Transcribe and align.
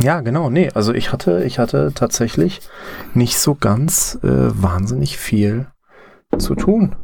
Ja, 0.00 0.20
genau. 0.20 0.50
Nee, 0.50 0.70
also 0.74 0.94
ich 0.94 1.12
hatte, 1.12 1.44
ich 1.44 1.58
hatte 1.58 1.92
tatsächlich 1.94 2.60
nicht 3.14 3.38
so 3.38 3.54
ganz 3.54 4.18
äh, 4.22 4.28
wahnsinnig 4.28 5.18
viel 5.18 5.66
zu 6.38 6.54
tun. 6.54 6.96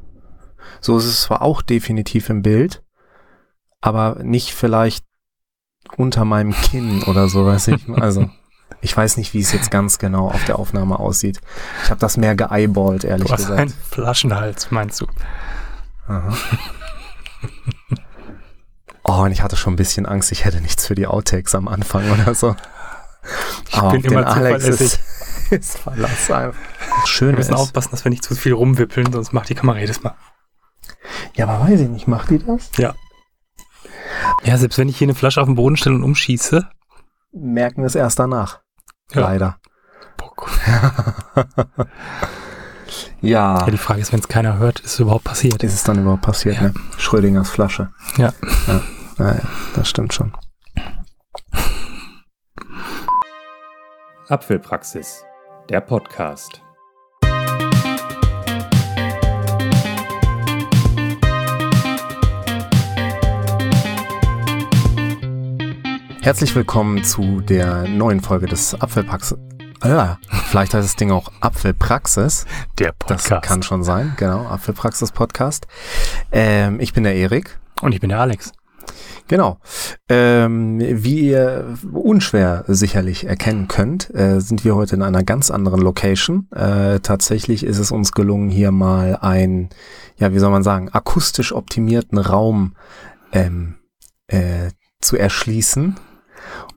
So 0.81 0.97
ist 0.99 1.07
es 1.07 1.23
zwar 1.23 1.43
auch 1.43 1.63
definitiv 1.63 2.31
im 2.31 2.43
Bild, 2.43 2.83
aber 3.81 4.19
nicht 4.23 4.53
vielleicht 4.55 5.05
unter 5.97 6.25
meinem 6.25 6.53
Kinn 6.53 7.03
oder 7.05 7.29
so, 7.29 7.45
weiß 7.47 7.69
ich. 7.69 7.89
Also 7.89 8.31
ich 8.81 8.97
weiß 8.97 9.17
nicht, 9.17 9.35
wie 9.35 9.41
es 9.41 9.53
jetzt 9.53 9.71
ganz 9.71 9.99
genau 9.99 10.29
auf 10.29 10.45
der 10.45 10.59
Aufnahme 10.59 10.99
aussieht. 10.99 11.41
Ich 11.85 11.91
habe 11.91 12.01
das 12.01 12.17
mehr 12.17 12.35
geeyeballt, 12.35 13.05
ehrlich 13.05 13.27
Du 13.27 13.33
hast 13.33 13.41
gesagt. 13.43 13.61
einen 13.61 13.71
Flaschenhals, 13.71 14.71
meinst 14.71 15.01
du? 15.01 15.07
Aha. 16.07 16.35
Oh, 19.05 19.23
und 19.23 19.33
ich 19.33 19.43
hatte 19.43 19.57
schon 19.57 19.75
ein 19.75 19.77
bisschen 19.77 20.07
Angst, 20.07 20.33
ich 20.33 20.45
hätte 20.45 20.61
nichts 20.61 20.87
für 20.87 20.95
die 20.95 21.07
Outtakes 21.07 21.55
am 21.55 21.69
Anfang 21.69 22.11
oder 22.11 22.35
so. 22.35 22.57
Ich 23.69 23.81
bin 24.03 24.13
immer 24.13 24.27
zuverlässig. 24.27 24.81
ist, 24.81 25.01
ist 25.51 25.79
Verlass 25.79 26.31
einfach. 26.31 26.59
Wir 26.59 27.07
Schön 27.07 27.35
müssen 27.35 27.55
ist. 27.55 27.61
aufpassen, 27.61 27.91
dass 27.91 28.05
wir 28.05 28.11
nicht 28.11 28.25
zu 28.25 28.35
viel 28.35 28.53
rumwippeln, 28.53 29.13
sonst 29.13 29.33
macht 29.33 29.49
die 29.49 29.55
Kamera 29.55 29.79
jedes 29.79 30.03
Mal. 30.03 30.15
Ja, 31.35 31.47
aber 31.49 31.69
weiß 31.69 31.81
ich 31.81 31.89
nicht, 31.89 32.07
macht 32.09 32.31
die 32.31 32.39
das? 32.39 32.71
Ja. 32.77 32.95
Ja, 34.45 34.57
selbst 34.59 34.79
wenn 34.79 34.89
ich 34.89 34.97
hier 34.99 35.07
eine 35.07 35.15
Flasche 35.15 35.41
auf 35.41 35.47
den 35.47 35.55
Boden 35.57 35.77
stelle 35.77 35.97
und 35.97 36.03
umschieße. 36.05 36.69
Merken 37.33 37.83
wir 37.83 37.87
es 37.87 37.95
erst 37.95 38.19
danach. 38.19 38.61
Ja. 39.13 39.23
Leider. 39.23 39.59
Ja. 43.21 43.59
Ja, 43.59 43.71
die 43.71 43.79
Frage 43.79 44.01
ist, 44.03 44.13
wenn 44.13 44.21
es 44.21 44.29
keiner 44.29 44.59
hört, 44.59 44.81
ist 44.81 44.93
es 44.95 45.01
überhaupt 45.01 45.25
passiert. 45.25 45.63
Ist 45.63 45.73
es 45.75 45.83
dann 45.85 45.99
überhaupt 46.01 46.23
passiert, 46.23 46.57
Ja. 46.57 46.63
ne? 46.65 46.75
Schrödingers 46.99 47.49
Flasche. 47.51 47.91
Ja. 48.19 48.33
ja. 48.67 48.81
Ja, 49.19 49.33
ja, 49.35 49.41
das 49.75 49.89
stimmt 49.89 50.13
schon. 50.13 50.33
Apfelpraxis, 54.29 55.23
der 55.69 55.83
Podcast. 55.83 56.63
Herzlich 66.23 66.55
willkommen 66.55 67.05
zu 67.05 67.41
der 67.43 67.87
neuen 67.87 68.21
Folge 68.21 68.47
des 68.47 68.75
Apfelpraxis. 68.81 69.37
Ah, 69.81 70.17
vielleicht 70.49 70.73
heißt 70.73 70.89
das 70.89 70.97
Ding 70.97 71.11
auch 71.11 71.31
Apfelpraxis. 71.41 72.47
Der 72.79 72.95
Das 73.07 73.25
Podcast. 73.25 73.47
kann 73.47 73.63
schon 73.63 73.83
sein, 73.85 74.15
genau. 74.17 74.47
Apfelpraxis 74.47 75.13
Podcast. 75.13 75.67
Ähm, 76.33 76.81
ich 76.81 76.95
bin 76.95 77.05
der 77.05 77.15
Erik. 77.15 77.59
Und 77.83 77.93
ich 77.93 78.01
bin 78.01 78.09
der 78.09 78.21
Alex. 78.21 78.53
Genau. 79.27 79.59
Ähm, 80.09 80.79
wie 80.81 81.21
ihr 81.31 81.77
unschwer 81.93 82.65
sicherlich 82.67 83.25
erkennen 83.25 83.69
könnt, 83.69 84.15
äh, 84.15 84.41
sind 84.41 84.65
wir 84.65 84.77
heute 84.77 84.97
in 84.97 85.03
einer 85.03 85.23
ganz 85.23 85.51
anderen 85.51 85.81
Location. 85.81 86.49
Äh, 86.51 87.01
tatsächlich 87.01 87.65
ist 87.65 87.79
es 87.79 87.91
uns 87.91 88.13
gelungen, 88.13 88.51
hier 88.51 88.71
mal 88.71 89.17
ein, 89.21 89.71
ja, 90.19 90.35
wie 90.35 90.39
soll 90.39 90.51
man 90.51 90.63
sagen, 90.63 90.91
akustisch 90.91 91.53
optimierten 91.53 92.19
Raum 92.19 92.75
ähm, 93.33 93.77
äh, 94.27 94.71
zu 95.01 95.17
erschließen. 95.17 95.97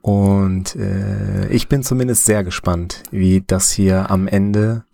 Und 0.02 0.75
äh, 0.78 1.47
ich 1.50 1.67
bin 1.67 1.83
zumindest 1.83 2.25
sehr 2.25 2.45
gespannt, 2.45 3.03
wie 3.11 3.44
das 3.45 3.72
hier 3.72 4.09
am 4.09 4.28
Ende 4.28 4.85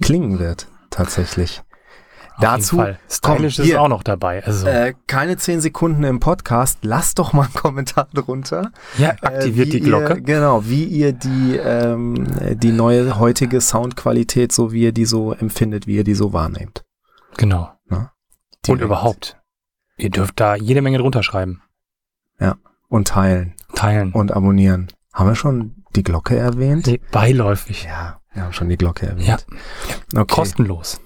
klingen 0.00 0.38
wird, 0.38 0.68
tatsächlich. 0.90 1.62
Dazu. 2.40 2.84
Stylisch 3.10 3.58
ist 3.58 3.74
auch 3.74 3.88
noch 3.88 4.02
dabei. 4.02 4.44
Also, 4.44 4.66
Äh, 4.66 4.94
keine 5.06 5.36
zehn 5.36 5.60
Sekunden 5.60 6.04
im 6.04 6.20
Podcast. 6.20 6.78
Lasst 6.82 7.18
doch 7.18 7.32
mal 7.32 7.44
einen 7.44 7.54
Kommentar 7.54 8.08
drunter. 8.14 8.70
ja, 8.98 9.10
Äh, 9.22 9.26
aktiviert 9.26 9.66
wie 9.68 9.70
die 9.70 9.80
Glocke. 9.80 10.14
Ihr, 10.14 10.20
genau, 10.22 10.64
wie 10.66 10.84
ihr 10.84 11.12
die, 11.12 11.56
ähm, 11.56 12.26
die 12.54 12.72
neue 12.72 13.18
heutige 13.18 13.60
Soundqualität, 13.60 14.52
so 14.52 14.72
wie 14.72 14.82
ihr 14.84 14.92
die 14.92 15.04
so 15.04 15.32
empfindet, 15.32 15.86
wie 15.86 15.96
ihr 15.96 16.04
die 16.04 16.14
so 16.14 16.32
wahrnehmt. 16.32 16.84
genau. 17.36 17.70
Und 17.90 18.08
Direkt. 18.66 18.82
überhaupt. 18.84 19.36
Ihr 19.96 20.10
dürft 20.10 20.38
da 20.40 20.54
jede 20.56 20.82
Menge 20.82 20.98
drunter 20.98 21.22
schreiben. 21.22 21.62
Und 22.90 23.08
teilen 23.08 23.54
Teilen. 23.74 24.12
und 24.12 24.32
abonnieren. 24.32 24.88
Haben 25.12 25.28
wir 25.28 25.34
schon 25.34 25.84
die 25.94 26.02
Glocke 26.02 26.36
erwähnt? 26.36 26.86
Nee, 26.86 27.00
beiläufig. 27.12 27.84
Ja, 27.84 28.20
wir 28.32 28.44
haben 28.44 28.52
schon 28.54 28.68
die 28.70 28.78
Glocke 28.78 29.06
erwähnt. 29.06 29.26
Ja. 29.26 29.36
Okay. 30.22 30.34
Kostenlos. 30.34 30.98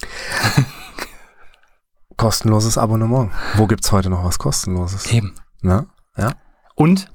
Kostenloses 2.16 2.78
Abonnement. 2.78 3.30
Wo 3.54 3.66
gibt's 3.66 3.92
heute 3.92 4.10
noch 4.10 4.24
was 4.24 4.38
kostenloses? 4.38 5.10
Eben. 5.12 5.34
Na? 5.62 5.86
Ja? 6.16 6.32
Und 6.74 7.10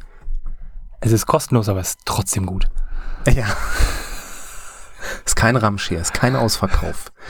es 1.02 1.12
ist 1.12 1.26
kostenlos, 1.26 1.70
aber 1.70 1.82
es 1.82 1.90
ist 1.90 2.00
trotzdem 2.06 2.46
gut. 2.46 2.70
Ja. 3.28 3.46
Ist 5.26 5.36
kein 5.36 5.56
Ramsch 5.56 5.90
hier, 5.90 6.00
ist 6.00 6.14
kein 6.14 6.36
Ausverkauf. 6.36 7.12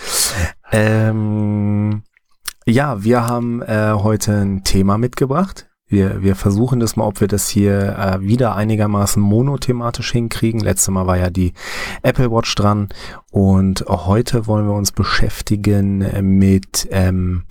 Ähm, 0.76 2.02
ja, 2.66 3.04
wir 3.04 3.28
haben 3.28 3.62
äh, 3.62 3.94
heute 3.94 4.42
ein 4.42 4.64
Thema 4.64 4.98
mitgebracht. 4.98 5.68
Wir, 5.94 6.24
wir 6.24 6.36
versuchen 6.36 6.80
das 6.80 6.96
mal, 6.96 7.06
ob 7.06 7.22
wir 7.22 7.28
das 7.28 7.48
hier 7.48 7.98
äh, 8.00 8.20
wieder 8.20 8.56
einigermaßen 8.56 9.22
monothematisch 9.22 10.12
hinkriegen. 10.12 10.60
Letztes 10.60 10.90
Mal 10.90 11.06
war 11.06 11.18
ja 11.20 11.30
die 11.30 11.54
Apple 12.02 12.32
Watch 12.32 12.56
dran 12.56 12.90
und 13.30 13.86
heute 13.88 14.48
wollen 14.48 14.66
wir 14.66 14.74
uns 14.74 14.92
beschäftigen 14.92 16.00
mit, 16.40 16.88
ähm, 16.90 17.44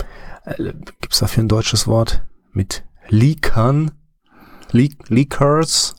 äh, 0.45 0.73
gibt's 1.01 1.21
dafür 1.21 1.45
ein 1.45 1.49
deutsches 1.49 1.87
Wort? 1.87 2.25
Mit 2.51 2.85
Leakern, 3.09 3.93
Leak, 4.73 5.09
Leakers 5.09 5.95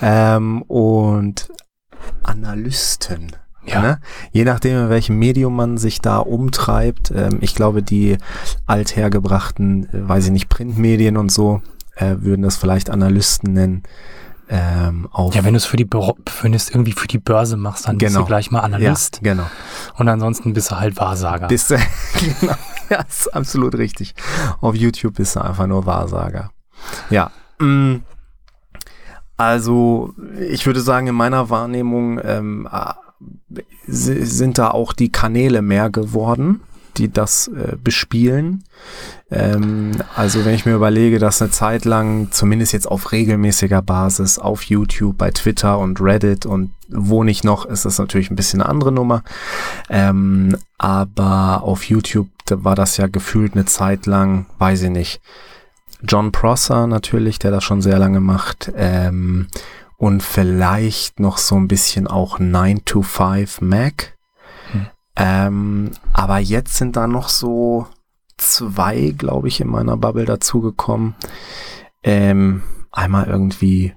ähm, 0.00 0.62
und 0.62 1.52
Analysten. 2.22 3.36
Ja. 3.66 3.80
Ne? 3.82 4.00
Je 4.32 4.44
nachdem, 4.44 4.78
in 4.84 4.88
welchem 4.90 5.18
Medium 5.18 5.54
man 5.56 5.76
sich 5.78 6.00
da 6.00 6.18
umtreibt. 6.18 7.10
Ähm, 7.10 7.38
ich 7.40 7.54
glaube, 7.54 7.82
die 7.82 8.16
althergebrachten, 8.66 9.84
äh, 9.92 10.08
weiß 10.08 10.26
ich 10.26 10.30
nicht, 10.32 10.48
Printmedien 10.48 11.16
und 11.16 11.30
so, 11.32 11.62
äh, 11.96 12.16
würden 12.18 12.42
das 12.42 12.56
vielleicht 12.56 12.90
Analysten 12.90 13.52
nennen. 13.52 13.82
Ähm, 14.48 15.08
auf 15.10 15.34
Ja, 15.34 15.42
wenn 15.44 15.54
du 15.54 15.56
es 15.56 15.64
für 15.64 15.76
die, 15.76 15.88
wenn 15.90 16.52
du 16.52 16.56
es 16.56 16.70
irgendwie 16.70 16.92
für 16.92 17.08
die 17.08 17.18
Börse 17.18 17.56
machst, 17.56 17.88
dann 17.88 17.98
bist 17.98 18.12
Genau. 18.12 18.20
du 18.24 18.28
gleich 18.28 18.52
mal 18.52 18.60
Analyst. 18.60 19.20
Ja, 19.24 19.32
genau. 19.34 19.46
Und 19.96 20.08
ansonsten 20.08 20.52
bist 20.52 20.70
du 20.70 20.78
halt 20.78 20.96
Wahrsager. 20.98 21.48
Bist 21.48 21.70
du, 21.70 21.76
genau. 22.40 22.54
Ja, 22.88 23.00
ist 23.08 23.34
absolut 23.34 23.74
richtig. 23.74 24.14
Auf 24.60 24.76
YouTube 24.76 25.14
bist 25.16 25.34
du 25.34 25.40
einfach 25.40 25.66
nur 25.66 25.84
Wahrsager. 25.86 26.52
Ja. 27.10 27.32
mm, 27.58 27.96
Also, 29.36 30.14
ich 30.48 30.64
würde 30.66 30.80
sagen, 30.80 31.08
in 31.08 31.14
meiner 31.16 31.50
Wahrnehmung 31.50 32.20
ähm, 32.22 32.68
äh, 32.72 32.92
sind 33.86 34.58
da 34.58 34.70
auch 34.70 34.92
die 34.92 35.10
Kanäle 35.10 35.62
mehr 35.62 35.90
geworden, 35.90 36.60
die 36.96 37.12
das 37.12 37.48
äh, 37.48 37.76
bespielen. 37.82 38.64
Ähm, 39.30 39.92
also, 40.14 40.44
wenn 40.44 40.54
ich 40.54 40.66
mir 40.66 40.74
überlege, 40.74 41.18
dass 41.18 41.42
eine 41.42 41.50
Zeit 41.50 41.84
lang, 41.84 42.28
zumindest 42.30 42.72
jetzt 42.72 42.86
auf 42.86 43.12
regelmäßiger 43.12 43.82
Basis, 43.82 44.38
auf 44.38 44.62
YouTube, 44.62 45.18
bei 45.18 45.30
Twitter 45.30 45.78
und 45.78 46.00
Reddit 46.00 46.46
und 46.46 46.70
wo 46.88 47.24
nicht 47.24 47.44
noch, 47.44 47.66
ist 47.66 47.84
das 47.84 47.98
natürlich 47.98 48.30
ein 48.30 48.36
bisschen 48.36 48.60
eine 48.60 48.70
andere 48.70 48.92
Nummer. 48.92 49.22
Ähm, 49.90 50.56
aber 50.78 51.62
auf 51.62 51.84
YouTube 51.84 52.28
da 52.46 52.62
war 52.64 52.74
das 52.74 52.96
ja 52.96 53.08
gefühlt 53.08 53.54
eine 53.54 53.66
Zeit 53.66 54.06
lang, 54.06 54.46
weiß 54.58 54.82
ich 54.82 54.90
nicht. 54.90 55.20
John 56.02 56.32
Prosser 56.32 56.86
natürlich, 56.86 57.38
der 57.38 57.50
das 57.50 57.64
schon 57.64 57.82
sehr 57.82 57.98
lange 57.98 58.20
macht. 58.20 58.72
Ähm, 58.76 59.48
und 59.96 60.22
vielleicht 60.22 61.20
noch 61.20 61.38
so 61.38 61.56
ein 61.56 61.68
bisschen 61.68 62.06
auch 62.06 62.38
9 62.38 62.84
to 62.84 63.02
5 63.02 63.60
Mac. 63.60 64.16
Hm. 64.72 64.86
Ähm, 65.16 65.90
aber 66.12 66.38
jetzt 66.38 66.76
sind 66.76 66.96
da 66.96 67.06
noch 67.06 67.28
so 67.28 67.86
zwei, 68.36 69.14
glaube 69.16 69.48
ich, 69.48 69.60
in 69.60 69.68
meiner 69.68 69.96
Bubble 69.96 70.26
dazugekommen. 70.26 71.14
Ähm, 72.02 72.62
einmal 72.92 73.26
irgendwie 73.26 73.94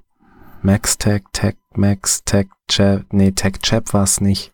Max 0.61 0.97
Tech, 0.97 1.23
Tech 1.33 1.55
Max, 1.75 2.23
Tech 2.23 2.47
Chap, 2.67 3.05
nee, 3.11 3.31
Tech 3.31 3.59
Chap 3.61 3.93
war 3.93 4.03
es 4.03 4.21
nicht. 4.21 4.53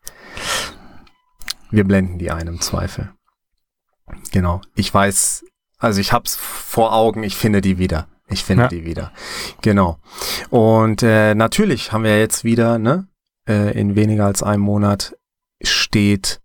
Wir 1.71 1.83
blenden 1.83 2.19
die 2.19 2.31
ein 2.31 2.47
im 2.47 2.61
Zweifel. 2.61 3.13
Genau. 4.31 4.61
Ich 4.75 4.93
weiß, 4.93 5.45
also 5.77 5.99
ich 5.99 6.13
hab's 6.13 6.35
vor 6.35 6.93
Augen, 6.93 7.23
ich 7.23 7.35
finde 7.35 7.61
die 7.61 7.77
wieder. 7.77 8.07
Ich 8.27 8.43
finde 8.43 8.63
Ja. 8.63 8.69
die 8.69 8.85
wieder. 8.85 9.11
Genau. 9.61 9.97
Und 10.49 11.03
äh, 11.03 11.35
natürlich 11.35 11.91
haben 11.91 12.03
wir 12.03 12.19
jetzt 12.19 12.43
wieder, 12.43 12.79
ne, 12.79 13.07
äh, 13.47 13.77
in 13.79 13.95
weniger 13.95 14.25
als 14.25 14.41
einem 14.43 14.63
Monat 14.63 15.15
steht 15.63 16.41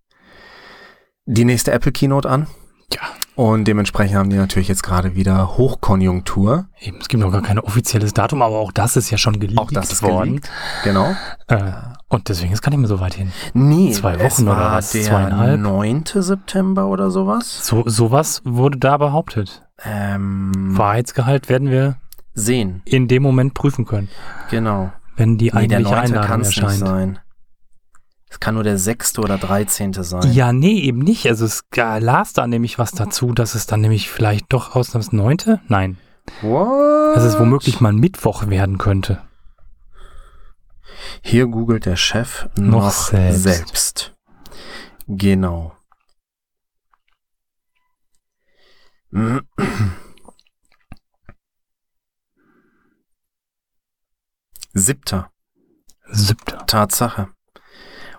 die 1.27 1.45
nächste 1.45 1.73
Apple 1.73 1.93
Keynote 1.93 2.29
an. 2.29 2.47
Ja. 2.93 3.01
Und 3.37 3.65
dementsprechend 3.67 4.17
haben 4.19 4.29
die 4.31 4.37
natürlich 4.37 4.69
jetzt 4.69 4.83
gerade 4.83 5.15
wieder 5.15 5.57
Hochkonjunktur. 5.57 6.67
Eben, 6.81 6.99
es 7.01 7.09
gibt 7.09 7.23
noch 7.23 7.31
gar 7.33 7.41
kein 7.41 7.59
offizielles 7.59 8.13
Datum, 8.13 8.43
aber 8.43 8.59
auch 8.59 8.73
das 8.73 8.97
ist 8.97 9.11
ja 9.11 9.17
schon 9.17 9.39
geleakt 9.41 9.59
Auch 9.61 9.71
das 9.71 9.93
ist 9.93 10.03
worden. 10.03 10.41
geleakt. 10.43 10.51
Genau. 10.85 11.15
Äh, 11.47 11.73
und 12.09 12.29
deswegen 12.29 12.53
ist 12.53 12.61
gar 12.61 12.71
nicht 12.71 12.81
mehr 12.81 12.89
so 12.89 13.01
weit 13.01 13.15
hin. 13.15 13.33
Nee, 13.55 13.93
Zwei 13.93 14.19
Wochen 14.21 14.49
oder 14.49 14.73
was? 14.73 14.91
Der 14.93 15.03
Zweieinhalb? 15.05 15.61
9. 15.61 16.05
September 16.17 16.87
oder 16.89 17.11
sowas. 17.11 17.65
So 17.67 17.85
sowas 17.87 18.43
wurde 18.45 18.79
da 18.79 18.99
behauptet. 18.99 19.63
Ähm, 19.85 20.53
Wahrheitsgehalt 20.77 21.49
werden 21.49 21.71
wir 21.71 21.97
sehen. 22.35 22.83
in 22.85 23.09
dem 23.09 23.23
Moment 23.23 23.55
prüfen 23.55 23.87
können. 23.87 24.09
Genau. 24.51 24.93
wenn 25.17 25.37
die 25.39 25.47
Nee, 25.47 25.51
der 25.69 25.79
eigentliche 25.79 25.91
9. 25.95 25.95
Einladung 26.05 26.27
kann 26.29 26.41
es 26.43 26.49
nicht 26.49 26.59
erscheint. 26.63 26.79
sein. 26.81 27.19
Es 28.33 28.39
kann 28.41 28.55
nur 28.55 28.63
der 28.65 28.79
6. 28.79 29.19
oder 29.19 29.39
13. 29.39 29.93
sein. 29.93 30.33
Ja, 30.33 30.53
nee, 30.53 30.79
eben 30.81 31.01
nicht. 31.01 31.27
Also 31.27 31.45
es 31.45 31.63
las 31.75 32.33
da 32.33 32.47
nämlich 32.47 32.79
was 32.79 32.93
dazu, 32.93 33.33
dass 33.33 33.55
es 33.55 33.67
dann 33.67 33.81
nämlich 33.81 34.09
vielleicht 34.09 34.47
doch 34.53 34.77
ausnahms 34.77 35.13
neunte? 35.13 35.61
Nein. 35.69 35.99
What? 36.43 37.17
Dass 37.17 37.25
es 37.25 37.39
womöglich 37.41 37.81
mal 37.81 37.93
Mittwoch 37.93 38.47
werden 38.49 38.79
könnte. 38.79 39.21
Hier 41.23 41.47
googelt 41.49 41.87
der 41.87 41.97
Chef 41.97 42.49
Noch 42.57 42.83
noch, 42.85 42.91
selbst. 42.93 43.43
selbst. 43.43 44.15
Genau. 45.09 45.73
Siebter. 54.73 55.31
Siebter. 56.11 56.67
Tatsache. 56.67 57.29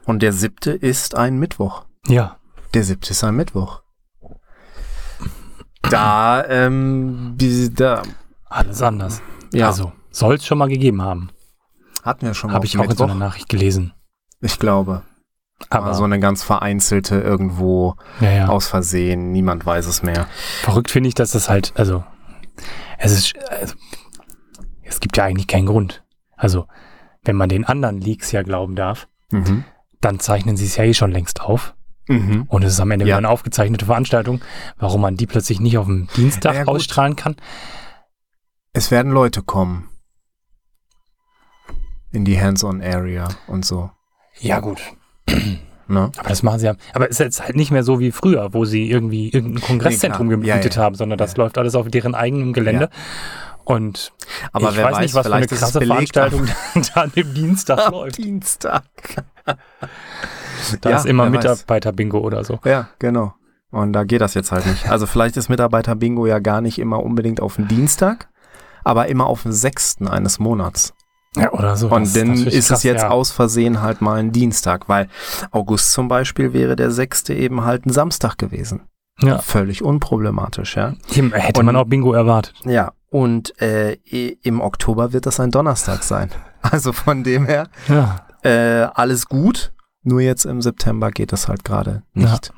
Und 0.05 0.21
der 0.21 0.33
siebte 0.33 0.71
ist 0.71 1.15
ein 1.15 1.37
Mittwoch. 1.37 1.85
Ja. 2.07 2.39
Der 2.73 2.83
siebte 2.83 3.11
ist 3.11 3.23
ein 3.23 3.35
Mittwoch. 3.35 3.81
Da, 5.83 6.45
ähm, 6.47 7.37
da, 7.75 8.03
Alles 8.45 8.81
anders. 8.81 9.21
ja, 9.53 9.67
Also, 9.67 9.91
soll 10.11 10.35
es 10.35 10.45
schon 10.45 10.57
mal 10.57 10.69
gegeben 10.69 11.01
haben. 11.01 11.29
hatten 12.03 12.25
wir 12.25 12.33
schon 12.33 12.49
mal 12.49 12.55
Habe 12.55 12.65
ich 12.65 12.77
auch 12.77 12.83
in 12.83 12.89
so 12.89 12.91
Mittwoch. 12.93 13.05
einer 13.05 13.15
Nachricht 13.15 13.49
gelesen. 13.49 13.93
Ich 14.39 14.57
glaube. 14.59 15.03
Aber 15.69 15.93
so 15.93 16.03
eine 16.03 16.19
ganz 16.19 16.43
vereinzelte 16.43 17.19
irgendwo 17.21 17.95
ja, 18.19 18.31
ja. 18.31 18.47
aus 18.47 18.67
Versehen, 18.67 19.31
niemand 19.31 19.65
weiß 19.65 19.85
es 19.87 20.03
mehr. 20.03 20.27
verrückt 20.61 20.91
finde 20.91 21.09
ich, 21.09 21.15
dass 21.15 21.31
das 21.31 21.49
halt, 21.49 21.73
also, 21.75 22.03
es 22.97 23.11
ist, 23.11 23.33
also, 23.49 23.75
es 24.83 24.99
gibt 24.99 25.15
ja 25.17 25.23
eigentlich 25.25 25.47
keinen 25.47 25.65
Grund. 25.67 26.03
Also, 26.35 26.67
wenn 27.23 27.35
man 27.35 27.49
den 27.49 27.65
anderen 27.65 27.99
Leaks 28.01 28.31
ja 28.31 28.41
glauben 28.43 28.75
darf, 28.75 29.07
Mhm. 29.31 29.63
dann 30.01 30.19
zeichnen 30.19 30.57
sie 30.57 30.65
es 30.65 30.75
ja 30.75 30.83
eh 30.83 30.93
schon 30.93 31.11
längst 31.11 31.41
auf. 31.41 31.73
Mhm. 32.07 32.43
Und 32.49 32.63
es 32.63 32.73
ist 32.73 32.79
am 32.81 32.91
Ende 32.91 33.05
Ja. 33.07 33.17
eine 33.17 33.29
aufgezeichnete 33.29 33.85
Veranstaltung. 33.85 34.41
Warum 34.77 35.01
man 35.01 35.15
die 35.15 35.27
plötzlich 35.27 35.59
nicht 35.61 35.77
auf 35.77 35.85
dem 35.85 36.07
Dienstag 36.17 36.55
Ja, 36.55 36.63
ausstrahlen 36.65 37.15
kann? 37.15 37.35
Es 38.73 38.91
werden 38.91 39.11
Leute 39.11 39.41
kommen. 39.43 39.87
In 42.11 42.25
die 42.25 42.41
Hands-on-Area 42.41 43.29
und 43.47 43.63
so. 43.65 43.91
Ja, 44.39 44.59
gut. 44.59 44.81
Ne? 45.87 46.09
Aber 46.17 46.29
das 46.29 46.41
machen 46.41 46.59
sie 46.59 46.67
ja. 46.67 46.75
Aber 46.93 47.05
es 47.05 47.11
ist 47.11 47.19
jetzt 47.19 47.43
halt 47.43 47.57
nicht 47.57 47.69
mehr 47.69 47.83
so 47.83 47.99
wie 47.99 48.11
früher, 48.11 48.53
wo 48.53 48.63
sie 48.63 48.89
irgendwie 48.89 49.29
irgendein 49.29 49.61
Kongresszentrum 49.61 50.27
Nee, 50.29 50.35
klar. 50.35 50.45
Ja, 50.45 50.53
gemietet 50.53 50.75
ja. 50.77 50.83
haben, 50.83 50.95
sondern 50.95 51.17
das 51.17 51.35
läuft 51.35 51.57
alles 51.57 51.75
auf 51.75 51.89
deren 51.89 52.15
eigenem 52.15 52.53
Gelände. 52.53 52.89
Und 53.65 54.13
Aber 54.53 54.69
ich 54.69 54.77
wer 54.77 54.85
weiß 54.85 54.99
nicht, 54.99 55.13
was 55.15 55.27
für 55.27 55.33
eine 55.33 55.47
krasse 55.47 55.81
Veranstaltung 55.81 56.47
da 56.95 57.01
an 57.01 57.11
dem 57.13 57.33
Dienstag 57.33 57.87
am 57.87 57.91
läuft. 57.93 58.17
Dienstag. 58.17 58.83
Da 59.45 60.89
Ja, 60.89 60.97
ist 60.97 61.05
immer 61.05 61.25
weiß. 61.25 61.31
Mitarbeiter-Bingo 61.31 62.19
oder 62.19 62.43
so. 62.45 62.59
Ja, 62.63 62.87
genau. 62.99 63.33
Und 63.71 63.93
da 63.93 64.03
geht 64.03 64.21
das 64.21 64.33
jetzt 64.33 64.51
halt 64.51 64.65
nicht. 64.67 64.89
Also 64.89 65.07
vielleicht 65.07 65.37
ist 65.37 65.49
Mitarbeiter-Bingo 65.49 66.25
ja 66.25 66.39
gar 66.39 66.61
nicht 66.61 66.79
immer 66.79 67.03
unbedingt 67.03 67.41
auf 67.41 67.55
den 67.55 67.67
Dienstag, 67.67 68.29
aber 68.83 69.07
immer 69.07 69.25
auf 69.27 69.43
den 69.43 69.53
sechsten 69.53 70.07
eines 70.07 70.39
Monats. 70.39 70.93
Ja, 71.35 71.51
oder 71.53 71.77
so. 71.77 71.89
Und 71.89 72.13
dann 72.15 72.33
ist 72.47 72.67
krass, 72.67 72.79
es 72.79 72.83
jetzt 72.83 73.03
ja. 73.03 73.09
aus 73.09 73.31
Versehen 73.31 73.81
halt 73.81 74.01
mal 74.01 74.19
ein 74.19 74.31
Dienstag, 74.31 74.89
weil 74.89 75.07
August 75.51 75.93
zum 75.93 76.07
Beispiel 76.09 76.51
wäre 76.53 76.75
der 76.75 76.91
sechste 76.91 77.33
eben 77.33 77.63
halt 77.63 77.85
ein 77.85 77.91
Samstag 77.93 78.37
gewesen. 78.37 78.81
Ja, 79.21 79.39
Völlig 79.39 79.83
unproblematisch, 79.83 80.75
ja. 80.75 80.95
Eben, 81.13 81.31
hätte 81.31 81.59
Und- 81.59 81.65
man 81.67 81.75
auch 81.75 81.85
Bingo 81.85 82.11
erwartet. 82.13 82.55
Ja, 82.65 82.91
und 83.09 83.59
äh, 83.61 83.93
im 84.41 84.59
Oktober 84.61 85.13
wird 85.13 85.25
das 85.25 85.39
ein 85.39 85.51
Donnerstag 85.51 86.03
sein. 86.03 86.29
Also 86.63 86.93
von 86.93 87.23
dem 87.23 87.47
her 87.47 87.69
Ja. 87.87 88.23
äh, 88.43 88.87
alles 88.93 89.25
gut, 89.27 89.73
nur 90.03 90.21
jetzt 90.21 90.45
im 90.45 90.61
September 90.61 91.09
geht 91.09 91.31
das 91.31 91.47
halt 91.47 91.63
gerade 91.63 92.03
nicht. 92.13 92.53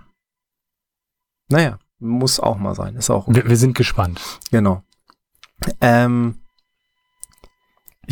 Naja, 1.50 1.78
muss 2.00 2.42
auch 2.42 2.58
mal 2.58 2.76
sein, 2.76 2.98
ist 2.98 3.10
auch 3.10 3.28
okay. 3.30 3.36
Wir, 3.44 3.50
wir 3.50 3.56
sind 3.56 3.78
gespannt. 3.78 4.20
Genau. 4.52 4.84
Ähm, 5.80 6.36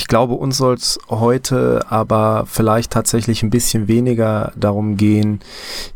ich 0.01 0.07
glaube, 0.07 0.33
uns 0.33 0.57
soll 0.57 0.74
es 0.74 0.98
heute 1.09 1.86
aber 1.92 2.45
vielleicht 2.48 2.92
tatsächlich 2.92 3.44
ein 3.44 3.51
bisschen 3.51 3.88
weniger 3.88 4.51
darum 4.56 4.98
gehen, 4.98 5.42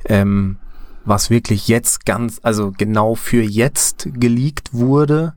ähm, 0.06 0.60
was 1.06 1.32
wirklich 1.32 1.68
jetzt 1.68 2.06
ganz, 2.06 2.40
also 2.44 2.72
genau 2.78 3.16
für 3.16 3.42
jetzt 3.42 4.08
geleakt 4.14 4.74
wurde. 4.76 5.34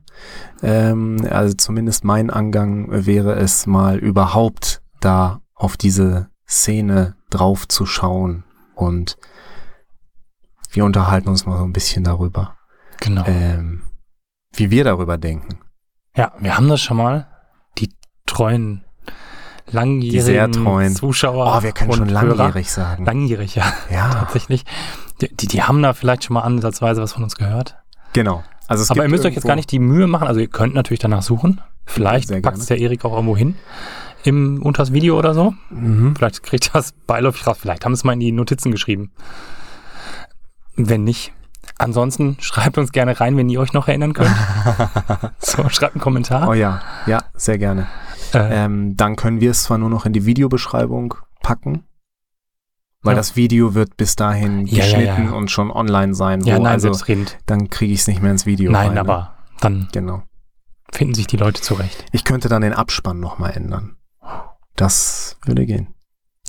Ähm, 0.61 1.17
also 1.31 1.55
zumindest 1.55 2.03
mein 2.03 2.29
Angang 2.29 2.87
wäre 2.91 3.33
es 3.37 3.65
mal 3.65 3.97
überhaupt 3.97 4.83
da 4.99 5.41
auf 5.55 5.75
diese 5.75 6.29
Szene 6.47 7.15
drauf 7.31 7.67
zu 7.67 7.87
schauen 7.87 8.43
und 8.75 9.17
wir 10.71 10.85
unterhalten 10.85 11.29
uns 11.29 11.47
mal 11.47 11.57
so 11.57 11.63
ein 11.63 11.73
bisschen 11.73 12.03
darüber, 12.03 12.55
Genau. 12.99 13.23
ähm, 13.25 13.81
wie 14.53 14.69
wir 14.69 14.83
darüber 14.83 15.17
denken. 15.17 15.59
Ja, 16.15 16.33
wir 16.39 16.55
haben 16.55 16.69
das 16.69 16.81
schon 16.81 16.97
mal. 16.97 17.27
Treuen, 18.29 18.83
langjährigen 19.71 20.21
sehr 20.21 20.51
treuen. 20.51 20.95
Zuschauer. 20.95 21.57
Oh, 21.57 21.63
wir 21.63 21.71
können 21.71 21.93
schon 21.93 22.09
Hörer. 22.09 22.35
langjährig 22.35 22.71
sagen. 22.71 23.05
Langjährig, 23.05 23.55
ja, 23.55 23.73
ja, 23.91 24.09
tatsächlich. 24.13 24.63
Die, 25.21 25.35
die, 25.35 25.47
die 25.47 25.63
haben 25.63 25.81
da 25.81 25.93
vielleicht 25.93 26.23
schon 26.23 26.35
mal 26.35 26.41
ansatzweise 26.41 27.01
was 27.01 27.13
von 27.13 27.23
uns 27.23 27.35
gehört. 27.35 27.75
genau. 28.13 28.43
Also 28.67 28.85
Aber 28.93 29.01
ihr 29.01 29.09
müsst 29.09 29.25
euch 29.25 29.33
jetzt 29.33 29.47
gar 29.47 29.55
nicht 29.55 29.71
die 29.71 29.79
Mühe 29.79 30.05
machen. 30.05 30.27
Also 30.27 30.39
ihr 30.39 30.47
könnt 30.47 30.75
natürlich 30.75 30.99
danach 30.99 31.23
suchen. 31.23 31.59
Vielleicht 31.87 32.29
packt 32.43 32.59
es 32.59 32.67
der 32.67 32.77
Erik 32.77 33.03
auch 33.03 33.13
irgendwo 33.13 33.35
hin. 33.35 33.55
Im 34.23 34.61
unters 34.61 34.93
Video 34.93 35.17
oder 35.17 35.33
so. 35.33 35.55
Mhm. 35.71 36.13
Vielleicht 36.15 36.43
kriegt 36.43 36.75
das 36.75 36.91
beiläufig 37.07 37.47
raus. 37.47 37.57
Vielleicht 37.59 37.83
haben 37.83 37.95
sie 37.95 38.01
es 38.01 38.03
mal 38.03 38.13
in 38.13 38.19
die 38.19 38.31
Notizen 38.31 38.71
geschrieben. 38.71 39.11
Wenn 40.75 41.03
nicht. 41.03 41.33
Ansonsten 41.79 42.37
schreibt 42.41 42.77
uns 42.77 42.91
gerne 42.91 43.19
rein, 43.19 43.35
wenn 43.37 43.49
ihr 43.49 43.59
euch 43.59 43.73
noch 43.73 43.87
erinnern 43.87 44.13
könnt. 44.13 44.35
so, 45.39 45.67
schreibt 45.69 45.95
einen 45.95 46.01
Kommentar. 46.01 46.47
Oh 46.49 46.53
ja, 46.53 46.81
ja, 47.07 47.23
sehr 47.33 47.57
gerne. 47.57 47.87
Äh, 48.33 48.65
Ähm, 48.65 48.95
dann 48.97 49.15
können 49.15 49.39
wir 49.41 49.51
es 49.51 49.63
zwar 49.63 49.77
nur 49.77 49.89
noch 49.89 50.05
in 50.05 50.13
die 50.13 50.25
Videobeschreibung 50.25 51.15
packen, 51.41 51.85
weil 53.01 53.13
Ja. 53.13 53.17
das 53.17 53.35
Video 53.37 53.73
wird 53.75 53.95
bis 53.97 54.15
dahin 54.17 54.65
Ja, 54.67 54.77
ja, 54.79 54.83
geschnitten 54.83 55.25
ja. 55.27 55.31
und 55.31 55.49
schon 55.49 55.71
online 55.71 56.13
sein. 56.13 56.41
ja, 56.41 56.57
wo, 56.57 56.63
nein, 56.63 56.73
also 56.73 56.91
dann 57.45 57.69
kriege 57.69 57.93
ich 57.93 58.01
es 58.01 58.07
nicht 58.07 58.21
mehr 58.21 58.31
ins 58.31 58.45
Video 58.45 58.71
Nein, 58.71 58.87
rein. 58.87 58.93
ne? 58.95 58.99
aber 58.99 59.33
dann 59.61 59.87
Genau. 59.93 60.23
finden 60.91 61.13
sich 61.15 61.27
die 61.27 61.37
Leute 61.37 61.61
zurecht. 61.61 62.05
Ich 62.11 62.23
könnte 62.25 62.49
dann 62.49 62.61
den 62.61 62.73
Abspann 62.73 63.19
nochmal 63.21 63.51
ändern. 63.55 63.95
Das 64.75 65.37
würde 65.45 65.65
gehen. 65.65 65.93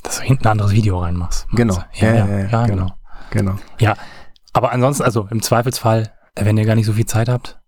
Dass 0.03 0.17
du 0.19 0.23
hinten 0.23 0.45
ein 0.47 0.53
anderes 0.53 0.73
Video 0.73 0.99
reinmachst. 0.99 1.47
Genau. 1.53 1.79
Ja, 1.95 2.13
ja, 2.15 2.27
ja, 2.27 2.39
ja, 2.49 2.67
genau. 2.67 2.93
Genau. 3.31 3.55
Aber 4.53 4.73
ansonsten, 4.73 5.03
also 5.05 5.29
im 5.31 5.43
Zweifelsfall, 5.43 6.13
äh, 6.35 6.45
wenn 6.45 6.57
ihr 6.57 6.65
gar 6.65 6.75
nicht 6.75 6.87
so 6.87 6.93
viel 6.95 7.07
Zeit 7.07 7.29
habt, 7.29 7.59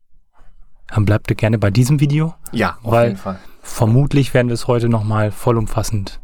dann 0.88 1.04
bleibt 1.04 1.30
ihr 1.30 1.36
gerne 1.36 1.58
bei 1.58 1.70
diesem 1.70 2.00
Video. 2.00 2.34
Ja, 2.52 2.78
auf 2.82 2.92
Weil- 2.92 3.08
jeden 3.08 3.18
Fall. 3.18 3.38
Vermutlich 3.64 4.34
werden 4.34 4.48
wir 4.48 4.54
es 4.54 4.66
heute 4.66 4.88
nochmal 4.88 5.30
vollumfassend. 5.30 6.20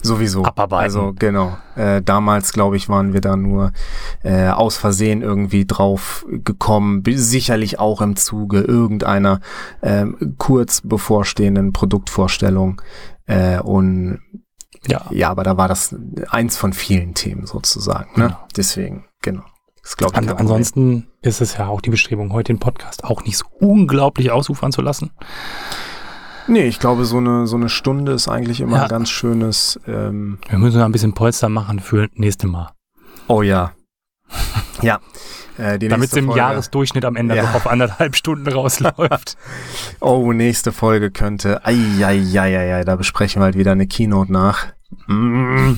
Sowieso. 0.00 0.44
Abarbeiten. 0.44 0.84
Also 0.84 1.12
genau. 1.16 1.56
Äh, 1.76 2.02
damals, 2.02 2.52
glaube 2.52 2.76
ich, 2.76 2.88
waren 2.88 3.12
wir 3.12 3.20
da 3.20 3.36
nur 3.36 3.72
äh, 4.22 4.48
aus 4.48 4.76
Versehen 4.76 5.22
irgendwie 5.22 5.64
drauf 5.66 6.24
gekommen. 6.28 7.02
Sicherlich 7.06 7.78
auch 7.80 8.00
im 8.00 8.14
Zuge 8.16 8.60
irgendeiner 8.60 9.40
ähm, 9.82 10.34
kurz 10.38 10.80
bevorstehenden 10.82 11.72
Produktvorstellung. 11.72 12.80
Äh, 13.26 13.58
und 13.60 14.20
Ja, 14.86 15.04
ja, 15.10 15.30
aber 15.30 15.42
da 15.44 15.56
war 15.56 15.66
das 15.68 15.94
eins 16.30 16.56
von 16.56 16.72
vielen 16.72 17.14
Themen 17.14 17.46
sozusagen. 17.46 18.10
Ne? 18.20 18.28
Genau. 18.28 18.38
Deswegen, 18.56 19.04
genau. 19.20 19.42
Das 19.82 19.96
glaube 19.96 20.12
ich. 20.14 20.18
An, 20.18 20.36
ansonsten 20.36 21.08
ist 21.22 21.40
es 21.40 21.56
ja 21.58 21.66
auch 21.66 21.80
die 21.80 21.90
Bestrebung, 21.90 22.32
heute 22.32 22.52
den 22.52 22.60
Podcast 22.60 23.04
auch 23.04 23.24
nicht 23.24 23.36
so 23.38 23.44
unglaublich 23.58 24.30
ausufern 24.30 24.72
zu 24.72 24.80
lassen. 24.82 25.10
Nee, 26.48 26.64
ich 26.66 26.78
glaube, 26.80 27.04
so 27.04 27.18
eine, 27.18 27.46
so 27.46 27.56
eine 27.56 27.68
Stunde 27.68 28.12
ist 28.12 28.28
eigentlich 28.28 28.60
immer 28.60 28.78
Ja. 28.78 28.82
ein 28.84 28.88
ganz 28.88 29.10
schönes. 29.10 29.78
Ähm, 29.86 30.38
Wir 30.48 30.58
müssen 30.58 30.78
noch 30.78 30.86
ein 30.86 30.92
bisschen 30.92 31.14
Polster 31.14 31.48
machen 31.48 31.78
für 31.80 32.08
nächste 32.14 32.46
Mal. 32.48 32.72
oh 33.28 33.42
ja. 33.42 33.72
ja. 34.82 34.98
Äh, 35.58 35.78
Damit 35.78 36.10
es 36.10 36.16
im 36.16 36.26
Folge- 36.26 36.38
Jahresdurchschnitt 36.40 37.04
am 37.04 37.14
Ende 37.14 37.36
Ja. 37.36 37.42
noch 37.42 37.54
auf 37.54 37.66
anderthalb 37.66 38.16
Stunden 38.16 38.48
rausläuft. 38.50 39.36
Oh, 40.00 40.32
nächste 40.32 40.72
Folge 40.72 41.10
könnte. 41.12 41.64
Eieieiei, 41.64 42.82
da 42.84 42.96
besprechen 42.96 43.40
wir 43.40 43.44
halt 43.44 43.56
wieder 43.58 43.72
eine 43.72 43.86
Keynote 43.86 44.32
nach. 44.32 44.66
Mm. 45.06 45.74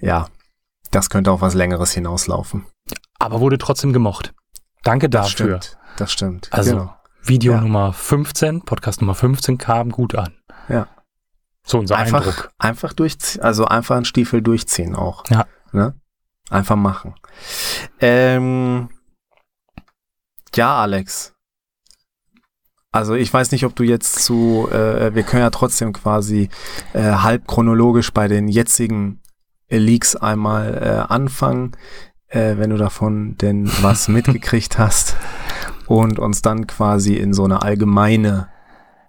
Ja, 0.00 0.28
das 0.90 1.10
könnte 1.10 1.30
auf 1.32 1.42
was 1.42 1.52
Längeres 1.54 1.92
hinauslaufen. 1.92 2.64
Aber 3.22 3.40
wurde 3.40 3.58
trotzdem 3.58 3.92
gemocht. 3.92 4.34
Danke 4.82 5.08
Das 5.08 5.28
dafür. 5.34 5.60
stimmt. 5.62 5.78
Das 5.96 6.12
stimmt. 6.12 6.48
Also, 6.52 6.72
genau. 6.72 6.94
Video 7.22 7.52
Ja. 7.54 7.60
Nummer 7.60 7.92
15, 7.92 8.62
Podcast 8.62 9.00
Nummer 9.00 9.14
15 9.14 9.58
kam 9.58 9.90
gut 9.90 10.14
an. 10.14 10.34
Ja. 10.68 10.88
So 11.64 11.78
unser 11.78 11.96
Einfach, 11.96 12.26
Eindruck. 12.26 12.50
einfach 12.58 12.92
durchziehen, 12.92 13.42
also 13.42 13.64
einfach 13.66 13.94
einen 13.94 14.04
Stiefel 14.04 14.42
durchziehen 14.42 14.96
auch. 14.96 15.24
Ja. 15.30 15.46
Ne? 15.70 15.94
Einfach 16.50 16.74
machen. 16.74 17.14
Ähm, 18.00 18.88
ja, 20.56 20.80
Alex. 20.82 21.34
Also 22.90 23.14
ich 23.14 23.32
weiß 23.32 23.52
nicht, 23.52 23.64
ob 23.64 23.74
du 23.76 23.84
jetzt 23.84 24.24
zu, 24.24 24.68
äh, 24.70 25.14
wir 25.14 25.22
können 25.22 25.42
ja 25.42 25.50
trotzdem 25.50 25.92
quasi 25.92 26.50
äh, 26.92 27.02
halb 27.02 27.46
chronologisch 27.46 28.12
bei 28.12 28.26
den 28.28 28.48
jetzigen 28.48 29.22
Leaks 29.70 30.14
einmal 30.16 30.74
äh, 30.82 31.12
anfangen, 31.12 31.72
äh, 32.32 32.56
wenn 32.58 32.70
du 32.70 32.76
davon 32.76 33.36
denn 33.38 33.70
was 33.82 34.08
mitgekriegt 34.08 34.78
hast 34.78 35.16
und 35.86 36.18
uns 36.18 36.42
dann 36.42 36.66
quasi 36.66 37.14
in 37.14 37.32
so 37.34 37.44
eine 37.44 37.62
allgemeine 37.62 38.48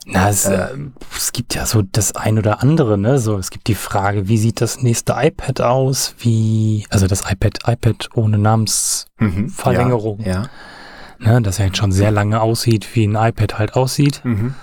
Na, 0.06 0.30
es, 0.30 0.46
Äh, 0.46 0.56
äh, 0.56 0.68
es 1.16 1.32
gibt 1.32 1.56
ja 1.56 1.66
so 1.66 1.82
das 1.82 2.16
ein 2.16 2.38
oder 2.38 2.62
andere, 2.62 2.98
ne? 2.98 3.20
So, 3.20 3.38
es 3.38 3.50
gibt 3.52 3.68
die 3.68 3.76
Frage, 3.76 4.28
wie 4.28 4.38
sieht 4.38 4.60
das 4.60 4.82
nächste 4.82 5.14
iPad 5.18 5.62
aus? 5.62 6.16
Wie, 6.20 6.86
also 6.90 7.08
das 7.08 7.22
iPad, 7.32 7.60
iPad 7.68 8.10
ohne 8.14 8.36
mhm, 8.38 8.44
Namensverlängerung, 8.44 10.20
Ja. 10.20 10.48
ne? 11.20 11.42
Das 11.42 11.58
ja 11.58 11.66
jetzt 11.66 11.78
schon 11.78 11.94
sehr 11.94 12.12
lange 12.12 12.42
aussieht, 12.42 12.88
wie 12.96 13.08
ein 13.08 13.16
iPad 13.16 13.58
halt 13.60 13.74
aussieht. 13.76 14.22
ja. 14.26 14.30
Mhm. 14.32 14.56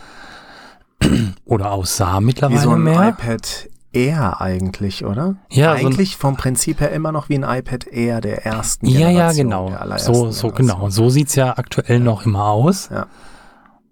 Oder 1.47 1.73
aussah 1.73 2.21
Wie 2.21 2.25
mittlerweile 2.27 2.61
so 2.61 2.73
ein 2.73 2.83
mehr. 2.83 3.09
iPad 3.09 3.69
Air 3.93 4.41
eigentlich, 4.41 5.05
oder? 5.05 5.37
Ja, 5.51 5.77
so 5.79 5.87
eigentlich 5.87 6.17
vom 6.17 6.37
Prinzip 6.37 6.81
her 6.81 6.93
immer 6.93 7.13
noch 7.13 7.29
wie 7.29 7.37
ein 7.39 7.43
iPad 7.59 7.87
Air 7.89 8.21
der 8.21 8.45
ersten 8.47 8.87
Ja, 8.87 9.01
ja, 9.01 9.09
Generation. 9.33 9.47
genau. 9.47 9.69
der 9.71 9.81
allerersten 9.83 10.15
So, 10.15 10.31
so 10.31 10.49
genau. 10.51 10.91
So 10.91 11.09
sieht's 11.11 11.35
ja 11.35 11.57
aktuell 11.59 12.01
noch 12.01 12.25
immer 12.27 12.47
aus. 12.47 12.89
Ja. 12.91 13.07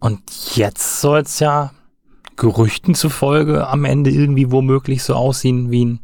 Und 0.01 0.21
jetzt 0.57 1.01
soll's 1.01 1.41
ja 1.41 1.73
Gerüchten 2.37 2.95
zufolge 2.95 3.67
am 3.67 3.85
Ende 3.85 4.11
irgendwie 4.11 4.53
womöglich 4.53 5.03
so 5.03 5.15
aussehen 5.15 5.71
wie 5.73 5.85
ein 5.87 6.01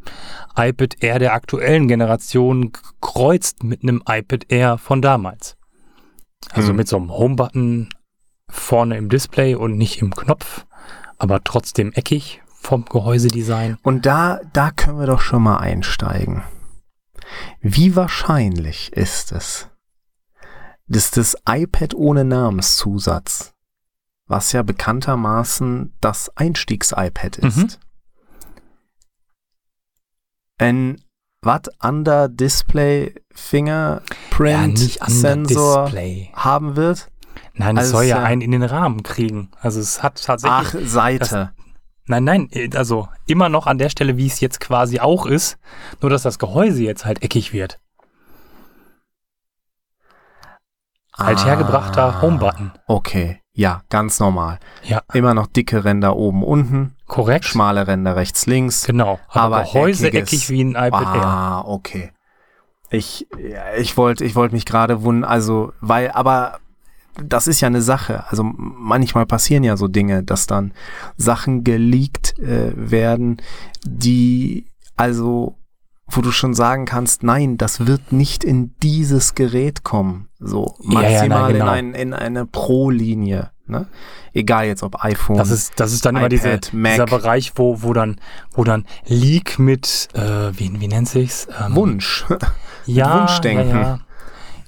iPad 0.56 0.96
Air 1.00 1.18
der 1.20 1.32
aktuellen 1.32 1.86
Generation 1.86 2.72
gekreuzt 2.72 3.62
mit 3.62 3.82
einem 3.84 4.02
iPad 4.08 4.46
Air 4.50 4.78
von 4.78 5.00
damals. 5.00 5.56
Also 6.50 6.70
Hm. 6.70 6.76
mit 6.76 6.88
so 6.88 6.96
einem 6.96 7.10
Home-Button 7.12 7.88
vorne 8.50 8.96
im 8.96 9.08
Display 9.08 9.54
und 9.54 9.76
nicht 9.78 10.02
im 10.02 10.14
Knopf, 10.14 10.66
aber 11.18 11.42
trotzdem 11.44 11.92
eckig 11.92 12.42
vom 12.64 12.84
Gehäusedesign. 12.86 13.78
Und 13.82 14.06
da, 14.06 14.40
da 14.52 14.70
können 14.70 14.98
wir 14.98 15.06
doch 15.06 15.20
schon 15.20 15.42
mal 15.42 15.58
einsteigen. 15.58 16.42
Wie 17.60 17.94
wahrscheinlich 17.96 18.92
ist 18.92 19.32
es, 19.32 19.68
dass 20.86 21.10
das 21.10 21.36
iPad 21.48 21.94
ohne 21.94 22.24
Namenszusatz, 22.24 23.54
was 24.26 24.52
ja 24.52 24.62
bekanntermaßen 24.62 25.94
das 26.00 26.30
Einstiegs-iPad 26.36 27.36
ist, 27.38 27.56
Mhm. 27.56 27.68
ein 30.58 31.00
was 31.42 31.62
under 31.82 32.28
Display 32.28 33.14
Fingerprint 33.34 34.96
an 35.02 35.10
Sensor 35.10 35.84
Display. 35.84 36.30
haben 36.34 36.76
wird? 36.76 37.10
Nein, 37.52 37.76
es 37.76 37.82
Also 37.84 37.92
soll 37.96 38.04
ja 38.04 38.18
ja- 38.18 38.22
einen 38.24 38.40
in 38.40 38.50
den 38.52 38.62
Rahmen 38.62 39.02
kriegen. 39.02 39.50
Also 39.60 39.78
es 39.80 40.02
hat 40.02 40.22
tatsächlich. 40.24 40.84
Ach, 40.84 40.88
Seite. 40.88 41.52
Nein, 42.06 42.24
nein, 42.24 42.48
äh, 42.52 42.68
also 42.76 43.08
immer 43.26 43.48
noch 43.48 43.66
an 43.66 43.78
der 43.78 43.88
Stelle, 43.88 44.16
wie 44.16 44.26
es 44.26 44.40
jetzt 44.40 44.60
quasi 44.60 45.00
auch 45.00 45.24
ist, 45.26 45.58
nur 46.00 46.10
dass 46.10 46.22
das 46.22 46.38
Gehäuse 46.38 46.82
jetzt 46.82 47.04
halt 47.04 47.22
eckig 47.22 47.52
wird. 47.52 47.80
Althergebrachter 51.12 52.16
Ah, 52.16 52.22
Homebutton. 52.22 52.72
Okay, 52.88 53.40
ja, 53.52 53.82
ganz 53.88 54.18
normal. 54.18 54.58
Ja, 54.82 55.02
Immer 55.12 55.32
noch 55.32 55.46
dicke 55.46 55.84
Ränder 55.84 56.16
oben, 56.16 56.42
unten, 56.42 56.96
korrekt. 57.06 57.44
schmale 57.44 57.86
Ränder 57.86 58.16
rechts, 58.16 58.46
links. 58.46 58.84
Genau. 58.84 59.20
Aber, 59.28 59.58
Aber 59.58 59.62
Gehäuse 59.62 60.08
eckiges- 60.08 60.16
eckig 60.34 60.50
wie 60.50 60.64
ein 60.64 60.70
iPad 60.70 61.14
Air. 61.14 61.24
Ah, 61.24 61.60
okay. 61.66 62.10
Ich, 62.90 63.26
ich 63.78 63.96
wollte 63.96 64.24
ich 64.24 64.34
wollte 64.34 64.54
mich 64.54 64.66
gerade 64.66 65.02
wundern, 65.02 65.28
also, 65.30 65.72
weil, 65.80 66.10
aber 66.10 66.58
das 67.22 67.46
ist 67.46 67.60
ja 67.60 67.68
eine 67.68 67.82
Sache. 67.82 68.24
Also 68.28 68.42
manchmal 68.44 69.26
passieren 69.26 69.64
ja 69.64 69.76
so 69.76 69.88
Dinge, 69.88 70.22
dass 70.22 70.46
dann 70.46 70.72
Sachen 71.16 71.64
geleakt 71.64 72.38
äh, 72.38 72.72
werden, 72.74 73.38
die, 73.84 74.66
also, 74.96 75.56
wo 76.06 76.20
du 76.20 76.30
schon 76.32 76.54
sagen 76.54 76.84
kannst, 76.84 77.22
nein, 77.22 77.56
das 77.56 77.86
wird 77.86 78.12
nicht 78.12 78.44
in 78.44 78.74
dieses 78.82 79.34
Gerät 79.34 79.84
kommen. 79.84 80.28
So 80.38 80.74
Ja, 80.80 81.02
ja, 81.02 81.10
maximal 81.10 81.52
nein, 81.52 81.52
genau. 81.52 81.72
in, 81.72 81.94
ein, 81.94 81.94
in 81.94 82.14
eine 82.14 82.46
Pro-Linie. 82.46 83.50
Ne? 83.66 83.86
Egal 84.34 84.66
jetzt 84.66 84.82
ob 84.82 85.02
iPhone. 85.02 85.38
Das 85.38 85.50
ist, 85.50 85.80
das 85.80 85.92
ist 85.92 86.04
dann 86.04 86.16
immer 86.16 86.28
diese, 86.28 86.48
iPad, 86.50 86.72
dieser 86.72 87.06
Bereich, 87.06 87.52
wo, 87.54 87.82
wo 87.82 87.94
dann, 87.94 88.20
wo 88.52 88.62
dann 88.62 88.84
Leak 89.06 89.58
mit, 89.58 90.08
äh, 90.12 90.50
wie, 90.52 90.78
wie 90.80 90.88
nennt 90.88 91.08
sich's? 91.08 91.48
Ähm, 91.64 91.74
Wunsch. 91.74 92.26
ja, 92.84 93.20
Wunschdenken. 93.20 93.70
Ja, 93.70 93.82
ja. 93.82 93.98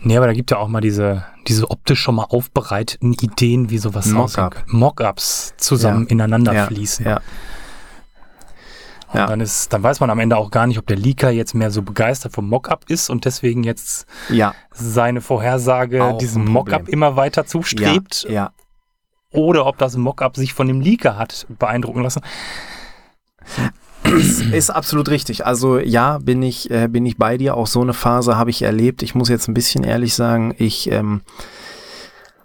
Nee, 0.00 0.16
aber 0.16 0.26
da 0.26 0.32
gibt 0.32 0.50
ja 0.50 0.56
auch 0.56 0.68
mal 0.68 0.80
diese, 0.80 1.24
diese 1.48 1.70
optisch 1.70 2.00
schon 2.00 2.14
mal 2.16 2.24
aufbereiteten 2.24 3.12
Ideen, 3.12 3.70
wie 3.70 3.78
sowas 3.78 4.06
Mockup. 4.06 4.64
Mockups 4.66 5.54
zusammen 5.56 6.06
ineinander 6.06 6.52
Ja, 6.52 6.66
fließen. 6.66 7.06
ja. 7.06 7.20
Und 9.08 9.20
Ja. 9.20 9.26
dann 9.26 9.40
ist, 9.40 9.72
dann 9.72 9.82
weiß 9.84 10.00
man 10.00 10.10
am 10.10 10.18
Ende 10.18 10.36
auch 10.36 10.50
gar 10.50 10.66
nicht, 10.66 10.78
ob 10.78 10.86
der 10.86 10.96
Leaker 10.96 11.30
jetzt 11.30 11.54
mehr 11.54 11.70
so 11.70 11.80
begeistert 11.82 12.32
vom 12.32 12.48
Mockup 12.48 12.90
ist 12.90 13.08
und 13.08 13.24
deswegen 13.24 13.62
jetzt 13.62 14.06
Ja, 14.28 14.54
seine 14.72 15.20
Vorhersage 15.20 16.02
Auch 16.04 16.18
diesem 16.18 16.44
Mockup 16.44 16.88
immer 16.88 17.14
weiter 17.16 17.46
zustrebt 17.46 18.24
Ja, 18.24 18.30
ja. 18.30 18.50
oder 19.30 19.64
ob 19.66 19.78
das 19.78 19.96
Mockup 19.96 20.36
sich 20.36 20.52
von 20.54 20.66
dem 20.66 20.80
Leaker 20.80 21.16
hat 21.16 21.46
beeindrucken 21.48 22.02
lassen. 22.02 22.20
Ist, 24.26 24.40
ist 24.42 24.70
absolut 24.70 25.08
richtig. 25.08 25.46
Also 25.46 25.78
ja, 25.78 26.18
bin 26.18 26.42
ich, 26.42 26.70
äh, 26.70 26.88
bin 26.88 27.06
ich 27.06 27.16
bei 27.16 27.36
dir. 27.38 27.56
Auch 27.56 27.66
so 27.66 27.80
eine 27.80 27.94
Phase 27.94 28.36
habe 28.36 28.50
ich 28.50 28.62
erlebt. 28.62 29.02
Ich 29.02 29.14
muss 29.14 29.28
jetzt 29.28 29.48
ein 29.48 29.54
bisschen 29.54 29.84
ehrlich 29.84 30.14
sagen, 30.14 30.54
ich, 30.58 30.90
ähm, 30.90 31.20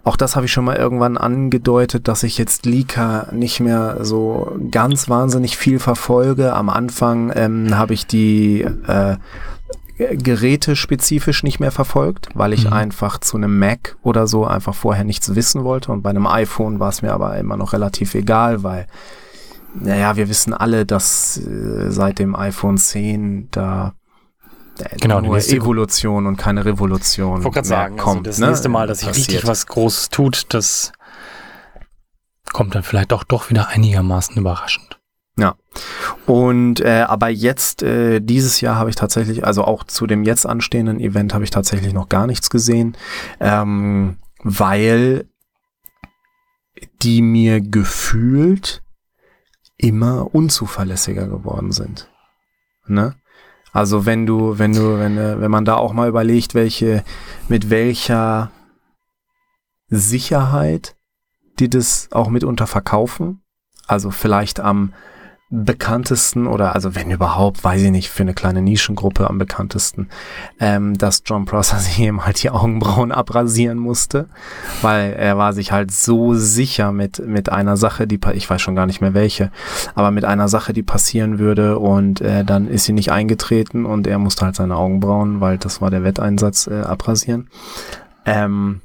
auch 0.04 0.16
das 0.16 0.34
habe 0.34 0.46
ich 0.46 0.52
schon 0.52 0.64
mal 0.64 0.76
irgendwann 0.76 1.16
angedeutet, 1.16 2.08
dass 2.08 2.24
ich 2.24 2.36
jetzt 2.36 2.66
Leaker 2.66 3.28
nicht 3.32 3.60
mehr 3.60 3.98
so 4.00 4.56
ganz 4.70 5.08
wahnsinnig 5.08 5.56
viel 5.56 5.78
verfolge. 5.78 6.52
Am 6.54 6.68
Anfang 6.70 7.32
ähm, 7.36 7.76
habe 7.76 7.94
ich 7.94 8.06
die 8.06 8.62
äh, 8.88 9.16
Geräte 10.16 10.74
spezifisch 10.74 11.44
nicht 11.44 11.60
mehr 11.60 11.70
verfolgt, 11.70 12.30
weil 12.34 12.52
ich 12.52 12.64
Mhm. 12.66 12.72
einfach 12.72 13.18
zu 13.18 13.36
einem 13.36 13.56
Mac 13.60 13.96
oder 14.02 14.26
so 14.26 14.44
einfach 14.44 14.74
vorher 14.74 15.04
nichts 15.04 15.36
wissen 15.36 15.62
wollte. 15.62 15.92
Und 15.92 16.02
bei 16.02 16.10
einem 16.10 16.26
iPhone 16.26 16.80
war 16.80 16.88
es 16.88 17.02
mir 17.02 17.12
aber 17.12 17.36
immer 17.38 17.56
noch 17.56 17.72
relativ 17.72 18.14
egal, 18.16 18.64
weil 18.64 18.88
naja, 19.74 20.16
wir 20.16 20.28
wissen 20.28 20.52
alle, 20.52 20.86
dass 20.86 21.38
äh, 21.38 21.90
seit 21.90 22.18
dem 22.18 22.34
iPhone 22.34 22.78
10 22.78 23.48
da 23.50 23.94
äh, 24.78 24.96
Genau, 25.00 25.20
nur 25.20 25.38
Evolution 25.38 26.26
und 26.26 26.36
keine 26.36 26.64
Revolution 26.64 27.38
Ich 27.38 27.44
wollte 27.44 27.62
gerade 27.62 27.68
mehr 27.68 27.78
sagen, 27.78 27.96
kommt. 27.96 28.28
also 28.28 28.30
das 28.30 28.38
ne? 28.38 28.46
nächste 28.48 28.68
Mal, 28.68 28.86
dass 28.86 29.00
sich 29.00 29.08
richtig 29.08 29.46
was 29.46 29.66
Großes 29.66 30.10
tut, 30.10 30.46
das 30.48 30.92
kommt 32.52 32.74
dann 32.74 32.82
vielleicht 32.82 33.12
auch 33.12 33.24
doch 33.24 33.50
wieder 33.50 33.68
einigermaßen 33.68 34.36
überraschend. 34.36 34.98
Und 36.26 36.80
äh, 36.80 37.04
aber 37.08 37.28
jetzt, 37.28 37.82
äh, 37.82 38.20
dieses 38.20 38.60
Jahr 38.60 38.76
habe 38.76 38.90
ich 38.90 38.96
tatsächlich, 38.96 39.44
also 39.44 39.64
auch 39.64 39.84
zu 39.84 40.06
dem 40.06 40.24
jetzt 40.24 40.46
anstehenden 40.46 41.00
Event 41.00 41.34
habe 41.34 41.44
ich 41.44 41.50
tatsächlich 41.50 41.92
noch 41.92 42.08
gar 42.08 42.26
nichts 42.26 42.50
gesehen, 42.50 42.96
ähm, 43.40 44.18
weil 44.42 45.26
die 47.02 47.22
mir 47.22 47.60
gefühlt 47.60 48.82
immer 49.82 50.34
unzuverlässiger 50.34 51.26
geworden 51.26 51.72
sind. 51.72 52.08
Ne? 52.86 53.14
Also 53.72 54.06
wenn 54.06 54.26
du, 54.26 54.58
wenn 54.58 54.72
du, 54.72 54.98
wenn, 54.98 55.18
äh, 55.18 55.40
wenn 55.40 55.50
man 55.50 55.64
da 55.64 55.76
auch 55.76 55.92
mal 55.92 56.08
überlegt, 56.08 56.54
welche, 56.54 57.04
mit 57.48 57.68
welcher 57.68 58.50
Sicherheit 59.88 60.96
die 61.58 61.68
das 61.68 62.08
auch 62.12 62.28
mitunter 62.30 62.66
verkaufen, 62.66 63.42
also 63.86 64.10
vielleicht 64.10 64.60
am 64.60 64.94
bekanntesten 65.54 66.46
oder 66.46 66.74
also 66.74 66.94
wenn 66.94 67.10
überhaupt, 67.10 67.62
weiß 67.62 67.82
ich 67.82 67.90
nicht, 67.90 68.08
für 68.08 68.22
eine 68.22 68.32
kleine 68.32 68.62
Nischengruppe 68.62 69.28
am 69.28 69.36
bekanntesten, 69.36 70.08
ähm, 70.58 70.96
dass 70.96 71.22
John 71.26 71.44
Prosser 71.44 71.76
sich 71.78 71.98
eben 72.00 72.24
halt 72.24 72.42
die 72.42 72.48
Augenbrauen 72.48 73.12
abrasieren 73.12 73.76
musste, 73.76 74.28
weil 74.80 75.12
er 75.12 75.36
war 75.36 75.52
sich 75.52 75.70
halt 75.70 75.90
so 75.90 76.32
sicher 76.32 76.90
mit, 76.90 77.18
mit 77.26 77.50
einer 77.52 77.76
Sache, 77.76 78.06
die, 78.06 78.18
ich 78.32 78.48
weiß 78.48 78.62
schon 78.62 78.74
gar 78.74 78.86
nicht 78.86 79.02
mehr 79.02 79.12
welche, 79.12 79.52
aber 79.94 80.10
mit 80.10 80.24
einer 80.24 80.48
Sache, 80.48 80.72
die 80.72 80.82
passieren 80.82 81.38
würde 81.38 81.78
und 81.78 82.22
äh, 82.22 82.44
dann 82.46 82.66
ist 82.66 82.84
sie 82.84 82.94
nicht 82.94 83.12
eingetreten 83.12 83.84
und 83.84 84.06
er 84.06 84.18
musste 84.18 84.46
halt 84.46 84.56
seine 84.56 84.76
Augenbrauen, 84.76 85.42
weil 85.42 85.58
das 85.58 85.82
war 85.82 85.90
der 85.90 86.02
Wetteinsatz, 86.02 86.66
äh, 86.66 86.80
abrasieren. 86.80 87.50
Ähm, 88.24 88.80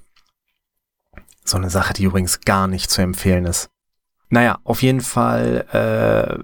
so 1.45 1.55
eine 1.55 1.69
Sache, 1.69 1.93
die 1.93 2.03
übrigens 2.03 2.41
gar 2.41 2.67
nicht 2.67 2.91
zu 2.91 3.01
empfehlen 3.01 3.45
ist. 3.45 3.69
Naja, 4.29 4.57
auf 4.65 4.81
jeden 4.81 4.99
Fall 4.99 5.65
äh, 5.71 6.43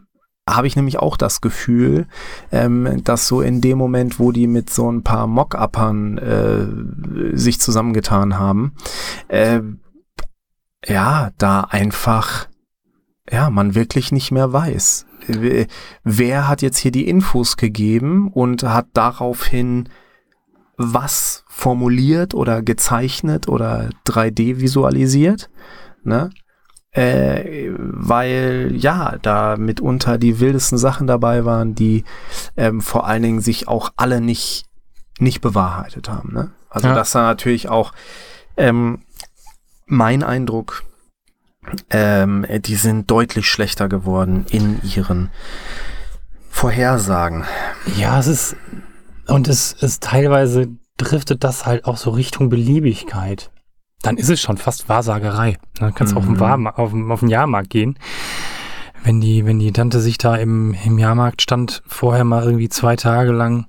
habe 0.49 0.67
ich 0.67 0.75
nämlich 0.75 0.99
auch 0.99 1.15
das 1.15 1.41
Gefühl, 1.41 2.07
ähm, 2.51 3.01
dass 3.03 3.27
so 3.27 3.41
in 3.41 3.61
dem 3.61 3.77
Moment, 3.77 4.19
wo 4.19 4.31
die 4.31 4.47
mit 4.47 4.69
so 4.69 4.91
ein 4.91 5.03
paar 5.03 5.27
Mock-Uppern 5.27 6.17
äh, 6.17 7.37
sich 7.37 7.61
zusammengetan 7.61 8.37
haben, 8.37 8.73
äh, 9.29 9.61
ja, 10.85 11.31
da 11.37 11.61
einfach, 11.61 12.47
ja, 13.31 13.49
man 13.49 13.73
wirklich 13.73 14.11
nicht 14.11 14.31
mehr 14.31 14.51
weiß. 14.51 15.05
Äh, 15.29 15.67
Wer 16.03 16.47
hat 16.49 16.61
jetzt 16.61 16.77
hier 16.77 16.91
die 16.91 17.07
Infos 17.07 17.55
gegeben 17.55 18.29
und 18.29 18.63
hat 18.63 18.87
daraufhin 18.93 19.87
was 20.75 21.45
formuliert 21.47 22.33
oder 22.33 22.61
gezeichnet 22.61 23.47
oder 23.47 23.89
3D 24.05 24.59
visualisiert, 24.59 25.49
ne? 26.03 26.31
Äh, 26.93 27.71
weil 27.77 28.71
ja, 28.75 29.17
da 29.21 29.57
mitunter 29.57 30.17
die 30.17 30.39
wildesten 30.39 30.77
Sachen 30.77 31.07
dabei 31.07 31.43
waren, 31.45 31.75
die 31.75 32.03
ähm, 32.55 32.81
vor 32.81 33.07
allen 33.07 33.23
Dingen 33.23 33.41
sich 33.41 33.67
auch 33.67 33.91
alle 33.95 34.21
nicht, 34.21 34.65
nicht 35.19 35.41
bewahrheitet 35.41 36.09
haben. 36.09 36.33
Ne? 36.33 36.51
Also 36.69 36.87
Ja. 36.87 36.95
das 36.95 37.11
da 37.11 37.23
natürlich 37.23 37.67
auch 37.69 37.93
ähm, 38.57 39.01
mein 39.85 40.23
Eindruck, 40.23 40.83
ähm, 41.89 42.45
die 42.65 42.75
sind 42.75 43.09
deutlich 43.09 43.47
schlechter 43.47 43.89
geworden 43.89 44.45
in 44.49 44.81
ihren 44.83 45.31
Vorhersagen. 46.49 47.45
Ja, 47.97 48.19
es 48.19 48.27
ist, 48.27 48.55
und 49.27 49.47
es 49.47 49.73
ist 49.73 50.03
teilweise 50.03 50.69
driftet 50.97 51.43
das 51.43 51.65
halt 51.65 51.85
auch 51.85 51.97
so 51.97 52.11
Richtung 52.11 52.49
Beliebigkeit. 52.49 53.49
Dann 54.03 54.17
ist 54.17 54.29
es 54.29 54.39
schon 54.41 54.57
fast 54.57 54.87
Wahrsagerei. 54.89 55.57
Dann 55.79 55.95
kannst 55.95 56.13
du 56.13 56.17
auf, 56.17 56.25
den 56.25 56.33
Mhm. 56.35 56.67
Auf, 56.67 56.91
den- 56.91 57.09
auf 57.11 57.19
den 57.21 57.29
Jahrmarkt 57.29 57.69
gehen. 57.71 57.97
Wenn 59.03 59.19
die, 59.19 59.45
wenn 59.45 59.59
die 59.59 59.71
Tante 59.71 59.99
sich 59.99 60.17
da 60.17 60.35
im, 60.35 60.75
im 60.85 60.97
Jahrmarkt 60.99 61.41
stand, 61.41 61.81
vorher 61.87 62.23
mal 62.23 62.43
irgendwie 62.43 62.69
zwei 62.69 62.95
Tage 62.95 63.31
lang 63.31 63.65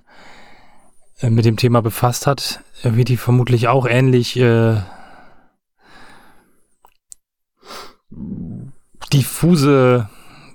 äh, 1.21 1.31
mit 1.31 1.45
dem 1.45 1.57
Thema 1.57 1.81
befasst 1.83 2.27
hat, 2.27 2.61
äh, 2.83 2.95
wird 2.95 3.09
die 3.09 3.17
vermutlich 3.17 3.67
auch 3.69 3.87
ähnlich 3.87 4.37
äh, 4.39 4.77
diffuse 9.13 10.09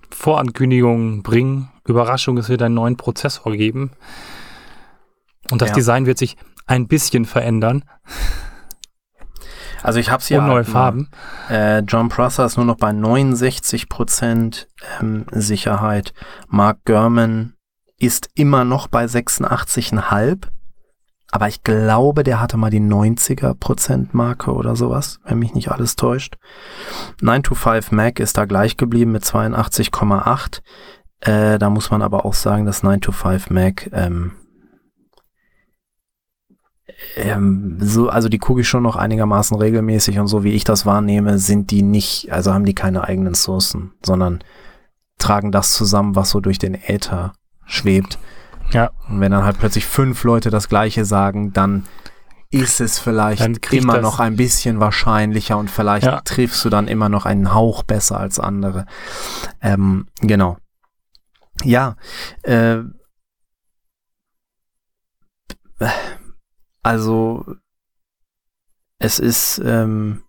Vorankündigungen 0.10 1.24
bringen. 1.24 1.70
Überraschung, 1.88 2.38
es 2.38 2.50
wird 2.50 2.62
einen 2.62 2.76
neuen 2.76 2.98
Prozessor 2.98 3.54
geben. 3.54 3.92
Und 5.52 5.62
das 5.62 5.70
Ja. 5.70 5.76
Design 5.76 6.06
wird 6.06 6.18
sich 6.18 6.38
ein 6.68 6.88
bisschen 6.88 7.26
verändern. 7.26 7.84
Also 9.84 10.00
ich 10.00 10.10
habe 10.10 10.22
es 10.22 10.30
ja 10.30 10.40
und 10.40 10.48
neue 10.48 10.64
mal. 10.64 10.66
Farben. 10.66 11.10
Äh, 11.50 11.80
John 11.80 12.10
Prosser 12.10 12.46
ist 12.46 12.58
nur 12.58 12.66
noch 12.66 12.78
bei 12.78 12.90
69% 12.90 14.68
ähm, 15.00 15.26
Sicherheit. 15.32 16.14
Mark 16.48 16.80
Gurman 16.86 17.54
ist 17.98 18.30
immer 18.36 18.64
noch 18.64 18.88
bei 18.88 19.06
86,5. 19.06 20.48
Aber 21.32 21.48
ich 21.48 21.64
glaube, 21.64 22.24
der 22.24 22.42
hatte 22.42 22.58
mal 22.58 22.72
die 22.72 22.82
90er 22.82 23.54
Prozent 23.54 24.16
Marke 24.16 24.52
oder 24.52 24.76
sowas, 24.76 25.20
wenn 25.26 25.38
mich 25.38 25.54
nicht 25.54 25.72
alles 25.72 25.96
täuscht. 25.96 26.38
925 27.22 27.92
Mac 27.92 28.20
ist 28.20 28.38
da 28.38 28.46
gleich 28.46 28.78
geblieben 28.78 29.12
mit 29.12 29.24
82,8. 29.24 30.62
Äh, 31.22 31.60
da 31.60 31.70
muss 31.70 31.92
man 31.92 32.02
aber 32.02 32.26
auch 32.26 32.34
sagen, 32.34 32.66
dass 32.66 32.82
925 32.82 33.52
Mac 33.52 33.90
ähm, 33.94 34.32
ähm, 37.16 37.78
so, 37.80 38.10
also 38.10 38.30
die 38.30 38.40
gucke 38.40 38.62
ich 38.62 38.68
schon 38.68 38.84
noch 38.84 38.96
einigermaßen 38.96 39.58
regelmäßig 39.58 40.20
und 40.20 40.28
so 40.28 40.44
wie 40.44 40.54
ich 40.54 40.64
das 40.64 40.86
wahrnehme, 40.86 41.38
sind 41.40 41.72
die 41.72 41.82
nicht, 41.82 42.32
also 42.32 42.54
haben 42.54 42.66
die 42.66 42.76
keine 42.76 43.04
eigenen 43.04 43.36
Sourcen, 43.36 43.94
sondern 44.06 44.44
tragen 45.18 45.52
das 45.52 45.74
zusammen, 45.74 46.16
was 46.16 46.30
so 46.30 46.40
durch 46.40 46.60
den 46.60 46.76
Äther 46.76 47.34
schwebt. 47.66 48.20
Ja. 48.72 48.92
Und 49.10 49.20
wenn 49.20 49.32
dann 49.32 49.44
halt 49.44 49.60
plötzlich 49.60 49.86
fünf 49.86 50.24
Leute 50.24 50.50
das 50.50 50.70
Gleiche 50.70 51.06
sagen, 51.06 51.54
dann 51.54 51.86
ist 52.52 52.82
es 52.82 52.98
vielleicht 52.98 53.72
immer 53.72 54.00
noch 54.00 54.20
ein 54.20 54.36
bisschen 54.36 54.80
wahrscheinlicher 54.80 55.58
und 55.58 55.70
vielleicht 55.70 56.08
Ja. 56.08 56.22
triffst 56.22 56.66
du 56.66 56.70
dann 56.70 56.88
immer 56.88 57.08
noch 57.08 57.26
einen 57.26 57.54
Hauch 57.54 57.84
besser 57.84 58.20
als 58.20 58.40
andere. 58.40 58.86
Ähm, 59.62 60.08
genau. 60.22 60.58
Ja, 61.64 61.96
äh, 62.44 62.80
also 66.84 67.46
es 69.00 69.20
ist 69.20 69.62
ähm, 69.64 70.24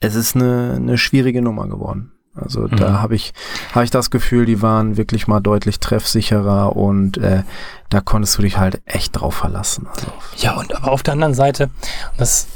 es 0.00 0.14
ist 0.14 0.36
eine, 0.36 0.74
eine 0.76 0.98
schwierige 0.98 1.40
Nummer 1.42 1.66
geworden. 1.68 2.12
Also 2.34 2.62
Mhm. 2.62 2.76
da 2.76 3.00
habe 3.00 3.14
ich 3.14 3.32
habe 3.74 3.84
ich 3.84 3.90
das 3.90 4.10
Gefühl, 4.10 4.44
die 4.44 4.60
waren 4.60 4.96
wirklich 4.96 5.28
mal 5.28 5.40
deutlich 5.40 5.78
treffsicherer 5.80 6.74
und 6.74 7.16
äh, 7.18 7.44
da 7.90 8.00
konntest 8.00 8.36
du 8.38 8.42
dich 8.42 8.58
halt 8.58 8.82
echt 8.86 9.12
drauf 9.20 9.34
verlassen. 9.36 9.86
Also, 9.86 10.12
Ja, 10.38 10.54
und 10.56 10.74
aber 10.74 10.90
auf 10.92 11.02
der 11.02 11.12
anderen 11.12 11.34
Seite, 11.34 11.70
das 12.16 12.48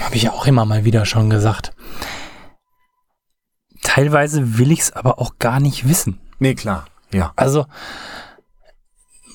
habe 0.00 0.14
ich 0.14 0.22
ja 0.24 0.32
auch 0.32 0.46
immer 0.46 0.64
mal 0.64 0.84
wieder 0.84 1.04
schon 1.06 1.28
gesagt, 1.28 1.72
teilweise 3.82 4.58
will 4.58 4.70
ich 4.72 4.80
es 4.80 4.92
aber 4.92 5.18
auch 5.18 5.38
gar 5.38 5.60
nicht 5.60 5.88
wissen. 5.88 6.20
nee, 6.38 6.54
klar. 6.54 6.86
Ja. 7.12 7.32
Also 7.36 7.66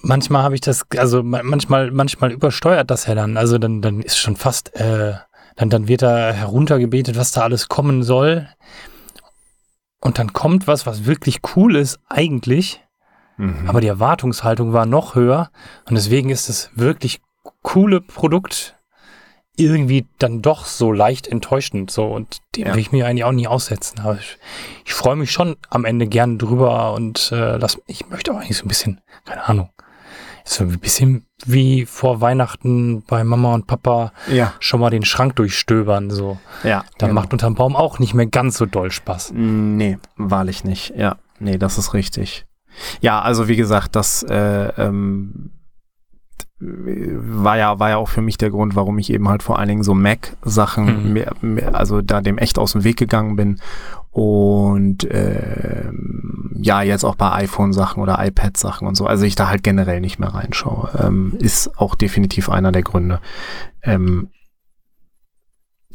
manchmal 0.02 0.44
habe 0.44 0.56
ich 0.56 0.62
das, 0.62 0.86
also 0.98 1.24
ma- 1.24 1.44
manchmal, 1.44 1.92
manchmal 1.92 2.32
übersteuert 2.32 2.90
das 2.92 3.06
ja 3.08 3.16
dann. 3.16 3.38
Also 3.38 3.58
dann, 3.58 3.82
dann 3.82 4.02
ist 4.02 4.18
schon 4.18 4.36
fast, 4.36 4.76
äh, 4.76 5.14
dann, 5.56 5.70
dann 5.70 5.88
wird 5.88 6.02
da 6.02 6.32
heruntergebetet, 6.32 7.18
was 7.18 7.32
da 7.32 7.42
alles 7.42 7.68
kommen 7.70 8.04
soll. 8.04 8.48
Und 10.02 10.18
dann 10.18 10.34
kommt 10.34 10.68
was, 10.68 10.86
was 10.86 11.06
wirklich 11.06 11.40
cool 11.56 11.76
ist, 11.76 12.00
eigentlich. 12.10 12.82
Mhm. 13.38 13.70
Aber 13.70 13.82
die 13.82 13.88
Erwartungshaltung 13.88 14.74
war 14.74 14.86
noch 14.86 15.16
höher. 15.16 15.52
Und 15.88 15.96
deswegen 15.96 16.30
ist 16.30 16.50
das 16.50 16.72
wirklich 16.76 17.22
coole 17.62 18.02
Produkt 18.02 18.76
irgendwie 19.58 20.08
dann 20.18 20.42
doch 20.42 20.66
so 20.66 20.92
leicht 20.92 21.28
enttäuschend. 21.28 21.92
So. 21.92 22.06
Und 22.06 22.38
dem 22.56 22.68
Ja. 22.68 22.74
will 22.74 22.80
ich 22.80 22.92
mir 22.92 23.06
eigentlich 23.06 23.26
auch 23.26 23.32
nie 23.32 23.48
aussetzen. 23.48 24.00
Aber 24.00 24.16
ich, 24.16 24.38
ich 24.86 24.94
freue 24.94 25.16
mich 25.16 25.32
schon 25.32 25.56
am 25.70 25.86
Ende 25.86 26.08
gern 26.08 26.40
drüber 26.40 26.94
und 26.94 27.32
äh, 27.32 27.58
lass, 27.58 27.80
ich 27.86 28.08
möchte 28.10 28.32
auch 28.32 28.38
eigentlich 28.38 28.58
so 28.58 28.66
ein 28.66 28.70
bisschen, 28.70 29.02
keine 29.26 29.48
Ahnung, 29.48 29.70
so 30.44 30.64
ein 30.64 30.80
bisschen 30.80 31.26
wie 31.46 31.86
vor 31.86 32.22
Weihnachten 32.22 33.04
bei 33.04 33.24
Mama 33.24 33.54
und 33.54 33.68
Papa 33.68 34.14
ja, 34.32 34.54
schon 34.60 34.80
mal 34.80 34.90
den 34.90 35.06
Schrank 35.06 35.36
durchstöbern. 35.36 36.10
So. 36.10 36.40
ja. 36.64 36.84
Da 36.98 37.08
genau. 37.08 37.20
macht 37.20 37.34
unterm 37.34 37.56
Baum 37.56 37.76
auch 37.76 38.00
nicht 38.00 38.14
mehr 38.14 38.28
ganz 38.28 38.58
so 38.58 38.66
doll 38.66 38.92
Spaß. 38.92 39.32
Nee, 39.34 39.98
wahrlich 40.18 40.64
nicht. 40.64 40.94
Ja, 40.96 41.18
nee, 41.40 41.58
das 41.58 41.78
ist 41.78 41.94
richtig. 41.94 42.46
Ja, 43.02 43.22
also 43.22 43.48
wie 43.48 43.56
gesagt, 43.56 43.96
das 43.96 44.24
äh, 44.24 44.72
ähm, 44.78 45.52
war 46.60 47.58
ja 47.58 47.80
war 47.80 47.90
ja 47.90 47.98
auch 47.98 48.10
für 48.10 48.22
mich 48.22 48.38
der 48.38 48.50
Grund, 48.50 48.76
warum 48.76 48.98
ich 49.00 49.12
eben 49.12 49.28
halt 49.30 49.44
vor 49.44 49.58
allen 49.60 49.68
Dingen 49.70 49.84
so 49.84 49.94
Mac-Sachen, 49.94 51.08
Mhm. 51.08 51.14
mehr, 51.14 51.34
mehr, 51.42 51.76
also 51.76 52.02
da 52.02 52.22
dem 52.22 52.38
echt 52.38 52.58
aus 52.60 52.74
dem 52.74 52.84
Weg 52.84 52.98
gegangen 52.98 53.36
bin 53.36 53.60
und 54.12 55.08
ähm, 55.10 56.52
ja 56.62 56.82
jetzt 56.82 57.04
auch 57.06 57.16
bei 57.16 57.32
iPhone-Sachen 57.32 58.02
oder 58.04 58.24
iPad-Sachen 58.26 58.88
und 58.88 58.96
so. 58.96 59.06
Also 59.08 59.26
ich 59.26 59.36
da 59.36 59.48
halt 59.50 59.64
generell 59.64 60.02
nicht 60.02 60.20
mehr 60.20 60.34
reinschaue, 60.34 60.90
ähm, 61.00 61.34
ist 61.40 61.78
auch 61.80 61.96
definitiv 61.96 62.50
einer 62.50 62.72
der 62.72 62.84
Gründe, 62.84 63.20
ähm, 63.84 64.30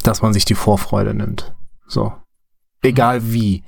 dass 0.02 0.22
man 0.22 0.32
sich 0.32 0.44
die 0.44 0.54
Vorfreude 0.54 1.14
nimmt. 1.14 1.54
So, 1.86 2.12
egal 2.82 3.32
wie. 3.32 3.64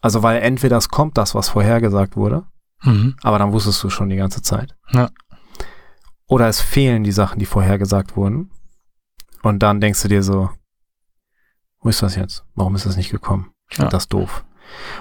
Also 0.00 0.22
weil 0.22 0.40
entweder 0.42 0.76
es 0.78 0.88
kommt 0.88 1.16
das, 1.18 1.34
was 1.34 1.48
vorhergesagt 1.48 2.16
wurde, 2.16 2.44
Mhm. 2.84 3.14
aber 3.22 3.38
dann 3.38 3.52
wusstest 3.52 3.82
du 3.84 3.90
schon 3.90 4.08
die 4.08 4.16
ganze 4.16 4.42
Zeit. 4.42 4.74
Ja. 4.90 5.10
Oder 6.26 6.48
es 6.48 6.60
fehlen 6.60 7.04
die 7.04 7.12
Sachen, 7.12 7.38
die 7.38 7.46
vorhergesagt 7.46 8.16
wurden. 8.16 8.50
Und 9.42 9.60
dann 9.62 9.80
denkst 9.80 10.02
du 10.02 10.08
dir 10.08 10.22
so, 10.22 10.50
wo 11.80 11.88
ist 11.88 12.02
das 12.02 12.14
jetzt? 12.16 12.44
Warum 12.54 12.74
ist 12.74 12.86
das 12.86 12.96
nicht 12.96 13.10
gekommen? 13.10 13.50
Ich 13.68 13.76
finde 13.76 13.86
Ja. 13.88 13.90
das 13.90 14.08
doof. 14.08 14.44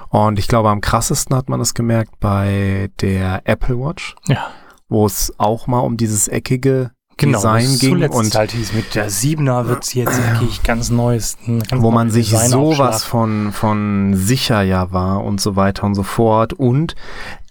Und 0.09 0.39
ich 0.39 0.47
glaube, 0.47 0.69
am 0.69 0.81
krassesten 0.81 1.35
hat 1.35 1.47
man 1.47 1.61
es 1.61 1.73
gemerkt 1.73 2.19
bei 2.19 2.89
der 3.01 3.41
Apple 3.45 3.79
Watch, 3.79 4.15
Ja. 4.27 4.47
wo 4.89 5.05
es 5.05 5.33
auch 5.37 5.67
mal 5.67 5.79
um 5.79 5.95
dieses 5.95 6.27
eckige 6.27 6.91
Genau, 7.17 7.37
Design 7.37 7.77
ging 7.77 8.09
und 8.09 8.33
halt 8.35 8.51
hieß, 8.51 8.73
mit 8.73 8.95
der 8.95 9.09
7er 9.11 9.67
wird 9.67 9.83
es 9.83 9.93
jetzt 9.93 10.17
wirklich 10.17 10.63
ganz 10.63 10.89
neues. 10.89 11.37
ganz 11.45 11.69
wo 11.83 11.91
man 11.91 12.09
sich 12.09 12.31
sowas 12.31 13.03
von, 13.03 13.51
von 13.51 14.15
sicher 14.15 14.63
ja 14.63 14.91
war 14.91 15.23
und 15.23 15.39
so 15.39 15.55
weiter 15.55 15.83
und 15.83 15.93
so 15.93 16.03
fort. 16.03 16.53
Und 16.53 16.95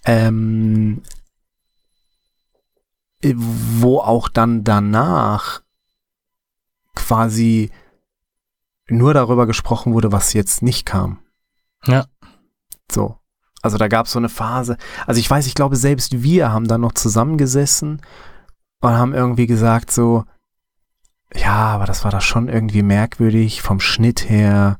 ähm, 0.05 1.01
äh, 1.03 1.20
wo 3.23 3.99
auch 3.99 4.29
dann 4.29 4.63
danach 4.63 5.61
quasi 6.95 7.71
nur 8.87 9.13
darüber 9.13 9.47
gesprochen 9.47 9.93
wurde, 9.93 10.11
was 10.11 10.33
jetzt 10.33 10.61
nicht 10.61 10.85
kam. 10.85 11.19
Ja. 11.85 12.05
So. 12.91 13.17
Also 13.61 13.77
da 13.77 13.87
gab 13.87 14.07
es 14.07 14.11
so 14.11 14.19
eine 14.19 14.29
Phase. 14.29 14.77
Also 15.05 15.19
ich 15.19 15.29
weiß, 15.29 15.45
ich 15.45 15.55
glaube, 15.55 15.75
selbst 15.75 16.23
wir 16.23 16.51
haben 16.51 16.67
dann 16.67 16.81
noch 16.81 16.93
zusammengesessen 16.93 18.01
und 18.81 18.91
haben 18.91 19.13
irgendwie 19.13 19.47
gesagt 19.47 19.91
so, 19.91 20.25
ja, 21.33 21.67
aber 21.67 21.85
das 21.85 22.03
war 22.03 22.11
da 22.11 22.19
schon 22.19 22.49
irgendwie 22.49 22.81
merkwürdig 22.81 23.61
vom 23.61 23.79
Schnitt 23.79 24.29
her, 24.29 24.77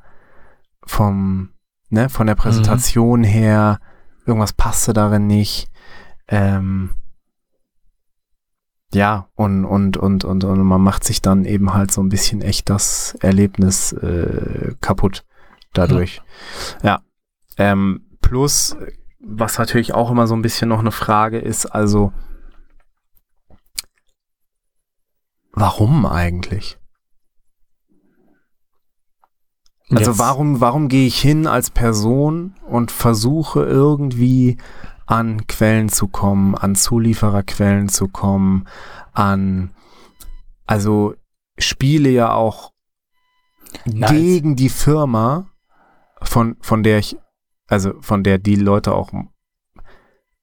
vom, 0.83 1.49
ne, 1.89 2.09
von 2.09 2.27
der 2.27 2.35
Präsentation 2.35 3.23
her, 3.23 3.79
irgendwas 4.25 4.53
passte 4.53 4.93
darin 4.93 5.27
nicht. 5.27 5.69
Ähm, 6.27 6.91
ja, 8.93 9.29
und, 9.35 9.63
und, 9.65 9.97
und, 9.97 10.23
und, 10.25 10.43
und 10.43 10.61
man 10.63 10.81
macht 10.81 11.03
sich 11.03 11.21
dann 11.21 11.45
eben 11.45 11.73
halt 11.73 11.91
so 11.91 12.01
ein 12.01 12.09
bisschen 12.09 12.41
echt 12.41 12.69
das 12.69 13.15
Erlebnis 13.21 13.93
äh, 13.93 14.75
kaputt 14.81 15.23
dadurch. 15.73 16.21
Ja. 16.83 17.01
Ähm, 17.57 18.05
plus, 18.21 18.75
was 19.19 19.57
natürlich 19.57 19.93
auch 19.93 20.11
immer 20.11 20.27
so 20.27 20.35
ein 20.35 20.41
bisschen 20.41 20.69
noch 20.69 20.79
eine 20.79 20.91
Frage 20.91 21.39
ist, 21.39 21.65
also 21.67 22.11
warum 25.53 26.05
eigentlich? 26.05 26.77
Also 29.89 30.11
Jetzt- 30.11 30.19
warum, 30.19 30.61
warum 30.61 30.87
gehe 30.87 31.05
ich 31.07 31.19
hin 31.19 31.47
als 31.47 31.69
Person 31.69 32.55
und 32.67 32.91
versuche 32.91 33.63
irgendwie 33.63 34.57
an 35.11 35.45
Quellen 35.45 35.89
zu 35.89 36.07
kommen, 36.07 36.55
an 36.55 36.73
Zuliefererquellen 36.73 37.89
zu 37.89 38.07
kommen, 38.07 38.65
an, 39.11 39.71
also 40.65 41.15
spiele 41.57 42.09
ja 42.09 42.33
auch 42.33 42.71
Nice. 43.85 44.09
gegen 44.09 44.55
die 44.55 44.69
Firma, 44.69 45.49
von, 46.21 46.55
von 46.61 46.81
der 46.83 46.99
ich, 46.99 47.17
also 47.67 47.93
von 47.99 48.23
der 48.23 48.37
die 48.37 48.55
Leute 48.55 48.93
auch 48.93 49.11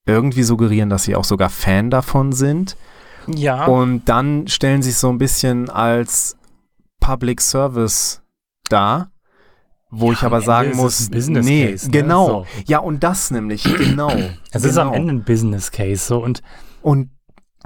irgendwie 0.05 0.43
suggerieren, 0.43 0.91
dass 0.91 1.05
sie 1.05 1.17
auch 1.17 1.25
sogar 1.25 1.49
Fan 1.49 1.91
davon 1.91 2.33
sind. 2.33 2.77
Ja. 3.27 3.65
Und 3.67 4.07
dann 4.07 4.49
stellen 4.49 4.83
sie 4.83 4.91
es 4.91 5.01
so 5.01 5.09
ein 5.09 5.19
bisschen 5.19 5.71
als 5.71 6.37
Public 7.01 7.41
Service 7.41 8.23
dar, 8.69 9.13
wo 9.91 10.13
ich 10.13 10.21
am 10.21 10.27
aber 10.27 10.43
sagen 10.43 10.77
muss, 10.77 11.09
ein 11.09 11.11
Business 11.11 11.47
nee, 11.47 11.71
Case, 11.71 11.87
ne? 11.87 11.93
genau. 11.93 12.27
So. 12.27 12.47
Ja, 12.67 12.79
und 12.79 13.03
das 13.03 13.31
nämlich, 13.31 13.65
genau. 13.65 14.13
es 14.51 14.65
ist 14.65 14.79
am 14.79 14.93
genau. 14.93 15.01
Ende 15.01 15.15
ein 15.15 15.25
Business 15.25 15.71
Case 15.71 16.05
so 16.05 16.23
und 16.23 16.43
Und 16.83 17.11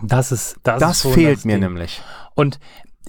das 0.03 0.33
ist 0.33 0.57
das, 0.63 0.81
das, 0.81 0.97
ist 0.97 1.03
so 1.03 1.11
fehlt 1.11 1.39
das 1.39 1.45
mir 1.45 1.55
Ding. 1.55 1.65
nämlich. 1.65 2.03
Und 2.35 2.59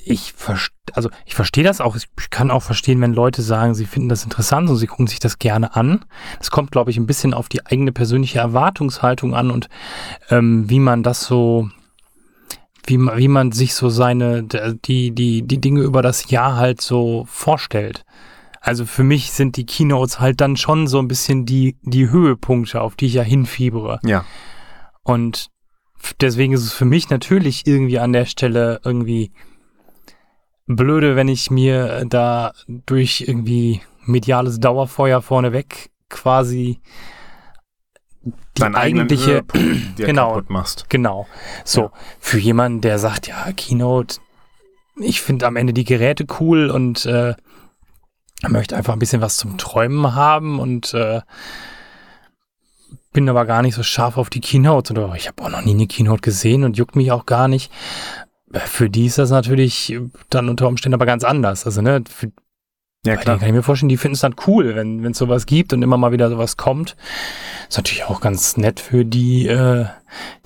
ich 0.06 0.34
verstehe, 0.34 0.74
also 0.94 1.10
ich 1.26 1.36
verstehe 1.36 1.64
das 1.64 1.80
auch. 1.80 1.96
Ich 1.96 2.10
kann 2.30 2.52
auch 2.52 2.64
verstehen, 2.64 3.00
wenn 3.02 3.14
Leute 3.14 3.42
sagen, 3.42 3.74
sie 3.74 3.86
finden 3.86 4.10
das 4.10 4.24
interessant 4.24 4.70
und 4.70 4.76
sie 4.78 4.88
gucken 4.88 5.08
sich 5.08 5.20
das 5.20 5.40
gerne 5.40 5.76
an. 5.76 6.06
Es 6.40 6.52
kommt, 6.52 6.72
glaube 6.72 6.92
ich, 6.92 6.98
ein 6.98 7.06
bisschen 7.06 7.34
auf 7.34 7.48
die 7.48 7.66
eigene 7.66 7.92
persönliche 7.92 8.40
Erwartungshaltung 8.40 9.34
an 9.34 9.52
und 9.52 9.70
ähm, 10.30 10.70
wie 10.70 10.80
man 10.80 11.04
das 11.04 11.24
so, 11.24 11.70
wie 12.86 12.98
man, 12.98 13.18
wie 13.18 13.28
man 13.28 13.52
sich 13.52 13.76
so 13.76 13.90
seine, 13.90 14.44
die, 14.44 15.12
die, 15.12 15.44
die 15.44 15.62
Dinge 15.62 15.82
über 15.82 16.02
das 16.02 16.30
Jahr 16.30 16.58
halt 16.58 16.82
so 16.82 17.26
vorstellt. 17.30 18.04
Also 18.66 18.86
für 18.86 19.04
mich 19.04 19.32
sind 19.34 19.58
die 19.58 19.66
Keynotes 19.66 20.22
halt 20.22 20.40
dann 20.40 20.56
schon 20.56 20.88
so 20.88 20.98
ein 21.00 21.10
bisschen 21.10 21.46
die, 21.46 21.76
die 21.82 22.10
Höhepunkte, 22.10 22.80
auf 22.82 22.96
die 22.96 23.08
ich 23.08 23.14
ja 23.16 23.22
hinfiebere. 23.22 24.00
Ja. 24.04 24.24
Und 25.04 25.50
deswegen 26.22 26.54
ist 26.54 26.64
es 26.64 26.72
für 26.72 26.86
mich 26.86 27.10
natürlich 27.10 27.68
irgendwie 27.68 28.00
an 28.00 28.14
der 28.14 28.26
Stelle 28.26 28.80
irgendwie 28.86 29.34
blöde, 30.66 31.18
wenn 31.18 31.28
ich 31.28 31.52
mir 31.52 32.06
da 32.08 32.54
durch 32.68 33.26
irgendwie 33.28 33.82
mediales 34.06 34.62
Dauerfeuer 34.62 35.22
vorneweg 35.22 35.90
quasi 36.10 36.80
die 38.24 38.32
Deinen 38.62 38.76
eigentliche, 38.76 39.44
Genau. 39.98 40.42
machst. 40.48 40.86
genau, 40.90 41.28
so, 41.66 41.82
Ja. 41.82 41.92
für 42.20 42.38
jemanden, 42.40 42.80
der 42.80 42.98
sagt, 42.98 43.28
ja, 43.28 43.52
Keynote, 43.52 44.20
ich 44.96 45.20
finde 45.22 45.48
am 45.48 45.58
Ende 45.58 45.74
die 45.74 45.84
Geräte 45.84 46.26
cool 46.40 46.70
und 46.70 47.06
äh, 47.06 47.34
möchte 48.50 48.76
einfach 48.76 48.94
ein 48.94 49.00
bisschen 49.00 49.22
was 49.22 49.38
zum 49.38 49.58
Träumen 49.58 50.16
haben 50.16 50.60
und 50.60 50.94
äh, 50.94 51.22
bin 53.14 53.30
aber 53.30 53.46
gar 53.46 53.62
nicht 53.62 53.76
so 53.76 53.84
scharf 53.84 54.18
auf 54.18 54.30
die 54.30 54.42
Keynote 54.42 54.94
oder 54.94 55.14
ich 55.16 55.28
habe 55.28 55.42
auch 55.44 55.50
noch 55.50 55.64
nie 55.64 55.72
eine 55.74 55.88
Keynote 55.88 56.22
gesehen 56.22 56.64
und 56.64 56.78
juckt 56.78 56.96
mich 56.96 57.12
auch 57.12 57.26
gar 57.26 57.48
nicht. 57.48 57.72
Äh, 58.52 58.60
Für 58.60 58.90
die 58.90 59.06
ist 59.06 59.18
das 59.18 59.30
natürlich 59.30 59.98
dann 60.30 60.50
unter 60.50 60.68
Umständen 60.68 60.96
aber 60.96 61.06
ganz 61.06 61.24
anders. 61.24 61.66
Also, 61.66 61.82
ne, 61.82 62.04
für, 62.10 62.32
Ja, 63.06 63.16
denen 63.16 63.40
kann 63.40 63.48
ich 63.48 63.54
mir 63.54 63.64
vorstellen, 63.64 63.90
die 63.90 63.98
finden 63.98 64.16
es 64.16 64.22
dann 64.22 64.36
cool, 64.48 64.76
wenn 64.76 65.06
es 65.06 65.18
sowas 65.18 65.46
gibt 65.46 65.74
und 65.74 65.82
immer 65.82 65.98
mal 65.98 66.12
wieder 66.12 66.30
sowas 66.30 66.58
kommt. 66.58 66.96
Ist 67.70 67.78
natürlich 67.78 68.06
auch 68.06 68.20
ganz 68.20 68.58
nett 68.58 68.80
für 68.80 69.06
die, 69.06 69.48
äh, 69.48 69.86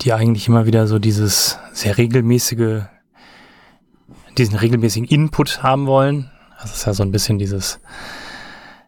die 0.01 0.13
eigentlich 0.13 0.47
immer 0.47 0.65
wieder 0.65 0.87
so 0.87 0.99
dieses 0.99 1.57
sehr 1.71 1.97
regelmäßige, 1.97 2.83
diesen 4.37 4.55
regelmäßigen 4.55 5.07
Input 5.07 5.63
haben 5.63 5.87
wollen. 5.87 6.31
Das 6.61 6.75
ist 6.75 6.85
ja 6.85 6.93
so 6.93 7.03
ein 7.03 7.11
bisschen 7.11 7.37
dieses 7.37 7.79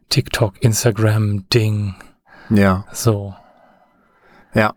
TikTok, 0.10 0.62
Instagram-Ding. 0.62 1.96
Ja. 2.50 2.86
So. 2.92 3.36
Ja. 4.54 4.74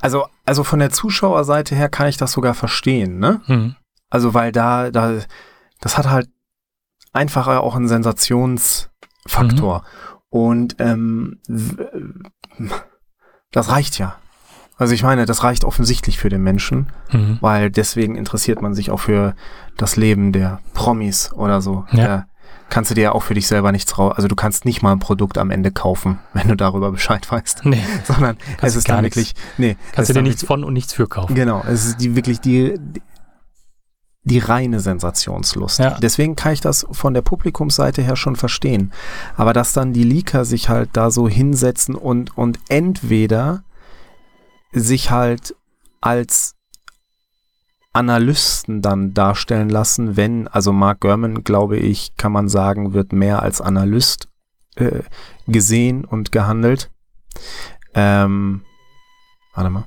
Also, 0.00 0.26
also 0.44 0.64
von 0.64 0.78
der 0.78 0.90
Zuschauerseite 0.90 1.74
her 1.74 1.88
kann 1.88 2.08
ich 2.08 2.16
das 2.16 2.32
sogar 2.32 2.54
verstehen, 2.54 3.18
ne? 3.18 3.40
Hm. 3.46 3.74
Also, 4.10 4.34
weil 4.34 4.52
da, 4.52 4.90
da, 4.90 5.18
das 5.80 5.98
hat 5.98 6.08
halt 6.08 6.28
einfach 7.12 7.48
auch 7.48 7.74
einen 7.74 7.88
Sensationsfaktor. 7.88 9.84
Und 10.28 10.76
ähm, 10.78 11.40
das 13.50 13.68
reicht 13.68 13.98
ja. 13.98 14.18
Also 14.78 14.94
ich 14.94 15.02
meine, 15.02 15.26
das 15.26 15.44
reicht 15.44 15.64
offensichtlich 15.64 16.18
für 16.18 16.28
den 16.28 16.42
Menschen, 16.42 16.88
Mhm. 17.12 17.38
weil 17.40 17.70
deswegen 17.70 18.16
interessiert 18.16 18.62
man 18.62 18.74
sich 18.74 18.90
auch 18.90 19.00
für 19.00 19.34
das 19.76 19.96
Leben 19.96 20.32
der 20.32 20.60
Promis 20.74 21.32
oder 21.32 21.60
so. 21.60 21.84
Ja. 21.92 22.06
Da 22.06 22.26
kannst 22.68 22.90
du 22.90 22.94
dir 22.94 23.02
ja 23.02 23.12
auch 23.12 23.22
für 23.22 23.34
dich 23.34 23.46
selber 23.46 23.70
nichts 23.70 23.98
raus. 23.98 24.14
Also 24.16 24.28
du 24.28 24.34
kannst 24.34 24.64
nicht 24.64 24.82
mal 24.82 24.92
ein 24.92 24.98
Produkt 24.98 25.36
am 25.38 25.50
Ende 25.50 25.70
kaufen, 25.70 26.18
wenn 26.32 26.48
du 26.48 26.56
darüber 26.56 26.90
Bescheid 26.90 27.30
weißt. 27.30 27.64
Nee, 27.66 27.82
Sondern 28.04 28.36
es 28.62 28.72
du 28.72 28.78
ist 28.78 28.86
gar 28.88 28.96
dann 28.96 29.04
wirklich, 29.04 29.34
nee, 29.58 29.76
es 29.90 29.92
kannst 29.96 30.10
du 30.10 30.14
dir 30.14 30.22
nichts 30.22 30.42
von 30.44 30.64
und 30.64 30.72
nichts 30.72 30.92
für 30.94 31.06
kaufen. 31.06 31.34
Genau, 31.34 31.62
es 31.68 31.84
ist 31.86 31.96
die 32.00 32.16
wirklich 32.16 32.40
die, 32.40 32.78
die 34.24 34.38
reine 34.38 34.80
Sensationslust. 34.80 35.80
Ja. 35.80 35.98
Deswegen 36.00 36.34
kann 36.36 36.52
ich 36.52 36.60
das 36.60 36.86
von 36.92 37.12
der 37.12 37.22
Publikumsseite 37.22 38.02
her 38.02 38.16
schon 38.16 38.36
verstehen. 38.36 38.92
Aber 39.36 39.52
dass 39.52 39.72
dann 39.72 39.92
die 39.92 40.04
Leaker 40.04 40.44
sich 40.44 40.68
halt 40.68 40.90
da 40.92 41.10
so 41.10 41.28
hinsetzen 41.28 41.94
und, 41.94 42.36
und 42.38 42.58
entweder 42.68 43.64
sich 44.72 45.10
halt 45.10 45.54
als 46.00 46.56
Analysten 47.92 48.80
dann 48.80 49.12
darstellen 49.12 49.68
lassen, 49.68 50.16
wenn, 50.16 50.48
also 50.48 50.72
Mark 50.72 51.00
Gurman, 51.00 51.44
glaube 51.44 51.76
ich, 51.76 52.16
kann 52.16 52.32
man 52.32 52.48
sagen, 52.48 52.94
wird 52.94 53.12
mehr 53.12 53.42
als 53.42 53.60
Analyst 53.60 54.28
äh, 54.76 55.02
gesehen 55.46 56.04
und 56.04 56.32
gehandelt. 56.32 56.90
Ähm, 57.94 58.64
warte 59.54 59.70
mal. 59.70 59.84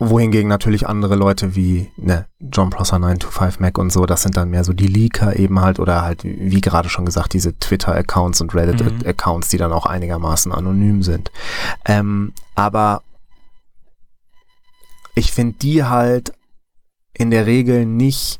Wohingegen 0.00 0.48
natürlich 0.48 0.86
andere 0.88 1.16
Leute 1.16 1.56
wie 1.56 1.90
ne, 1.96 2.26
John 2.38 2.70
Prosser 2.70 3.00
925 3.00 3.58
Mac 3.60 3.78
und 3.78 3.90
so, 3.90 4.06
das 4.06 4.22
sind 4.22 4.36
dann 4.36 4.50
mehr 4.50 4.62
so 4.62 4.72
die 4.72 4.86
Leaker 4.86 5.36
eben 5.36 5.60
halt 5.60 5.80
oder 5.80 6.02
halt, 6.02 6.22
wie 6.22 6.60
gerade 6.60 6.88
schon 6.88 7.04
gesagt, 7.04 7.32
diese 7.32 7.58
Twitter-Accounts 7.58 8.40
und 8.40 8.54
Mhm. 8.54 8.60
Reddit-Accounts, 8.60 9.48
die 9.48 9.58
dann 9.58 9.72
auch 9.72 9.86
einigermaßen 9.86 10.52
anonym 10.52 11.02
sind. 11.02 11.32
Ähm, 11.84 12.32
aber 12.54 13.02
ich 15.16 15.32
finde 15.32 15.58
die 15.58 15.82
halt 15.82 16.32
in 17.12 17.32
der 17.32 17.46
Regel 17.46 17.84
nicht, 17.84 18.38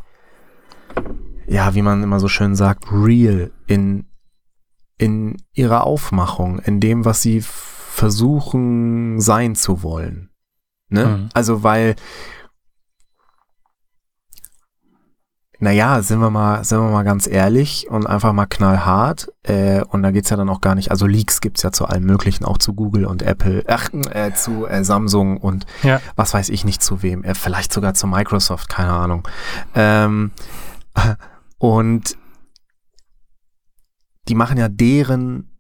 ja, 1.49 1.75
wie 1.75 1.83
man 1.83 2.05
immer 2.05 2.21
so 2.21 2.29
schön 2.29 2.55
sagt, 2.55 2.85
real 2.93 3.51
in, 3.67 4.07
in 4.97 5.37
ihrer 5.55 5.85
Aufmachung, 5.85 6.61
in 6.61 6.79
dem, 6.79 7.05
was 7.05 7.21
sie 7.21 7.43
versuchen 7.43 9.21
sein 9.21 9.57
zu 9.57 9.83
wollen. 9.83 10.31
Ne? 10.89 11.05
Mhm. 11.07 11.29
Also 11.35 11.63
weil, 11.63 11.97
naja, 15.61 16.03
sind 16.03 16.21
wir 16.21 16.31
mal, 16.31 16.63
sind 16.63 16.79
wir 16.79 16.89
mal 16.91 17.03
ganz 17.03 17.27
ehrlich 17.27 17.89
und 17.91 18.07
einfach 18.07 18.33
mal 18.33 18.47
knallhart. 18.47 19.33
Äh, 19.43 19.83
und 19.83 20.03
da 20.05 20.13
geht's 20.13 20.31
ja 20.31 20.37
dann 20.37 20.49
auch 20.49 20.61
gar 20.61 20.77
nicht, 20.77 20.91
also 20.93 21.07
Leaks 21.07 21.41
gibt's 21.41 21.63
ja 21.63 21.73
zu 21.73 21.87
allem 21.87 22.05
möglichen, 22.05 22.45
auch 22.45 22.59
zu 22.59 22.75
Google 22.75 23.07
und 23.07 23.23
Apple, 23.23 23.65
ach, 23.67 23.89
äh, 24.13 24.33
zu 24.35 24.67
äh, 24.67 24.85
Samsung 24.85 25.37
und 25.39 25.67
Ja. 25.83 26.01
was 26.15 26.33
weiß 26.33 26.49
ich 26.51 26.65
nicht 26.65 26.83
zu 26.83 27.03
wem, 27.03 27.25
äh, 27.25 27.35
vielleicht 27.35 27.73
sogar 27.73 27.95
zu 27.95 28.07
Microsoft, 28.07 28.69
keine 28.69 28.93
Ahnung. 28.93 29.27
Ähm, 29.75 30.31
und 31.59 32.17
die 34.29 34.35
machen 34.37 34.59
ja 34.59 34.69
deren 34.69 35.59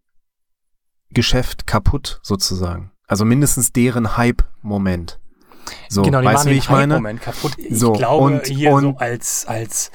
Geschäft 1.10 1.66
kaputt, 1.66 2.20
sozusagen. 2.22 2.92
Also 3.08 3.24
mindestens 3.24 3.72
deren 3.72 4.16
Hype-Moment. 4.16 5.18
So, 5.88 6.02
genau, 6.02 6.20
die 6.20 6.26
weißt 6.26 6.34
machen 6.36 6.48
du, 6.48 6.54
wie 6.54 6.58
ich 6.58 6.70
meine? 6.70 6.94
Hype-Moment 6.94 7.22
kaputt. 7.22 7.52
Ich 7.58 7.78
So, 7.78 7.92
glaube, 7.92 8.24
und- 8.24 8.46
hier 8.46 8.72
und- 8.72 8.82
so 8.82 8.96
als, 8.98 9.46
als 9.46 9.90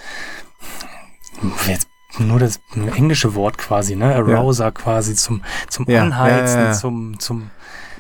jetzt 1.68 1.88
nur 2.20 2.40
das 2.40 2.60
englische 2.96 3.34
Wort 3.36 3.58
quasi, 3.58 3.96
ne? 3.96 4.14
Arouser 4.16 4.72
quasi 4.72 5.16
zum, 5.16 5.42
zum 5.70 5.90
Ja, 5.90 6.04
Anheizen, 6.04 6.58
ja, 6.58 6.62
ja, 6.64 6.68
ja. 6.70 6.74
zum, 6.74 7.20
zum, 7.20 7.50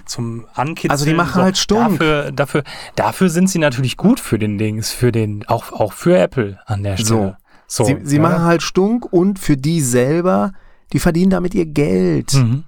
zum 0.05 0.45
Ankitzeln. 0.53 0.91
Also 0.91 1.05
die 1.05 1.13
machen 1.13 1.41
halt 1.41 1.57
Stunk. 1.57 1.99
Dafür, 1.99 2.31
dafür, 2.31 2.63
dafür 2.95 3.29
sind 3.29 3.49
sie 3.49 3.57
natürlich 3.59 3.97
gut 3.97 4.19
für 4.19 4.37
den 4.37 4.57
Dings, 4.59 4.91
für 4.91 5.11
den, 5.11 5.47
auch, 5.47 5.71
auch 5.71 5.93
für 5.93 6.17
Apple 6.17 6.59
an 6.65 6.83
der 6.83 6.97
Stelle. 6.97 7.37
So. 7.67 7.85
sie 7.85 7.97
sie 8.03 8.17
ja. 8.17 8.21
machen 8.21 8.43
halt 8.43 8.61
Stunk 8.61 9.11
und 9.11 9.39
für 9.39 9.57
die 9.57 9.81
selber, 9.81 10.51
die 10.91 10.99
verdienen 10.99 11.31
damit 11.31 11.55
ihr 11.55 11.65
Geld. 11.65 12.33
Mhm. 12.35 12.65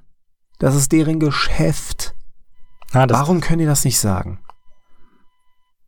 Das 0.57 0.73
ist 0.75 0.91
deren 0.93 1.19
Geschäft. 1.19 2.14
Das, 2.93 3.09
Warum 3.09 3.41
können 3.41 3.59
die 3.59 3.65
das 3.65 3.83
nicht 3.85 3.99
sagen? 3.99 4.39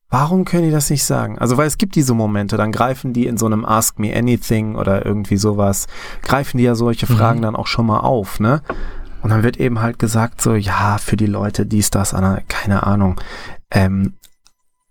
Warum 0.10 0.46
können 0.46 0.64
die 0.64 0.72
das 0.72 0.90
nicht 0.90 1.04
sagen? 1.04 1.38
Also, 1.38 1.58
weil 1.58 1.68
es 1.68 1.78
gibt 1.78 1.96
diese 1.96 2.14
Momente, 2.14 2.56
dann 2.56 2.72
greifen 2.72 3.12
die 3.12 3.28
in 3.28 3.38
so 3.38 3.46
einem 3.46 3.66
Ask 3.66 4.00
Me 4.00 4.16
Anything 4.16 4.76
oder 4.76 5.06
irgendwie 5.06 5.36
sowas, 5.38 5.88
greifen 6.22 6.58
die 6.58 6.64
ja 6.64 6.76
solche 6.76 7.12
Mhm. 7.12 7.18
Fragen 7.18 7.42
dann 7.42 7.56
auch 7.58 7.68
schon 7.68 7.86
mal 7.86 8.00
auf, 8.00 8.40
ne? 8.40 8.62
Und 9.22 9.32
dann 9.32 9.44
wird 9.44 9.58
eben 9.58 9.82
halt 9.82 10.00
gesagt 10.00 10.42
so, 10.42 10.54
ja, 10.56 10.98
für 10.98 11.18
die 11.18 11.26
Leute 11.26 11.66
dies, 11.66 11.90
das, 11.90 12.14
Anna, 12.14 12.40
keine 12.48 12.84
Ahnung. 12.88 13.20
Ähm, 13.72 14.14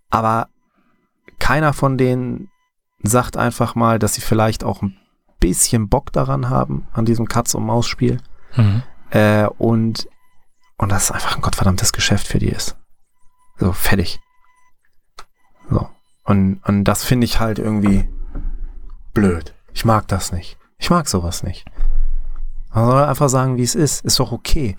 aber 0.09 0.49
keiner 1.39 1.73
von 1.73 1.97
denen 1.97 2.49
sagt 3.01 3.37
einfach 3.37 3.73
mal, 3.73 3.97
dass 3.99 4.13
sie 4.15 4.21
vielleicht 4.21 4.63
auch 4.63 4.81
ein 4.83 4.97
bisschen 5.39 5.87
Bock 5.89 6.11
daran 6.11 6.49
haben, 6.49 6.87
an 6.93 7.05
diesem 7.05 7.27
Katz-und-Maus-Spiel. 7.27 8.19
Mhm. 8.55 8.83
Äh, 9.09 9.47
und, 9.57 10.07
und 10.77 10.91
das 10.91 11.11
einfach 11.11 11.35
ein 11.35 11.41
gottverdammtes 11.41 11.93
Geschäft 11.93 12.27
für 12.27 12.39
die 12.39 12.49
ist. 12.49 12.75
So, 13.57 13.71
fertig. 13.73 14.19
So. 15.69 15.89
Und, 16.23 16.59
und 16.65 16.83
das 16.83 17.03
finde 17.03 17.25
ich 17.25 17.39
halt 17.39 17.59
irgendwie 17.59 18.07
blöd. 19.13 19.53
Ich 19.73 19.85
mag 19.85 20.07
das 20.07 20.31
nicht. 20.31 20.57
Ich 20.77 20.89
mag 20.89 21.07
sowas 21.07 21.43
nicht. 21.43 21.65
Man 22.73 22.85
soll 22.91 23.03
einfach 23.03 23.29
sagen, 23.29 23.57
wie 23.57 23.63
es 23.63 23.75
ist. 23.75 24.05
Ist 24.05 24.19
doch 24.19 24.31
okay. 24.31 24.75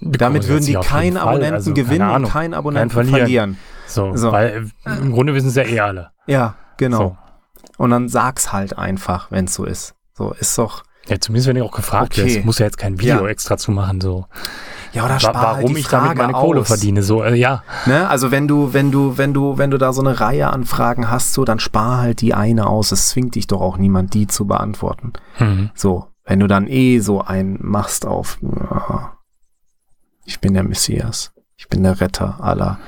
Damit 0.00 0.48
würden 0.48 0.64
die 0.64 0.76
auf 0.76 0.86
keinen. 0.88 1.16
Abonnenten 1.16 1.54
Also, 1.54 1.74
gewinnen 1.74 1.98
keine 1.98 2.10
und 2.10 2.16
Ahnung. 2.16 2.30
keinen 2.30 2.54
Abonnenten 2.54 2.88
Keinen 2.96 3.08
verlieren. 3.10 3.56
verlieren. 3.56 3.58
So, 3.86 4.16
So. 4.16 4.32
weil 4.32 4.70
im 4.86 5.12
Grunde 5.12 5.34
wissen 5.34 5.48
es 5.48 5.54
ja 5.54 5.64
eh 5.64 5.80
alle. 5.80 6.10
Ja, 6.26 6.54
genau. 6.78 6.98
So. 6.98 7.16
Und 7.78 7.90
dann 7.90 8.08
sag's 8.08 8.52
halt 8.52 8.78
einfach, 8.78 9.30
wenn 9.30 9.44
es 9.44 9.54
so 9.54 9.64
ist. 9.64 9.94
So, 10.14 10.32
ist 10.32 10.56
doch. 10.58 10.82
Ja, 11.08 11.20
zumindest 11.20 11.48
wenn 11.48 11.56
du 11.56 11.64
auch 11.64 11.72
gefragt 11.72 12.12
Okay. 12.18 12.36
wirst, 12.36 12.44
muss 12.44 12.58
ja 12.58 12.66
jetzt 12.66 12.78
kein 12.78 12.98
Video 13.00 13.24
Ja. 13.24 13.28
extra 13.28 13.56
zu 13.56 13.70
machen, 13.72 14.00
so. 14.00 14.26
Ja, 14.92 15.04
oder 15.06 15.18
spar 15.18 15.34
warum 15.34 15.56
halt 15.56 15.68
die 15.68 15.80
ich 15.80 15.88
damit 15.88 16.06
Frage 16.06 16.22
meine 16.22 16.34
aus. 16.34 16.42
Kohle 16.42 16.64
verdiene, 16.64 17.02
so, 17.02 17.22
äh, 17.22 17.34
ja. 17.34 17.62
Ne? 17.86 18.08
Also 18.08 18.30
wenn 18.30 18.46
du, 18.46 18.74
wenn 18.74 18.90
du, 18.90 19.16
wenn 19.16 19.32
du, 19.32 19.56
wenn 19.56 19.70
du 19.70 19.78
da 19.78 19.92
so 19.92 20.02
eine 20.02 20.20
Reihe 20.20 20.50
an 20.50 20.64
Fragen 20.64 21.10
hast, 21.10 21.32
so, 21.32 21.44
dann 21.44 21.58
spar 21.58 21.98
halt 21.98 22.20
die 22.20 22.34
eine 22.34 22.66
aus. 22.66 22.92
Es 22.92 23.08
zwingt 23.08 23.34
dich 23.34 23.46
doch 23.46 23.60
auch 23.60 23.78
niemand, 23.78 24.12
die 24.14 24.26
zu 24.26 24.46
beantworten. 24.46 25.14
Mhm. 25.38 25.70
So, 25.74 26.08
wenn 26.24 26.40
du 26.40 26.46
dann 26.46 26.66
eh 26.68 27.00
so 27.00 27.22
einen 27.22 27.58
machst 27.60 28.06
auf, 28.06 28.38
ja, 28.42 29.12
ich 30.24 30.40
bin 30.40 30.54
der 30.54 30.64
Messias, 30.64 31.32
ich 31.56 31.68
bin 31.68 31.82
der 31.82 32.00
Retter 32.00 32.42
aller 32.42 32.78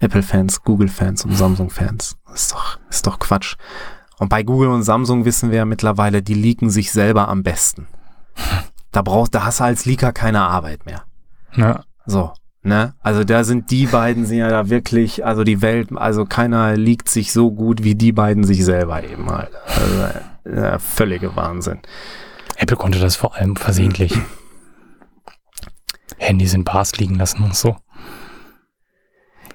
Apple-Fans, 0.00 0.62
Google-Fans 0.62 1.24
und 1.24 1.36
Samsung-Fans. 1.36 2.16
Ist 2.32 2.52
doch, 2.52 2.78
ist 2.90 3.06
doch 3.06 3.18
Quatsch. 3.18 3.56
Und 4.18 4.28
bei 4.28 4.42
Google 4.42 4.68
und 4.68 4.82
Samsung 4.82 5.24
wissen 5.24 5.50
wir 5.50 5.58
ja 5.58 5.64
mittlerweile, 5.64 6.22
die 6.22 6.34
leaken 6.34 6.70
sich 6.70 6.92
selber 6.92 7.28
am 7.28 7.42
besten. 7.42 7.86
Da 8.92 9.02
brauchst, 9.02 9.34
da 9.34 9.44
hast 9.44 9.60
du 9.60 9.64
als 9.64 9.86
Leaker 9.86 10.12
keine 10.12 10.42
Arbeit 10.42 10.86
mehr. 10.86 11.04
Ja. 11.56 11.84
So, 12.06 12.32
ne? 12.62 12.94
Also 13.00 13.24
da 13.24 13.44
sind 13.44 13.70
die 13.70 13.86
beiden 13.86 14.26
sind 14.26 14.38
ja 14.38 14.48
da 14.48 14.68
wirklich, 14.68 15.24
also 15.24 15.44
die 15.44 15.62
Welt, 15.62 15.88
also 15.94 16.24
keiner 16.24 16.76
liegt 16.76 17.08
sich 17.08 17.32
so 17.32 17.50
gut 17.50 17.82
wie 17.82 17.94
die 17.94 18.12
beiden 18.12 18.44
sich 18.44 18.64
selber 18.64 19.02
eben 19.02 19.30
halt. 19.30 19.50
Also, 19.66 20.58
äh, 20.60 20.78
völlige 20.78 21.34
Wahnsinn. 21.36 21.80
Apple 22.56 22.76
konnte 22.76 23.00
das 23.00 23.16
vor 23.16 23.34
allem 23.34 23.56
versehentlich. 23.56 24.16
Handys 26.18 26.54
in 26.54 26.64
Bars 26.64 26.96
liegen 26.96 27.16
lassen 27.16 27.42
und 27.42 27.56
so. 27.56 27.76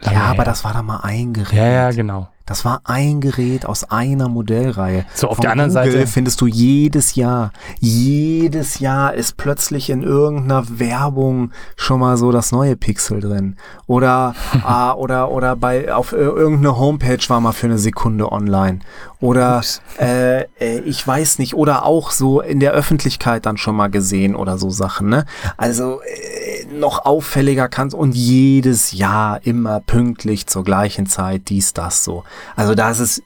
Lange 0.01 0.17
ja, 0.17 0.23
aber 0.25 0.38
her. 0.38 0.45
das 0.45 0.63
war 0.63 0.73
da 0.73 0.81
mal 0.81 1.01
ein 1.03 1.33
Gerät. 1.33 1.53
Ja, 1.53 1.67
ja, 1.67 1.91
genau. 1.91 2.29
Das 2.49 2.65
war 2.65 2.81
ein 2.83 3.21
Gerät 3.21 3.65
aus 3.65 3.83
einer 3.85 4.27
Modellreihe. 4.27 5.05
So, 5.13 5.27
auf 5.29 5.35
Von 5.38 5.43
der 5.43 5.51
anderen 5.51 5.69
Google 5.71 5.91
Seite- 5.91 6.07
findest 6.07 6.41
du 6.41 6.47
jedes 6.47 7.15
Jahr, 7.15 7.51
jedes 7.79 8.79
Jahr 8.79 9.13
ist 9.13 9.38
plötzlich 9.38 9.89
in 9.89 10.03
irgendeiner 10.03 10.63
Werbung 10.79 11.51
schon 11.75 11.99
mal 11.99 12.17
so 12.17 12.31
das 12.31 12.51
neue 12.51 12.75
Pixel 12.75 13.19
drin. 13.21 13.55
Oder, 13.88 14.33
ah, 14.63 14.93
oder, 14.93 15.31
oder 15.31 15.55
bei, 15.55 15.93
auf 15.93 16.12
ir- 16.12 16.17
irgendeiner 16.35 16.77
Homepage 16.77 17.19
war 17.27 17.39
mal 17.39 17.51
für 17.51 17.67
eine 17.67 17.77
Sekunde 17.77 18.31
online. 18.31 18.79
Oder, 19.21 19.62
äh, 19.99 20.43
äh, 20.59 20.79
ich 20.85 21.05
weiß 21.05 21.39
nicht, 21.39 21.53
oder 21.53 21.85
auch 21.85 22.12
so 22.12 22.41
in 22.41 22.59
der 22.59 22.71
Öffentlichkeit 22.71 23.45
dann 23.45 23.57
schon 23.57 23.75
mal 23.75 23.89
gesehen 23.89 24.35
oder 24.35 24.57
so 24.57 24.69
Sachen, 24.69 25.09
ne? 25.09 25.25
Also, 25.57 25.99
äh, 26.01 26.65
noch 26.73 27.05
auffälliger 27.05 27.67
kann's 27.67 27.93
und 27.93 28.15
jedes 28.15 28.91
Jahr 28.93 29.39
immer 29.45 29.81
pünktlich 29.81 30.47
zur 30.47 30.63
gleichen 30.63 31.05
Zeit 31.05 31.49
dies, 31.49 31.73
das 31.73 32.03
so. 32.03 32.23
Also 32.56 32.75
da 32.75 32.89
ist 32.91 32.99
es, 32.99 33.21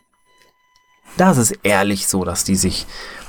da 1.18 1.32
ist 1.32 1.38
es 1.38 1.52
ehrlich 1.52 2.08
so, 2.08 2.24
dass 2.24 2.44
die 2.44 2.56
sich, 2.56 2.86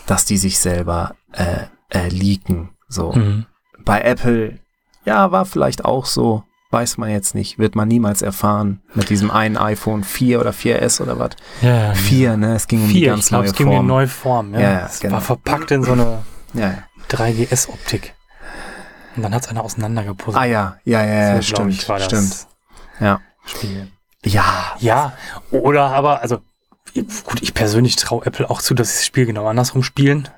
dass 0.07 0.25
die 0.25 0.38
sich 0.38 0.59
selber 0.59 1.14
äh, 1.33 1.64
äh, 1.90 2.09
leaken. 2.09 2.70
So. 2.88 3.12
Mhm. 3.12 3.47
Bei 3.85 4.01
Apple, 4.01 4.59
ja, 5.05 5.31
war 5.33 5.44
vielleicht 5.44 5.85
auch 5.85 6.07
so, 6.07 6.44
weiß 6.70 6.97
man 6.99 7.11
jetzt 7.11 7.35
nicht, 7.35 7.59
wird 7.59 7.75
man 7.77 7.88
niemals 7.88 8.23
erfahren 8.23 8.81
mit 8.94 9.11
diesem 9.11 9.31
einen 9.31 9.57
iPhone 9.57 10.03
4 10.05 10.40
oder 10.40 10.51
4S 10.51 11.01
oder 11.03 11.18
was. 11.18 11.31
Ja, 11.61 11.88
ja. 11.88 11.94
4, 11.94 12.37
ne? 12.37 12.55
Es 12.55 12.66
ging 12.66 12.81
um 12.83 12.88
die 12.88 12.94
Vier, 12.94 13.11
ganz 13.11 13.25
ich 13.25 13.29
glaube, 13.29 13.44
neue 13.44 13.51
es 13.51 13.57
ging 13.57 13.66
um 13.68 13.73
eine 13.73 13.79
Form. 13.79 13.87
neue 13.87 14.09
Form. 14.09 14.55
Ja, 14.55 14.61
Ja, 14.61 14.70
ja, 14.81 14.87
es 14.87 15.01
genau. 15.01 15.14
war 15.14 15.20
verpackt 15.20 15.70
in 15.70 15.83
so 15.85 15.92
eine 15.92 16.23
Ja, 16.55 16.61
ja. 16.68 16.79
3GS-Optik. 17.11 18.14
Und 19.16 19.23
dann 19.23 19.35
hat 19.35 19.42
es 19.44 19.49
einer 19.49 19.62
auseinandergepuzzelt. 19.62 20.37
Ah 20.42 20.47
ja, 20.47 20.77
ja, 20.85 21.05
ja, 21.05 21.14
ja, 21.37 21.42
So, 21.42 21.55
glaub 21.55 21.70
stimmt, 21.73 22.01
ich, 22.01 22.05
stimmt. 22.05 22.47
Ja. 22.99 23.20
Spiel. 23.44 23.88
Ja, 24.24 24.74
Ja, 24.80 25.12
oder 25.50 25.87
aber, 25.87 26.22
also, 26.22 26.40
gut, 26.94 27.42
ich 27.42 27.54
persönlich 27.54 27.96
traue 27.96 28.24
Apple 28.24 28.48
auch 28.48 28.62
zu, 28.62 28.74
dass 28.74 28.88
sie 28.90 28.96
das 28.96 29.06
Spiel 29.06 29.26
genau 29.26 29.46
andersrum 29.46 29.82
spielen. 29.82 30.28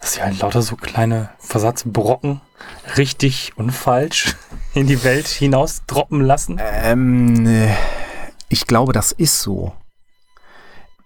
Dass 0.00 0.14
sie 0.14 0.22
halt 0.22 0.38
lauter 0.40 0.62
so 0.62 0.76
kleine 0.76 1.30
Versatzbrocken 1.38 2.40
richtig 2.96 3.52
und 3.56 3.70
falsch 3.70 4.36
in 4.74 4.86
die 4.86 5.04
Welt 5.04 5.28
hinaus 5.28 5.82
droppen 5.86 6.20
lassen. 6.20 6.60
Ähm, 6.60 7.46
äh, 7.46 7.74
ich 8.48 8.66
glaube, 8.66 8.92
das 8.92 9.12
ist 9.12 9.40
so. 9.40 9.72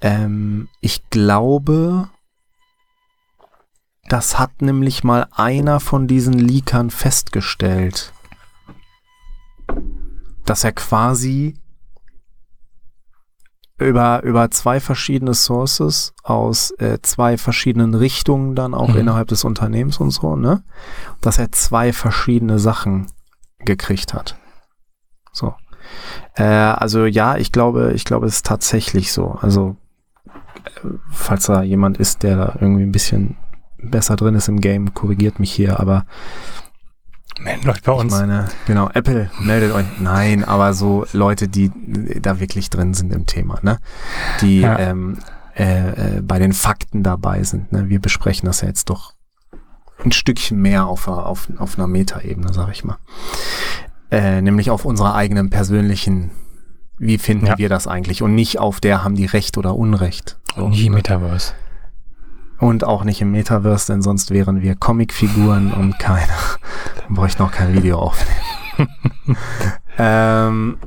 Ähm, 0.00 0.68
ich 0.80 1.08
glaube, 1.10 2.10
das 4.08 4.38
hat 4.38 4.62
nämlich 4.62 5.04
mal 5.04 5.26
einer 5.32 5.80
von 5.80 6.06
diesen 6.06 6.34
Leakern 6.34 6.90
festgestellt, 6.90 8.12
dass 10.46 10.64
er 10.64 10.72
quasi 10.72 11.58
über, 13.78 14.22
über 14.22 14.50
zwei 14.50 14.80
verschiedene 14.80 15.34
Sources 15.34 16.14
aus 16.22 16.70
äh, 16.78 16.98
zwei 17.02 17.36
verschiedenen 17.36 17.94
Richtungen 17.94 18.54
dann 18.54 18.72
auch 18.72 18.88
Mhm. 18.88 18.96
innerhalb 19.00 19.28
des 19.28 19.44
Unternehmens 19.44 19.98
und 19.98 20.10
so, 20.10 20.34
ne? 20.34 20.62
Dass 21.20 21.38
er 21.38 21.52
zwei 21.52 21.92
verschiedene 21.92 22.58
Sachen 22.58 23.08
gekriegt 23.58 24.14
hat. 24.14 24.38
So. 25.32 25.54
Äh, 26.36 26.44
also 26.44 27.04
ja, 27.04 27.36
ich 27.36 27.52
glaube, 27.52 27.92
ich 27.94 28.04
glaube, 28.04 28.26
es 28.26 28.36
ist 28.36 28.46
tatsächlich 28.46 29.12
so. 29.12 29.32
Also, 29.42 29.76
äh, 30.24 30.88
falls 31.10 31.44
da 31.46 31.62
jemand 31.62 31.98
ist, 31.98 32.22
der 32.22 32.36
da 32.36 32.56
irgendwie 32.58 32.82
ein 32.82 32.92
bisschen 32.92 33.36
besser 33.78 34.16
drin 34.16 34.34
ist 34.34 34.48
im 34.48 34.60
Game, 34.60 34.94
korrigiert 34.94 35.38
mich 35.38 35.52
hier, 35.52 35.78
aber 35.80 36.06
Meldet 37.40 37.68
euch 37.68 37.82
bei 37.82 37.92
ich 37.92 37.98
uns. 37.98 38.12
meine, 38.12 38.48
genau, 38.66 38.88
Apple 38.94 39.30
meldet 39.40 39.72
euch. 39.72 39.84
Nein, 40.00 40.42
aber 40.44 40.72
so 40.74 41.04
Leute, 41.12 41.48
die 41.48 41.70
da 42.20 42.40
wirklich 42.40 42.70
drin 42.70 42.94
sind 42.94 43.12
im 43.12 43.26
Thema, 43.26 43.58
ne? 43.62 43.78
Die 44.40 44.60
Ja. 44.60 44.78
ähm, 44.78 45.18
äh, 45.54 46.16
äh, 46.18 46.22
bei 46.22 46.38
den 46.38 46.52
Fakten 46.52 47.02
dabei 47.02 47.42
sind. 47.42 47.72
Ne? 47.72 47.88
Wir 47.88 48.00
besprechen 48.00 48.46
das 48.46 48.60
ja 48.62 48.68
jetzt 48.68 48.90
doch 48.90 49.14
ein 50.04 50.12
Stückchen 50.12 50.60
mehr 50.60 50.86
auf, 50.86 51.08
einer- 51.08 51.26
auf, 51.26 51.48
auf 51.58 51.78
einer 51.78 51.86
Metaebene, 51.86 52.52
sag 52.52 52.70
ich 52.70 52.84
mal. 52.84 52.98
Äh, 54.10 54.40
nämlich 54.42 54.70
auf 54.70 54.84
unserer 54.84 55.14
eigenen 55.14 55.48
persönlichen, 55.50 56.30
wie 56.98 57.16
finden 57.18 57.46
Ja. 57.46 57.58
wir 57.58 57.68
das 57.68 57.86
eigentlich? 57.86 58.22
Und 58.22 58.34
nicht 58.34 58.58
auf 58.58 58.80
der, 58.80 59.02
haben 59.04 59.14
die 59.14 59.24
Recht 59.26 59.56
oder 59.58 59.74
Unrecht. 59.74 60.38
So, 60.54 60.68
nicht 60.68 60.84
im 60.86 60.92
ne? 60.92 61.02
Und 62.58 62.84
auch 62.84 63.04
nicht 63.04 63.20
im 63.20 63.32
Metaverse, 63.32 63.92
denn 63.92 64.02
sonst 64.02 64.30
wären 64.30 64.62
wir 64.62 64.74
Comicfiguren 64.74 65.72
und 65.74 65.98
keine, 65.98 66.32
dann 66.96 67.14
bräuchte 67.14 67.42
noch 67.42 67.52
kein 67.52 67.74
Video 67.74 67.98
aufnehmen. 67.98 68.90
ähm, 69.98 70.78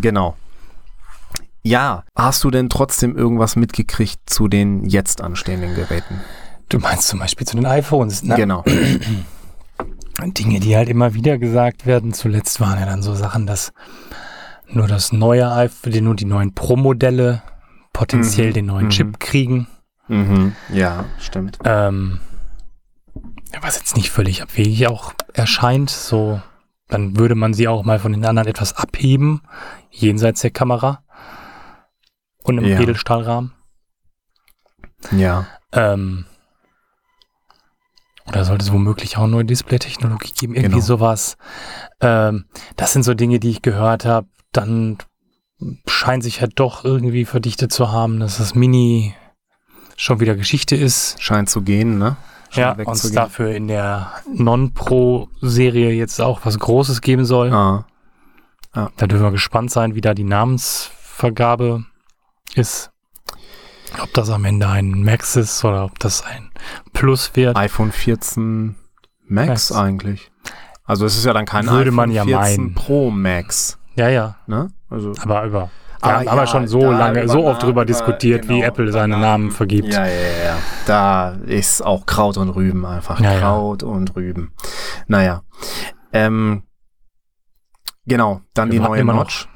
genau. 0.00 0.36
Ja, 1.62 2.04
hast 2.14 2.44
du 2.44 2.50
denn 2.50 2.68
trotzdem 2.68 3.16
irgendwas 3.16 3.56
mitgekriegt 3.56 4.28
zu 4.28 4.48
den 4.48 4.84
jetzt 4.84 5.22
anstehenden 5.22 5.74
Geräten? 5.74 6.20
Du 6.68 6.78
meinst 6.78 7.08
zum 7.08 7.20
Beispiel 7.20 7.46
zu 7.46 7.56
den 7.56 7.66
iPhones, 7.66 8.22
ne? 8.22 8.34
Genau. 8.36 8.64
Dinge, 10.22 10.60
die 10.60 10.76
halt 10.76 10.88
immer 10.88 11.14
wieder 11.14 11.38
gesagt 11.38 11.86
werden. 11.86 12.12
Zuletzt 12.12 12.60
waren 12.60 12.78
ja 12.78 12.86
dann 12.86 13.02
so 13.02 13.14
Sachen, 13.14 13.46
dass 13.46 13.72
nur 14.68 14.86
das 14.86 15.12
neue 15.12 15.50
iPhone, 15.52 16.04
nur 16.04 16.14
die 16.14 16.24
neuen 16.24 16.54
Pro-Modelle 16.54 17.42
potenziell 17.92 18.48
Mhm, 18.48 18.54
den 18.54 18.66
neuen 18.66 18.84
mhm. 18.86 18.90
Chip 18.90 19.20
kriegen. 19.20 19.66
Mhm. 20.08 20.54
Ja, 20.72 21.04
stimmt. 21.18 21.58
Ähm, 21.64 22.20
was 23.60 23.76
jetzt 23.76 23.96
nicht 23.96 24.10
völlig 24.10 24.42
abwegig 24.42 24.86
auch 24.88 25.14
erscheint, 25.32 25.90
so, 25.90 26.40
dann 26.88 27.16
würde 27.18 27.34
man 27.34 27.54
sie 27.54 27.68
auch 27.68 27.84
mal 27.84 27.98
von 27.98 28.12
den 28.12 28.24
anderen 28.24 28.48
etwas 28.48 28.74
abheben, 28.74 29.42
jenseits 29.90 30.40
der 30.42 30.50
Kamera 30.50 31.02
und 32.42 32.58
im 32.58 32.64
Ja. 32.64 32.80
Edelstahlrahmen. 32.80 33.52
Ja. 35.12 35.46
Ähm, 35.72 36.26
oder 38.26 38.44
sollte 38.44 38.64
es 38.64 38.72
womöglich 38.72 39.16
auch 39.18 39.26
neue 39.26 39.44
Display-Technologie 39.44 40.32
geben? 40.32 40.54
Irgendwie 40.54 40.74
Genau. 40.76 40.84
sowas. 40.84 41.36
Ähm, 42.00 42.46
das 42.76 42.92
sind 42.92 43.02
so 43.02 43.14
Dinge, 43.14 43.38
die 43.38 43.50
ich 43.50 43.62
gehört 43.62 44.04
habe. 44.06 44.26
Dann 44.52 44.98
scheint 45.86 46.22
sich 46.22 46.40
halt 46.40 46.52
doch 46.58 46.84
irgendwie 46.84 47.24
verdichtet 47.24 47.72
zu 47.72 47.92
haben, 47.92 48.20
dass 48.20 48.38
das 48.38 48.54
Mini 48.54 49.14
schon 49.96 50.20
wieder 50.20 50.34
Geschichte 50.34 50.76
ist. 50.76 51.20
Scheint 51.22 51.50
zu 51.50 51.62
gehen, 51.62 51.98
ne? 51.98 52.16
Scheint 52.50 52.78
Ja, 52.78 52.84
und 52.84 52.94
es 52.96 53.12
dafür 53.12 53.50
in 53.50 53.68
der 53.68 54.12
Non-Pro-Serie 54.32 55.90
jetzt 55.90 56.20
auch 56.20 56.40
was 56.44 56.58
Großes 56.58 57.00
geben 57.00 57.24
soll. 57.24 57.52
Ah. 57.52 57.86
Ja. 58.74 58.90
Da 58.96 59.06
dürfen 59.06 59.24
wir 59.24 59.30
gespannt 59.30 59.70
sein, 59.70 59.94
wie 59.94 60.00
da 60.00 60.14
die 60.14 60.24
Namensvergabe 60.24 61.84
ist. 62.54 62.90
Ob 64.02 64.12
das 64.12 64.30
am 64.30 64.44
Ende 64.44 64.68
ein 64.68 65.04
Max 65.04 65.36
ist 65.36 65.64
oder 65.64 65.84
ob 65.84 65.98
das 66.00 66.24
ein 66.24 66.50
Plus 66.92 67.30
wird. 67.34 67.56
iPhone 67.56 67.92
14 67.92 68.74
Max, 69.26 69.48
Max. 69.48 69.72
eigentlich. 69.72 70.32
Also 70.84 71.06
es 71.06 71.16
ist 71.16 71.24
ja 71.24 71.32
dann 71.32 71.44
kein 71.46 71.66
Würde 71.66 71.90
iPhone 71.90 71.94
man 71.94 72.10
ja 72.10 72.24
14 72.24 72.62
meinen. 72.62 72.74
Pro 72.74 73.10
Max. 73.10 73.78
Ja, 73.94 74.08
ja. 74.08 74.36
Ne? 74.46 74.70
Also 74.90 75.12
Aber 75.20 75.44
über. 75.44 75.70
Aber 76.04 76.18
haben 76.20 76.28
aber 76.28 76.40
ja, 76.42 76.46
schon 76.46 76.68
so 76.68 76.90
lange, 76.90 77.28
so 77.28 77.44
oft 77.46 77.62
drüber 77.62 77.82
über- 77.82 77.84
diskutiert, 77.84 78.48
wie 78.48 78.56
genau, 78.60 78.66
Apple 78.68 78.84
über 78.84 78.92
seine 78.92 79.18
Namen 79.18 79.50
vergibt. 79.50 79.92
Ja, 79.92 80.06
ja, 80.06 80.12
ja, 80.12 80.44
ja. 80.44 80.56
Da 80.86 81.30
ist 81.46 81.82
auch 81.82 82.06
Kraut 82.06 82.36
und 82.36 82.50
Rüben 82.50 82.84
einfach. 82.86 83.20
Ja, 83.20 83.32
ja. 83.32 83.40
Kraut 83.40 83.82
und 83.82 84.14
Rüben. 84.16 84.52
Naja. 85.06 85.42
Ähm, 86.12 86.62
genau, 88.06 88.40
dann 88.54 88.70
Wir 88.70 88.80
die 88.80 88.86
neue 88.86 89.00
immer 89.00 89.12
noch. 89.14 89.20
Notch. 89.24 89.48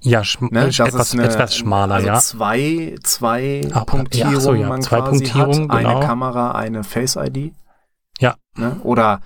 Ja, 0.00 0.22
Ne? 0.40 0.60
äh, 0.64 0.68
etwas, 0.68 1.12
eine- 1.12 1.24
etwas 1.24 1.56
schmaler, 1.56 1.96
also 1.96 2.06
ja. 2.06 2.18
Zwei, 2.20 2.94
zwei 3.02 3.62
Ah, 3.72 3.84
Punktierungen 3.84 4.34
ja, 4.34 4.40
so, 4.40 4.54
ja, 4.54 4.68
man 4.68 4.82
zwei 4.82 4.98
quasi 5.00 5.10
Punktierungen, 5.24 5.70
hat. 5.72 5.78
genau. 5.78 5.96
Eine 5.96 6.06
Kamera, 6.06 6.52
eine 6.52 6.84
Face 6.84 7.16
ID. 7.16 7.52
Ja. 8.20 8.36
Ne? 8.56 8.76
Oder 8.84 9.20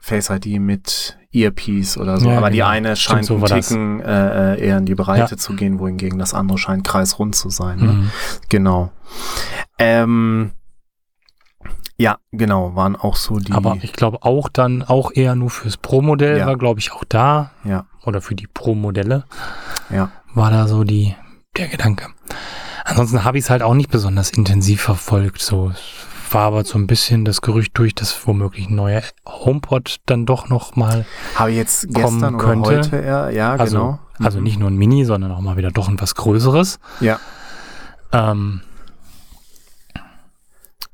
Face 0.00 0.30
ID 0.30 0.58
mit 0.60 1.17
Earpiece 1.32 1.98
oder 1.98 2.18
so. 2.18 2.30
Ja, 2.30 2.38
Aber 2.38 2.50
die 2.50 2.58
genau. 2.58 2.68
eine 2.68 2.96
Stimmt, 2.96 3.26
scheint 3.26 3.26
so 3.26 3.34
einen. 3.36 3.44
Ticken 3.46 4.00
äh, 4.00 4.54
äh, 4.54 4.66
eher 4.66 4.78
in 4.78 4.86
die 4.86 4.94
Breite 4.94 5.32
Ja. 5.32 5.36
zu 5.36 5.54
gehen, 5.54 5.78
wohingegen 5.78 6.18
das 6.18 6.32
andere 6.34 6.56
scheint 6.58 6.84
kreisrund 6.86 7.34
zu 7.34 7.50
sein. 7.50 7.78
Ne? 7.78 7.92
Mhm. 7.92 8.10
Genau. 8.48 8.90
Ähm, 9.78 10.52
ja, 11.98 12.18
genau, 12.32 12.74
waren 12.76 12.96
auch 12.96 13.16
so 13.16 13.36
die. 13.38 13.52
Aber 13.52 13.76
ich 13.82 13.92
glaube 13.92 14.22
auch 14.22 14.48
dann, 14.48 14.82
auch 14.82 15.10
eher 15.12 15.34
nur 15.34 15.50
fürs 15.50 15.76
Pro-Modell 15.76 16.38
Ja. 16.38 16.46
war, 16.46 16.56
glaube 16.56 16.80
ich, 16.80 16.92
auch 16.92 17.04
da. 17.04 17.50
Ja. 17.64 17.86
Oder 18.04 18.20
für 18.22 18.34
die 18.34 18.46
Pro-Modelle 18.46 19.24
Ja. 19.90 20.10
war 20.32 20.50
da 20.50 20.66
so 20.68 20.84
die, 20.84 21.14
der 21.56 21.68
Gedanke. 21.68 22.06
Ansonsten 22.84 23.24
habe 23.24 23.36
ich 23.36 23.44
es 23.44 23.50
halt 23.50 23.62
auch 23.62 23.74
nicht 23.74 23.90
besonders 23.90 24.30
intensiv 24.30 24.80
verfolgt. 24.80 25.42
So 25.42 25.72
Aber 26.34 26.64
so 26.64 26.78
ein 26.78 26.86
bisschen 26.86 27.24
das 27.24 27.40
Gerücht 27.42 27.76
durch, 27.78 27.94
dass 27.94 28.26
womöglich 28.26 28.68
ein 28.68 28.74
neuer 28.74 29.02
HomePod 29.26 29.96
dann 30.06 30.26
doch 30.26 30.48
noch 30.48 30.76
mal, 30.76 31.04
Habe 31.34 31.50
ich 31.50 31.56
jetzt 31.56 31.92
kommen 31.94 32.12
gestern 32.20 32.34
oder 32.36 32.44
könnte. 32.44 32.70
heute 32.78 32.96
eher, 32.96 33.30
ja, 33.30 33.52
also, 33.54 33.76
genau. 33.78 33.98
also 34.20 34.38
Mhm. 34.38 34.44
nicht 34.44 34.58
nur 34.58 34.70
ein 34.70 34.76
Mini, 34.76 35.04
sondern 35.04 35.32
auch 35.32 35.40
mal 35.40 35.56
wieder 35.56 35.70
doch 35.70 35.88
ein 35.88 36.00
was 36.00 36.14
Größeres. 36.14 36.78
Ja. 37.00 37.18
Ähm, 38.12 38.60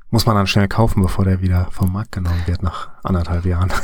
Muss 0.09 0.25
man 0.25 0.35
dann 0.35 0.47
schnell 0.47 0.67
kaufen, 0.67 1.01
bevor 1.01 1.25
der 1.25 1.41
wieder 1.41 1.67
vom 1.71 1.91
Markt 1.91 2.11
genommen 2.13 2.41
wird 2.45 2.63
nach 2.63 2.89
anderthalb 3.03 3.45
Jahren. 3.45 3.71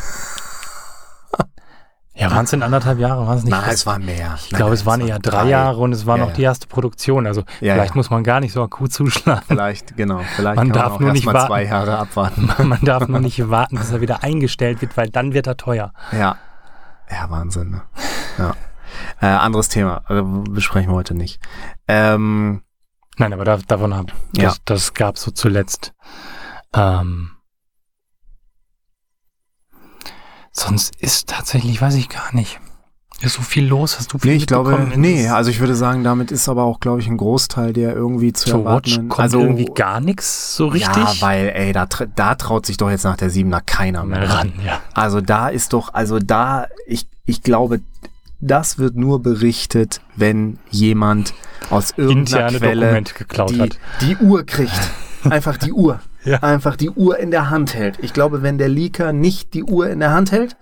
ja, 2.13 2.29
waren 2.31 2.43
es 2.45 2.53
in 2.53 2.61
anderthalb 2.61 2.99
Jahre? 2.99 3.25
Waren 3.25 3.37
es 3.37 3.43
nicht? 3.43 3.51
Nein, 3.51 3.61
fast- 3.61 3.73
es 3.73 3.85
waren 3.85 4.05
mehr. 4.05 4.37
ich 4.41 4.49
glaube, 4.49 4.73
es 4.73 4.85
waren 4.85 5.01
eher 5.01 5.19
drei 5.19 5.47
Jahre 5.47 5.77
und 5.79 5.93
es 5.93 6.05
war 6.05 6.17
Ja, 6.17 6.25
noch 6.25 6.33
die 6.33 6.43
erste 6.43 6.67
Produktion. 6.67 7.25
Also 7.25 7.41
Ja, 7.61 7.73
vielleicht 7.75 7.91
ja. 7.91 7.95
muss 7.97 8.09
man 8.09 8.23
gar 8.23 8.39
nicht 8.41 8.51
so 8.53 8.61
akut 8.61 8.91
zuschlagen. 8.91 9.43
Vielleicht, 9.47 9.95
genau. 9.95 10.19
Vielleicht 10.35 10.55
Man 10.57 10.71
darf 10.71 10.93
man 10.93 10.99
nur 10.99 11.09
erst 11.09 11.15
nicht 11.15 11.25
mal 11.25 11.33
warten. 11.35 11.47
zwei 11.47 11.63
Jahre 11.65 11.97
abwarten. 11.97 12.49
Man 12.67 12.81
darf 12.81 13.07
nur 13.07 13.19
nicht 13.21 13.49
warten, 13.49 13.77
bis 13.77 13.91
er 13.91 14.01
wieder 14.01 14.23
eingestellt 14.23 14.81
wird, 14.81 14.97
weil 14.97 15.09
dann 15.09 15.33
wird 15.33 15.47
er 15.47 15.57
teuer. 15.57 15.93
Ja. 16.11 16.37
Ja, 17.09 17.29
Wahnsinn. 17.29 17.71
Ne? 17.71 17.81
Ja. 18.37 18.55
Äh, 19.21 19.25
anderes 19.27 19.69
Thema. 19.69 20.01
Also, 20.05 20.23
besprechen 20.49 20.91
wir 20.91 20.95
heute 20.95 21.13
nicht. 21.13 21.39
Ähm, 21.87 22.61
Nein, 23.17 23.33
aber 23.33 23.45
da, 23.45 23.57
davon 23.57 23.93
haben 23.93 24.07
das, 24.33 24.43
Ja. 24.43 24.53
das 24.65 24.93
gab 24.93 25.17
so 25.17 25.31
zuletzt. 25.31 25.93
Ähm, 26.73 27.31
sonst 30.51 30.95
ist 30.97 31.29
tatsächlich, 31.29 31.81
weiß 31.81 31.95
ich 31.95 32.09
gar 32.09 32.33
nicht. 32.33 32.59
Ist 33.21 33.35
so 33.35 33.43
viel 33.43 33.67
los, 33.67 33.99
hast 33.99 34.11
du 34.13 34.17
viel 34.17 34.31
nee, 34.31 34.37
ich 34.37 34.47
glaube, 34.47 34.93
nee, 34.95 35.29
also 35.29 35.51
ich 35.51 35.59
würde 35.59 35.75
sagen, 35.75 36.03
damit 36.03 36.31
ist 36.31 36.49
aber 36.49 36.63
auch, 36.63 36.79
glaube 36.79 37.01
ich, 37.01 37.07
ein 37.07 37.17
Großteil 37.17 37.71
der 37.71 37.93
irgendwie 37.93 38.33
zu 38.33 38.49
zur 38.49 38.65
Watch 38.65 38.65
erwartenden. 38.65 39.09
kommt 39.09 39.21
also 39.21 39.39
irgendwie 39.41 39.65
gar 39.65 39.99
nichts 39.99 40.55
so 40.55 40.67
richtig 40.67 40.95
Ja, 40.95 41.13
weil, 41.19 41.49
ey, 41.49 41.71
da, 41.71 41.87
da 42.15 42.33
traut 42.33 42.65
sich 42.65 42.77
doch 42.77 42.89
jetzt 42.89 43.03
nach 43.03 43.17
der 43.17 43.29
Siebener 43.29 43.61
keiner 43.61 44.05
mehr 44.05 44.27
ran. 44.27 44.53
Ja. 44.65 44.81
Also 44.95 45.21
da 45.21 45.49
ist 45.49 45.73
doch, 45.73 45.93
also 45.93 46.17
da, 46.17 46.65
ich, 46.87 47.05
ich 47.25 47.43
glaube, 47.43 47.81
das 48.39 48.79
wird 48.79 48.95
nur 48.95 49.21
berichtet, 49.21 50.01
wenn 50.15 50.57
jemand 50.71 51.35
aus 51.69 51.93
irgendeiner 51.95 52.47
Interne 52.47 53.03
Quelle 53.27 53.49
die, 53.49 53.61
hat. 53.61 53.77
die 54.01 54.17
Uhr 54.17 54.43
kriegt. 54.43 54.91
Einfach 55.29 55.57
die 55.57 55.71
Uhr. 55.71 55.99
Ja. 56.23 56.37
Einfach 56.43 56.75
die 56.75 56.89
Uhr 56.89 57.17
in 57.17 57.31
der 57.31 57.49
Hand 57.49 57.73
hält. 57.73 57.97
Ich 58.01 58.13
glaube, 58.13 58.43
wenn 58.43 58.57
der 58.57 58.69
Leaker 58.69 59.11
nicht 59.13 59.53
die 59.53 59.63
Uhr 59.63 59.89
in 59.89 59.99
der 59.99 60.11
Hand 60.11 60.31
hält, 60.31 60.55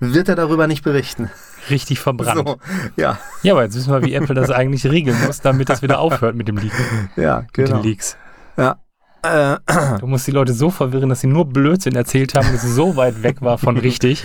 wird 0.00 0.28
er 0.28 0.34
darüber 0.34 0.66
nicht 0.66 0.82
berichten. 0.82 1.30
Richtig 1.70 2.00
verbrannt. 2.00 2.46
So, 2.46 2.56
ja, 2.96 3.18
Ja, 3.42 3.52
aber 3.54 3.64
jetzt 3.64 3.76
wissen 3.76 3.92
wir, 3.92 4.02
wie 4.02 4.14
Apple 4.14 4.34
das 4.34 4.50
eigentlich 4.50 4.84
regeln 4.86 5.16
muss, 5.24 5.40
damit 5.40 5.68
das 5.68 5.82
wieder 5.82 5.98
aufhört 6.00 6.34
mit 6.36 6.48
dem 6.48 6.56
Leak, 6.56 6.72
ja, 7.16 7.40
mit 7.40 7.52
genau. 7.52 7.76
den 7.78 7.82
Leaks. 7.82 8.16
Ja. 8.56 8.76
Äh, 9.22 9.56
Du 9.98 10.06
musst 10.06 10.26
die 10.26 10.30
Leute 10.32 10.52
so 10.52 10.70
verwirren, 10.70 11.08
dass 11.08 11.20
sie 11.20 11.26
nur 11.26 11.46
Blödsinn 11.46 11.96
erzählt 11.96 12.34
haben, 12.34 12.50
dass 12.52 12.62
es 12.64 12.74
so 12.74 12.96
weit 12.96 13.22
weg 13.22 13.42
war 13.42 13.58
von 13.58 13.76
richtig. 13.76 14.24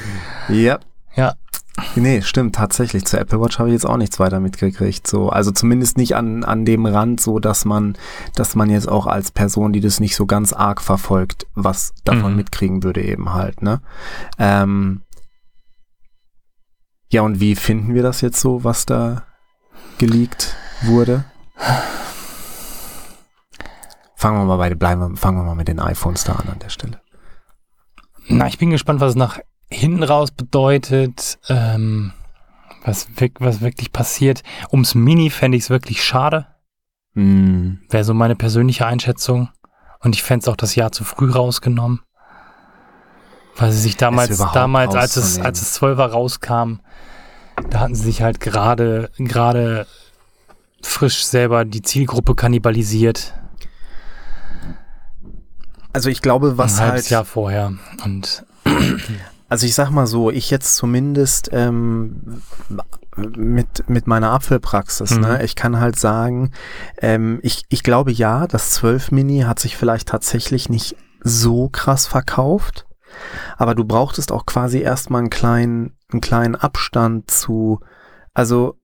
ja. 0.50 0.80
Ja. 1.16 1.34
Nee, 1.96 2.22
stimmt, 2.22 2.56
tatsächlich. 2.56 3.06
Zur 3.06 3.20
Apple 3.22 3.40
Watch 3.42 3.58
habe 3.58 3.70
ich 3.70 3.74
jetzt 3.74 3.86
auch 3.86 3.98
nichts 3.98 4.20
weiter 4.20 4.40
mitgekriegt. 4.40 5.08
So, 5.08 5.30
also 5.30 5.52
zumindest 5.52 5.98
nicht 5.98 6.16
an, 6.16 6.44
an 6.44 6.66
dem 6.66 6.86
Rand, 6.86 7.22
so 7.22 7.40
dass 7.40 7.66
man, 7.66 7.98
dass 8.36 8.56
man 8.56 8.70
jetzt 8.70 8.90
auch 8.90 9.08
als 9.08 9.32
Person, 9.32 9.72
die 9.74 9.80
das 9.80 10.00
nicht 10.00 10.16
so 10.16 10.26
ganz 10.26 10.54
arg 10.54 10.82
verfolgt, 10.82 11.48
was 11.56 11.94
davon 12.04 12.32
Mhm. 12.32 12.38
mitkriegen 12.38 12.84
würde, 12.84 13.02
eben 13.02 13.34
halt, 13.34 13.62
ne? 13.62 13.82
Ähm, 14.38 15.02
ja, 17.10 17.22
und 17.22 17.40
wie 17.40 17.56
finden 17.56 17.94
wir 17.94 18.04
das 18.04 18.22
jetzt 18.22 18.40
so, 18.40 18.64
was 18.64 18.86
da 18.86 19.24
geleakt 19.98 20.56
wurde? 20.84 21.26
Fangen 24.16 24.38
wir 24.40 24.46
mal 24.46 24.58
bei, 24.58 24.74
bleiben 24.76 25.02
wir, 25.02 25.18
fangen 25.18 25.38
wir 25.40 25.44
mal 25.44 25.56
mit 25.56 25.68
den 25.68 25.80
iPhones 25.80 26.24
da 26.26 26.34
an 26.34 26.48
an 26.50 26.60
der 26.60 26.70
Stelle. 26.70 27.02
Na, 28.28 28.48
ich 28.48 28.58
bin 28.60 28.70
gespannt, 28.70 29.00
was 29.02 29.12
es 29.12 29.16
nach 29.16 29.40
hinten 29.72 30.04
raus 30.04 30.32
bedeutet, 30.32 31.40
ähm, 31.50 32.14
was, 32.84 33.08
was 33.40 33.62
wirklich 33.62 33.92
passiert. 33.92 34.44
Ums 34.72 34.96
Mini 34.96 35.30
fände 35.30 35.58
ich 35.58 35.66
es 35.66 35.70
wirklich 35.70 36.04
schade. 36.04 36.48
Mm, 37.14 37.76
Wäre 37.90 38.04
so 38.04 38.14
meine 38.14 38.36
persönliche 38.36 38.86
Einschätzung. 38.86 39.50
Und 40.00 40.16
ich 40.16 40.24
fände 40.24 40.44
es 40.44 40.48
auch 40.48 40.56
das 40.56 40.76
Jahr 40.76 40.92
zu 40.92 41.04
früh 41.04 41.32
rausgenommen. 41.32 42.02
Weil 43.56 43.72
sie 43.72 43.80
sich 43.80 43.98
damals, 43.98 44.38
damals, 44.54 44.96
als 44.96 45.18
es, 45.18 45.40
als 45.40 45.62
es 45.62 45.80
12er 45.80 46.08
rauskam, 46.08 46.80
da 47.70 47.82
hatten 47.82 47.96
sie 47.96 48.04
sich 48.04 48.22
halt 48.22 48.40
gerade, 48.40 49.12
gerade 49.18 49.86
frisch 50.82 51.26
selber 51.26 51.66
die 51.66 51.82
Zielgruppe 51.82 52.34
kannibalisiert. 52.34 53.34
Also 55.94 56.10
ich 56.10 56.22
glaube, 56.22 56.58
was 56.58 56.80
ein 56.80 56.88
halbes 56.88 57.04
halt, 57.04 57.10
Jahr 57.12 57.26
vorher. 57.26 57.74
Und 58.04 58.46
Also 59.52 59.66
ich 59.66 59.76
sag 59.76 59.90
mal 59.90 60.08
so, 60.08 60.32
ich 60.32 60.50
jetzt 60.50 60.78
zumindest 60.78 61.50
ähm, 61.52 62.42
mit, 63.18 63.90
mit 63.90 64.08
meiner 64.08 64.32
Apfelpraxis, 64.32 65.12
Mhm. 65.12 65.22
ne, 65.22 65.44
ich 65.44 65.58
kann 65.58 65.78
halt 65.78 66.00
sagen, 66.00 66.52
ähm, 67.02 67.40
ich, 67.44 67.66
ich 67.68 67.84
glaube 67.84 68.14
ja, 68.14 68.48
das 68.48 68.72
12 68.72 69.12
Mini 69.12 69.42
hat 69.42 69.60
sich 69.60 69.76
vielleicht 69.76 70.08
tatsächlich 70.08 70.70
nicht 70.70 70.96
so 71.22 71.68
krass 71.68 72.08
verkauft, 72.08 72.88
aber 73.58 73.76
du 73.76 73.84
brauchtest 73.84 74.32
auch 74.32 74.46
quasi 74.46 74.80
erstmal 74.80 75.20
einen 75.20 75.30
kleinen, 75.30 75.98
einen 76.14 76.22
kleinen 76.22 76.56
Abstand 76.56 77.30
zu, 77.30 77.82
also 78.34 78.78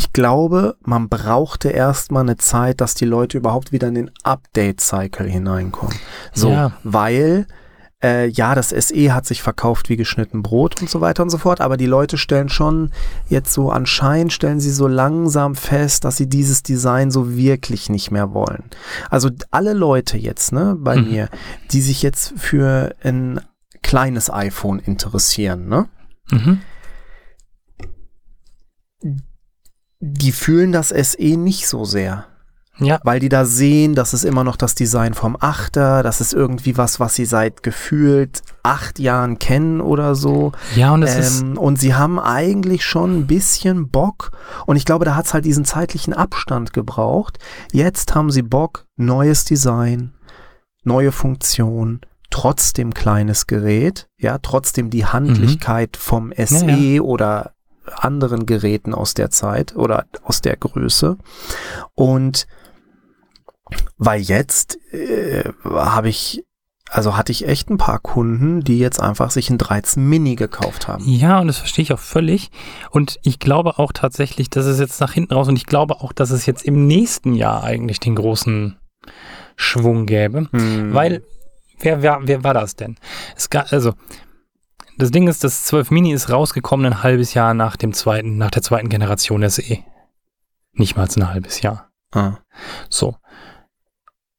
ich 0.00 0.14
glaube, 0.14 0.76
man 0.80 1.10
brauchte 1.10 1.68
erstmal 1.68 2.22
eine 2.22 2.38
Zeit, 2.38 2.80
dass 2.80 2.94
die 2.94 3.04
Leute 3.04 3.36
überhaupt 3.36 3.70
wieder 3.70 3.88
in 3.88 3.94
den 3.96 4.10
Update-Cycle 4.22 5.26
hineinkommen. 5.28 5.94
So, 6.32 6.50
Ja. 6.50 6.72
weil 6.84 7.46
äh, 8.02 8.28
ja, 8.28 8.54
das 8.54 8.70
SE 8.70 9.12
hat 9.12 9.26
sich 9.26 9.42
verkauft 9.42 9.90
wie 9.90 9.98
geschnitten 9.98 10.40
Brot 10.42 10.80
und 10.80 10.88
so 10.88 11.02
weiter 11.02 11.22
und 11.22 11.28
so 11.28 11.36
fort, 11.36 11.60
aber 11.60 11.76
die 11.76 11.84
Leute 11.84 12.16
stellen 12.16 12.48
schon 12.48 12.92
jetzt 13.28 13.52
so 13.52 13.70
anscheinend, 13.70 14.32
stellen 14.32 14.58
sie 14.58 14.70
so 14.70 14.88
langsam 14.88 15.54
fest, 15.54 16.04
dass 16.06 16.16
sie 16.16 16.26
dieses 16.26 16.62
Design 16.62 17.10
so 17.10 17.36
wirklich 17.36 17.90
nicht 17.90 18.10
mehr 18.10 18.32
wollen. 18.32 18.64
Also 19.10 19.28
alle 19.50 19.74
Leute 19.74 20.16
jetzt, 20.16 20.50
ne, 20.50 20.76
bei 20.78 20.96
Mhm. 20.96 21.10
mir, 21.10 21.28
die 21.72 21.82
sich 21.82 22.00
jetzt 22.02 22.32
für 22.38 22.94
ein 23.04 23.38
kleines 23.82 24.32
iPhone 24.32 24.78
interessieren, 24.78 25.68
ne, 25.68 25.86
mhm. 26.30 26.60
Die 30.00 30.32
fühlen 30.32 30.72
das 30.72 30.88
SE 30.88 31.36
nicht 31.36 31.68
so 31.68 31.84
sehr. 31.84 32.26
ja, 32.78 32.98
weil 33.04 33.20
die 33.20 33.28
da 33.28 33.44
sehen, 33.44 33.94
das 33.94 34.14
ist 34.14 34.24
immer 34.24 34.42
noch 34.42 34.56
das 34.56 34.74
Design 34.74 35.12
vom 35.12 35.36
Achter, 35.38 36.02
das 36.02 36.22
ist 36.22 36.32
irgendwie 36.32 36.78
was, 36.78 36.98
was 36.98 37.14
sie 37.14 37.26
seit 37.26 37.62
gefühlt 37.62 38.40
acht 38.62 38.98
Jahren 38.98 39.38
kennen 39.38 39.82
oder 39.82 40.14
so. 40.14 40.52
ja, 40.74 40.94
und 40.94 41.02
es 41.02 41.14
ist, 41.16 41.42
Ähm, 41.42 41.58
und 41.58 41.78
sie 41.78 41.94
haben 41.94 42.18
eigentlich 42.18 42.82
schon 42.86 43.18
ein 43.18 43.26
bisschen 43.26 43.90
Bock 43.90 44.30
und 44.64 44.76
ich 44.76 44.86
glaube, 44.86 45.04
da 45.04 45.14
hat 45.14 45.26
es 45.26 45.34
halt 45.34 45.44
diesen 45.44 45.66
zeitlichen 45.66 46.14
Abstand 46.14 46.72
gebraucht. 46.72 47.38
Jetzt 47.70 48.14
haben 48.14 48.30
sie 48.30 48.42
Bock, 48.42 48.86
neues 48.96 49.44
Design, 49.44 50.14
neue 50.82 51.12
Funktion, 51.12 52.00
trotzdem 52.30 52.94
kleines 52.94 53.46
Gerät, 53.46 54.08
ja, 54.16 54.38
trotzdem 54.38 54.88
die 54.88 55.04
Handlichkeit 55.04 55.98
vom 55.98 56.32
SE 56.34 56.64
Ja, 56.70 57.02
oder 57.02 57.52
anderen 57.92 58.46
Geräten 58.46 58.94
aus 58.94 59.14
der 59.14 59.30
Zeit 59.30 59.76
oder 59.76 60.06
aus 60.22 60.40
der 60.40 60.56
Größe. 60.56 61.16
Und 61.94 62.46
weil 63.98 64.20
jetzt 64.20 64.78
äh, 64.92 65.44
habe 65.64 66.08
ich, 66.08 66.44
also 66.90 67.16
hatte 67.16 67.32
ich 67.32 67.46
echt 67.46 67.70
ein 67.70 67.78
paar 67.78 67.98
Kunden, 68.00 68.62
die 68.62 68.78
jetzt 68.78 69.00
einfach 69.00 69.30
sich 69.30 69.50
ein 69.50 69.58
13 69.58 70.08
Mini 70.08 70.34
gekauft 70.34 70.88
haben. 70.88 71.04
Ja, 71.06 71.38
und 71.40 71.46
das 71.46 71.58
verstehe 71.58 71.82
ich 71.82 71.92
auch 71.92 72.00
völlig. 72.00 72.50
Und 72.90 73.18
ich 73.22 73.38
glaube 73.38 73.78
auch 73.78 73.92
tatsächlich, 73.92 74.50
dass 74.50 74.66
es 74.66 74.80
jetzt 74.80 75.00
nach 75.00 75.12
hinten 75.12 75.34
raus 75.34 75.48
und 75.48 75.56
ich 75.56 75.66
glaube 75.66 76.00
auch, 76.00 76.12
dass 76.12 76.30
es 76.30 76.46
jetzt 76.46 76.64
im 76.64 76.86
nächsten 76.86 77.34
Jahr 77.34 77.62
eigentlich 77.62 78.00
den 78.00 78.16
großen 78.16 78.76
Schwung 79.56 80.06
gäbe. 80.06 80.48
Hm. 80.50 80.94
Weil, 80.94 81.22
wer, 81.78 82.02
wer, 82.02 82.20
wer 82.22 82.44
war 82.44 82.54
das 82.54 82.76
denn? 82.76 82.96
Es 83.36 83.50
gab, 83.50 83.72
also, 83.72 83.94
das 85.00 85.10
Ding 85.10 85.28
ist, 85.28 85.44
das 85.44 85.64
12 85.64 85.90
Mini 85.90 86.12
ist 86.12 86.30
rausgekommen 86.30 86.86
ein 86.86 87.02
halbes 87.02 87.34
Jahr 87.34 87.54
nach 87.54 87.76
dem 87.76 87.92
zweiten, 87.92 88.36
nach 88.38 88.50
der 88.50 88.62
zweiten 88.62 88.88
Generation 88.88 89.48
SE. 89.48 89.78
Nicht 90.72 90.96
mal 90.96 91.08
ein 91.14 91.28
halbes 91.28 91.60
Jahr. 91.62 91.90
Ah. 92.12 92.38
So. 92.88 93.16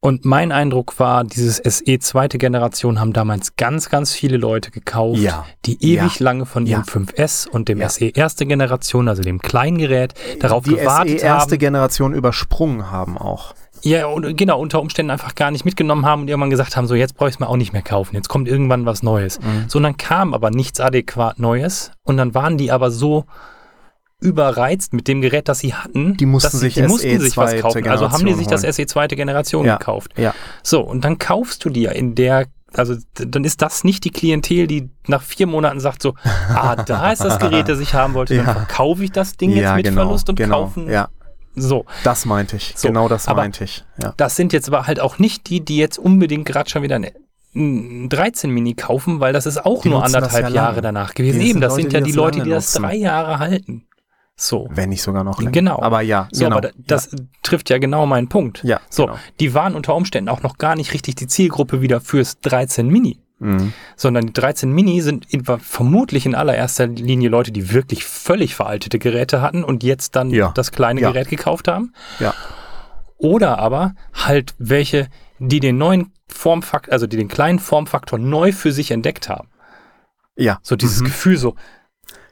Und 0.04 0.26
mein 0.26 0.52
Eindruck 0.52 1.00
war, 1.00 1.24
dieses 1.24 1.58
SE 1.58 2.00
zweite 2.00 2.40
Generation 2.40 3.00
haben 3.00 3.14
damals 3.14 3.56
ganz, 3.56 3.88
ganz 3.90 4.12
viele 4.14 4.38
Leute 4.38 4.72
gekauft, 4.72 5.20
Ja. 5.20 5.46
die 5.66 5.78
ewig 5.84 6.20
lange 6.20 6.48
von 6.48 6.66
Ja. 6.66 6.80
dem 6.80 6.86
5S 6.86 7.48
und 7.48 7.70
dem 7.70 7.80
Ja. 7.80 7.88
SE 7.90 8.06
erste 8.08 8.48
Generation, 8.48 9.08
also 9.08 9.22
dem 9.22 9.40
kleinen 9.40 9.78
Gerät, 9.78 10.16
darauf 10.40 10.64
die 10.64 10.72
gewartet 10.72 11.20
SE 11.20 11.26
erste 11.26 11.52
haben. 11.54 11.60
Generation 11.60 12.14
übersprungen 12.16 12.90
haben 12.90 13.16
auch. 13.16 13.54
Ja, 13.84 14.08
und 14.08 14.38
genau, 14.38 14.60
unter 14.60 14.80
Umständen 14.82 15.10
einfach 15.12 15.36
gar 15.36 15.52
nicht 15.52 15.66
mitgenommen 15.66 16.06
haben 16.06 16.22
und 16.24 16.28
irgendwann 16.28 16.50
gesagt 16.50 16.78
haben, 16.78 16.88
so 16.88 16.96
jetzt 16.96 17.16
brauche 17.16 17.30
ich 17.30 17.36
es 17.36 17.40
mir 17.40 17.50
auch 17.50 17.58
nicht 17.58 17.74
mehr 17.74 17.82
kaufen, 17.82 18.16
jetzt 18.16 18.28
kommt 18.30 18.48
irgendwann 18.48 18.86
was 18.86 19.02
Neues. 19.04 19.40
Mhm. 19.40 19.66
So, 19.68 19.78
und 19.78 19.84
dann 19.84 19.98
kam 19.98 20.34
aber 20.34 20.52
nichts 20.52 20.80
adäquat 20.80 21.40
Neues 21.40 21.92
und 22.04 22.18
dann 22.18 22.34
waren 22.36 22.58
die 22.58 22.72
aber 22.72 22.92
so 22.92 23.26
überreizt 24.20 24.94
mit 24.94 25.08
dem 25.08 25.22
Gerät, 25.22 25.50
das 25.50 25.60
sie 25.60 25.74
hatten, 25.74 26.16
Die 26.18 26.28
mussten 26.28 26.56
sich 26.58 26.76
die 26.76 26.84
mussten 26.84 27.20
sich 27.20 27.36
was 27.38 27.52
zweite 27.52 27.62
kaufen. 27.64 27.88
Also 27.88 28.12
haben 28.12 28.24
die 28.26 28.34
sich 28.34 28.46
das 28.48 28.62
Generation 28.62 28.74
SE 28.74 28.86
zweite 28.86 29.16
Generation 29.16 29.66
Ja. 29.66 29.78
gekauft. 29.78 30.12
Ja. 30.18 30.34
So, 30.62 30.82
und 30.82 31.04
dann 31.04 31.18
kaufst 31.18 31.66
du 31.66 31.70
dir 31.70 31.94
in 31.94 32.14
der, 32.14 32.46
also 32.74 32.96
dann 33.14 33.44
ist 33.44 33.64
das 33.64 33.84
nicht 33.84 34.04
die 34.06 34.12
Klientel, 34.12 34.68
die 34.68 34.92
nach 35.08 35.24
vier 35.24 35.48
Monaten 35.48 35.80
sagt 35.80 36.04
so, 36.04 36.14
ah, 36.54 36.76
da 36.76 37.12
ist 37.12 37.24
das 37.24 37.40
Gerät, 37.40 37.68
das 37.68 37.80
ich 37.80 37.96
haben 37.96 38.14
wollte, 38.14 38.36
dann 38.38 38.46
Ja. 38.46 38.54
verkaufe 38.54 39.04
ich 39.04 39.12
das 39.12 39.38
Ding 39.38 39.50
jetzt 39.50 39.64
ja, 39.64 39.76
mit 39.76 39.86
genau, 39.86 40.04
Verlust 40.04 40.30
und 40.30 40.36
genau. 40.36 40.66
kaufen. 40.66 40.88
Ja, 40.88 41.10
So, 41.56 41.86
das 42.04 42.26
meinte 42.26 42.56
ich. 42.56 42.74
So, 42.78 42.88
genau 42.88 43.08
das 43.08 43.28
aber- 43.28 43.42
meinte 43.42 43.64
ich. 43.66 43.84
Ja. 44.02 44.14
das 44.18 44.36
sind 44.36 44.54
jetzt 44.54 44.68
aber 44.68 44.88
halt 44.88 45.00
auch 45.00 45.20
nicht 45.20 45.50
die, 45.50 45.60
die 45.64 45.78
jetzt 45.78 45.98
unbedingt 46.00 46.46
gerade 46.46 46.70
schon 46.70 46.82
wieder 46.84 46.96
ein, 46.96 47.08
ein 47.54 48.08
13 48.10 48.50
Mini 48.50 48.74
kaufen, 48.74 49.20
weil 49.20 49.34
das 49.34 49.46
ist 49.46 49.66
auch 49.66 49.82
Die 49.82 49.90
nur 49.90 50.04
anderthalb 50.04 50.44
ja 50.50 50.50
Jahre 50.50 50.82
danach 50.82 51.14
gewesen. 51.14 51.42
Eben, 51.42 51.60
das 51.62 51.72
Leute, 51.74 51.82
sind 51.84 51.94
ja 51.94 52.00
die 52.00 52.12
die 52.12 52.18
Leute, 52.18 52.42
die 52.42 52.50
das 52.50 52.74
nutzen. 52.74 52.84
drei 52.84 52.96
Jahre 52.96 53.40
halten. 53.40 53.88
So. 54.38 54.68
Wenn 54.72 54.90
nicht 54.90 55.02
sogar 55.04 55.24
noch 55.24 55.40
länger. 55.40 55.52
Genau. 55.52 55.82
Aber 55.82 56.02
ja, 56.02 56.28
So, 56.32 56.46
genau. 56.46 56.58
aber 56.58 56.70
da- 56.70 56.74
das 56.88 57.16
trifft 57.44 57.70
ja 57.70 57.78
genau 57.78 58.06
meinen 58.06 58.30
Punkt. 58.30 58.64
ja, 58.64 58.80
So, 58.90 59.06
genau. 59.08 59.18
die 59.40 59.54
waren 59.54 59.76
unter 59.76 59.94
Umständen 59.96 60.30
auch 60.30 60.42
noch 60.42 60.58
gar 60.58 60.76
nicht 60.76 60.94
richtig 60.94 61.16
die 61.16 61.28
Zielgruppe 61.28 61.82
wieder 61.82 62.00
fürs 62.02 62.40
13 62.40 62.88
Mini. 62.88 63.20
Mhm. 63.44 63.74
sondern 63.96 64.28
die 64.28 64.34
13 64.34 64.72
Mini 64.72 65.02
sind 65.02 65.26
in, 65.34 65.44
vermutlich 65.44 66.26
in 66.28 66.36
allererster 66.36 66.86
Linie 66.86 67.30
Leute, 67.30 67.52
die 67.52 67.74
wirklich 67.74 68.06
völlig 68.06 68.54
veraltete 68.54 69.00
Geräte 69.00 69.42
hatten 69.42 69.64
und 69.64 69.84
jetzt 69.84 70.16
dann 70.16 70.30
Ja. 70.30 70.52
das 70.54 70.72
kleine 70.72 71.02
Ja. 71.02 71.12
Gerät 71.12 71.28
gekauft 71.30 71.68
haben. 71.68 71.94
Ja. 72.20 72.36
Oder 73.18 73.58
aber 73.60 73.94
halt 74.14 74.54
welche, 74.60 75.08
die 75.40 75.60
den 75.60 75.78
neuen 75.80 76.12
Formfaktor, 76.28 76.94
also 76.94 77.08
die 77.08 77.18
den 77.18 77.28
kleinen 77.30 77.58
Formfaktor 77.60 78.20
neu 78.20 78.52
für 78.52 78.72
sich 78.72 78.92
entdeckt 78.92 79.28
haben. 79.28 79.50
Ja. 80.36 80.60
So 80.62 80.76
dieses 80.76 81.02
Mhm. 81.02 81.06
Gefühl 81.06 81.38
so, 81.38 81.56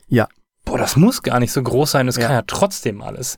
Ja. 0.08 0.28
boah, 0.66 0.78
das 0.78 0.96
muss 0.96 1.22
gar 1.24 1.40
nicht 1.40 1.52
so 1.52 1.62
groß 1.64 1.92
sein, 1.92 2.06
das 2.06 2.18
Ja. 2.18 2.24
kann 2.28 2.32
ja 2.36 2.44
trotzdem 2.46 3.02
alles. 3.02 3.38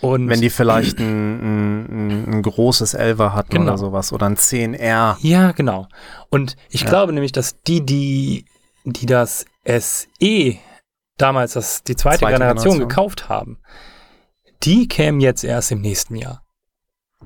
Und 0.00 0.28
Wenn 0.28 0.40
die 0.40 0.50
vielleicht 0.50 0.98
ein, 1.00 1.86
ein, 1.88 2.24
ein, 2.34 2.42
großes 2.42 2.94
Elfer 2.94 3.34
hatten 3.34 3.50
Genau. 3.50 3.64
oder 3.72 3.78
sowas 3.78 4.12
oder 4.12 4.26
ein 4.26 4.36
10R. 4.36 5.16
Ja, 5.20 5.52
genau. 5.52 5.88
Und 6.30 6.56
ich 6.70 6.82
Ja. 6.82 6.88
glaube 6.88 7.12
nämlich, 7.12 7.32
dass 7.32 7.60
die, 7.62 7.84
die, 7.84 8.44
die 8.84 9.06
das 9.06 9.44
SE 9.66 10.56
damals 11.16 11.54
das, 11.54 11.82
die 11.82 11.96
zweite, 11.96 12.18
Zweite 12.20 12.34
Generation, 12.34 12.74
Generation. 12.74 12.88
gekauft 12.88 13.28
haben, 13.28 13.58
die 14.62 14.86
kämen 14.88 15.20
jetzt 15.20 15.42
erst 15.44 15.72
im 15.72 15.80
nächsten 15.80 16.14
Jahr. 16.14 16.42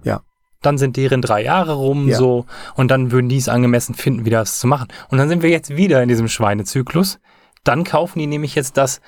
Ja. 0.02 0.22
Dann 0.62 0.78
sind 0.78 0.96
deren 0.96 1.20
drei 1.22 1.42
Jahre 1.42 1.74
rum 1.74 2.08
Ja. 2.08 2.16
so 2.16 2.46
und 2.74 2.90
dann 2.90 3.10
würden 3.10 3.28
die 3.28 3.36
es 3.36 3.48
angemessen 3.48 3.94
finden, 3.94 4.24
wieder 4.24 4.38
das 4.38 4.58
zu 4.60 4.66
machen. 4.66 4.88
Und 5.10 5.18
dann 5.18 5.28
sind 5.28 5.42
wir 5.42 5.50
jetzt 5.50 5.76
wieder 5.76 6.02
in 6.02 6.08
diesem 6.08 6.28
Schweinezyklus. 6.28 7.18
Dann 7.64 7.84
kaufen 7.84 8.18
die 8.18 8.26
nämlich 8.26 8.54
jetzt 8.54 8.76
das 8.76 9.00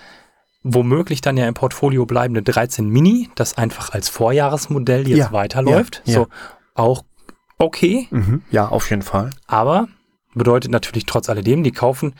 womöglich 0.64 1.20
dann 1.20 1.36
ja 1.36 1.46
im 1.46 1.54
Portfolio 1.54 2.06
bleibende 2.06 2.42
13 2.42 2.88
Mini, 2.88 3.30
das 3.36 3.56
einfach 3.56 3.92
als 3.92 4.08
Vorjahresmodell 4.08 5.06
jetzt 5.06 5.18
Ja. 5.18 5.32
weiterläuft. 5.32 6.02
Ja. 6.06 6.12
Ja. 6.12 6.18
So 6.20 6.28
auch 6.74 7.04
okay. 7.58 8.08
Mhm. 8.10 8.42
Ja, 8.50 8.68
auf 8.68 8.90
jeden 8.90 9.02
Fall. 9.02 9.30
Aber 9.46 9.86
bedeutet 10.34 10.70
natürlich 10.72 11.06
trotz 11.06 11.28
alledem, 11.28 11.62
die 11.62 11.70
kaufen 11.72 12.14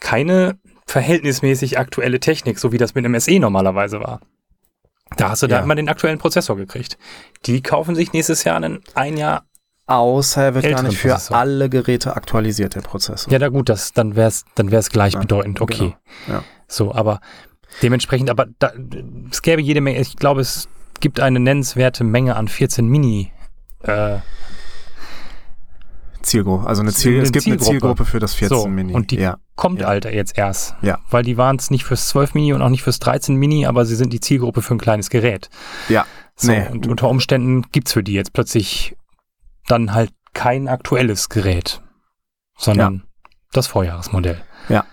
keine 0.00 0.58
verhältnismäßig 0.86 1.78
aktuelle 1.78 2.20
Technik, 2.20 2.58
so 2.58 2.72
wie 2.72 2.78
das 2.78 2.94
mit 2.94 3.04
einem 3.04 3.18
SE 3.20 3.38
normalerweise 3.38 4.00
war. 4.00 4.20
Da 5.16 5.30
hast 5.30 5.42
du 5.42 5.46
da 5.46 5.58
immer 5.60 5.74
den 5.74 5.88
aktuellen 5.88 6.18
Prozessor 6.18 6.56
gekriegt. 6.56 6.98
Die 7.46 7.62
kaufen 7.62 7.94
sich 7.94 8.12
nächstes 8.12 8.44
Jahr 8.44 8.56
einen 8.56 8.80
ein 8.94 9.16
Jahr. 9.16 9.44
Außer 9.86 10.42
er 10.44 10.54
wird 10.54 10.68
gar 10.68 10.82
nicht 10.82 10.98
für 10.98 11.08
Prozessor. 11.08 11.36
alle 11.36 11.70
Geräte 11.70 12.14
aktualisiert, 12.14 12.74
der 12.74 12.82
Prozessor. 12.82 13.32
Ja, 13.32 13.38
da 13.38 13.48
gut, 13.48 13.70
das, 13.70 13.94
dann 13.94 14.16
wäre 14.16 14.28
es 14.28 14.44
dann 14.54 14.70
wär's 14.70 14.90
gleichbedeutend, 14.90 15.58
Ja, 15.58 15.62
okay. 15.62 15.96
genau. 16.26 16.38
Ja. 16.38 16.44
So, 16.66 16.94
aber 16.94 17.20
dementsprechend, 17.82 18.30
aber 18.30 18.46
da, 18.58 18.72
es 19.30 19.42
gäbe 19.42 19.62
jede 19.62 19.80
Menge, 19.80 20.00
ich 20.00 20.16
glaube, 20.16 20.40
es 20.40 20.68
gibt 21.00 21.20
eine 21.20 21.40
nennenswerte 21.40 22.04
Menge 22.04 22.36
an 22.36 22.48
14 22.48 22.86
Mini. 22.86 23.32
Äh, 23.82 24.18
Zielgruppe. 26.22 26.66
Also 26.66 26.80
eine 26.82 26.88
Eine 26.88 26.96
Ziel, 26.96 27.18
es 27.20 27.32
gibt 27.32 27.46
eine 27.46 27.56
Zielgruppe. 27.56 27.70
Zielgruppe 27.70 28.04
für 28.04 28.18
das 28.18 28.34
14 28.34 28.58
So, 28.58 28.66
Mini. 28.68 28.92
und 28.92 29.10
die- 29.12 29.18
ja. 29.18 29.38
kommt 29.54 29.80
Ja. 29.80 29.86
Alter 29.88 30.12
jetzt 30.12 30.36
erst. 30.36 30.74
Ja. 30.82 30.98
Weil 31.10 31.22
die 31.22 31.36
waren 31.36 31.56
es 31.56 31.70
nicht 31.70 31.84
fürs 31.84 32.08
12 32.08 32.34
Mini 32.34 32.52
und 32.52 32.60
auch 32.62 32.68
nicht 32.68 32.82
fürs 32.82 32.98
13 32.98 33.36
Mini, 33.36 33.66
aber 33.66 33.86
sie 33.86 33.96
sind 33.96 34.12
die 34.12 34.20
Zielgruppe 34.20 34.60
für 34.62 34.74
ein 34.74 34.78
kleines 34.78 35.10
Gerät. 35.10 35.48
Ja. 35.88 36.06
So, 36.36 36.52
Nee. 36.52 36.68
und 36.68 36.86
unter 36.86 37.08
Umständen 37.08 37.62
gibt's 37.72 37.92
für 37.92 38.02
die 38.02 38.12
jetzt 38.12 38.32
plötzlich 38.32 38.96
dann 39.66 39.92
halt 39.94 40.10
kein 40.34 40.68
aktuelles 40.68 41.28
Gerät, 41.28 41.80
sondern 42.56 43.04
das 43.52 43.66
Vorjahresmodell. 43.66 44.40
Ja. 44.68 44.84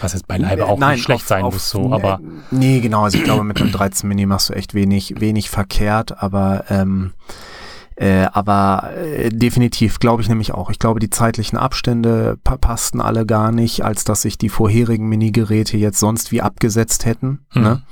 Was 0.00 0.12
jetzt 0.12 0.26
beileibe 0.26 0.66
auch 0.66 0.78
Nein, 0.78 0.94
nicht 0.96 1.04
schlecht 1.04 1.22
auf- 1.22 1.28
sein 1.28 1.44
auf- 1.44 1.54
muss, 1.54 1.70
so, 1.70 1.92
aber 1.92 2.20
Nee, 2.50 2.80
genau. 2.80 3.04
Also 3.04 3.18
ich 3.18 3.24
glaube, 3.24 3.44
mit 3.44 3.60
einem 3.60 3.72
13 3.72 4.08
Mini 4.08 4.26
machst 4.26 4.48
du 4.48 4.54
echt 4.54 4.74
wenig, 4.74 5.14
wenig 5.20 5.50
verkehrt, 5.50 6.22
aber 6.22 6.64
ähm, 6.70 7.12
äh, 7.98 8.26
aber 8.32 8.90
äh, 8.96 9.28
definitiv 9.30 9.98
glaube 9.98 10.22
ich 10.22 10.28
nämlich 10.28 10.54
auch. 10.54 10.70
Ich 10.70 10.78
glaube, 10.78 11.00
die 11.00 11.10
zeitlichen 11.10 11.58
Abstände 11.58 12.38
pa 12.44 12.56
passten 12.56 13.00
alle 13.00 13.26
gar 13.26 13.50
nicht, 13.50 13.84
als 13.84 14.04
dass 14.04 14.22
sich 14.22 14.38
die 14.38 14.48
vorherigen 14.48 15.08
Mini-Geräte 15.08 15.76
jetzt 15.76 15.98
sonst 15.98 16.30
wie 16.30 16.40
abgesetzt 16.40 17.06
hätten. 17.06 17.40
Mhm. 17.54 17.62
Ne? 17.62 17.82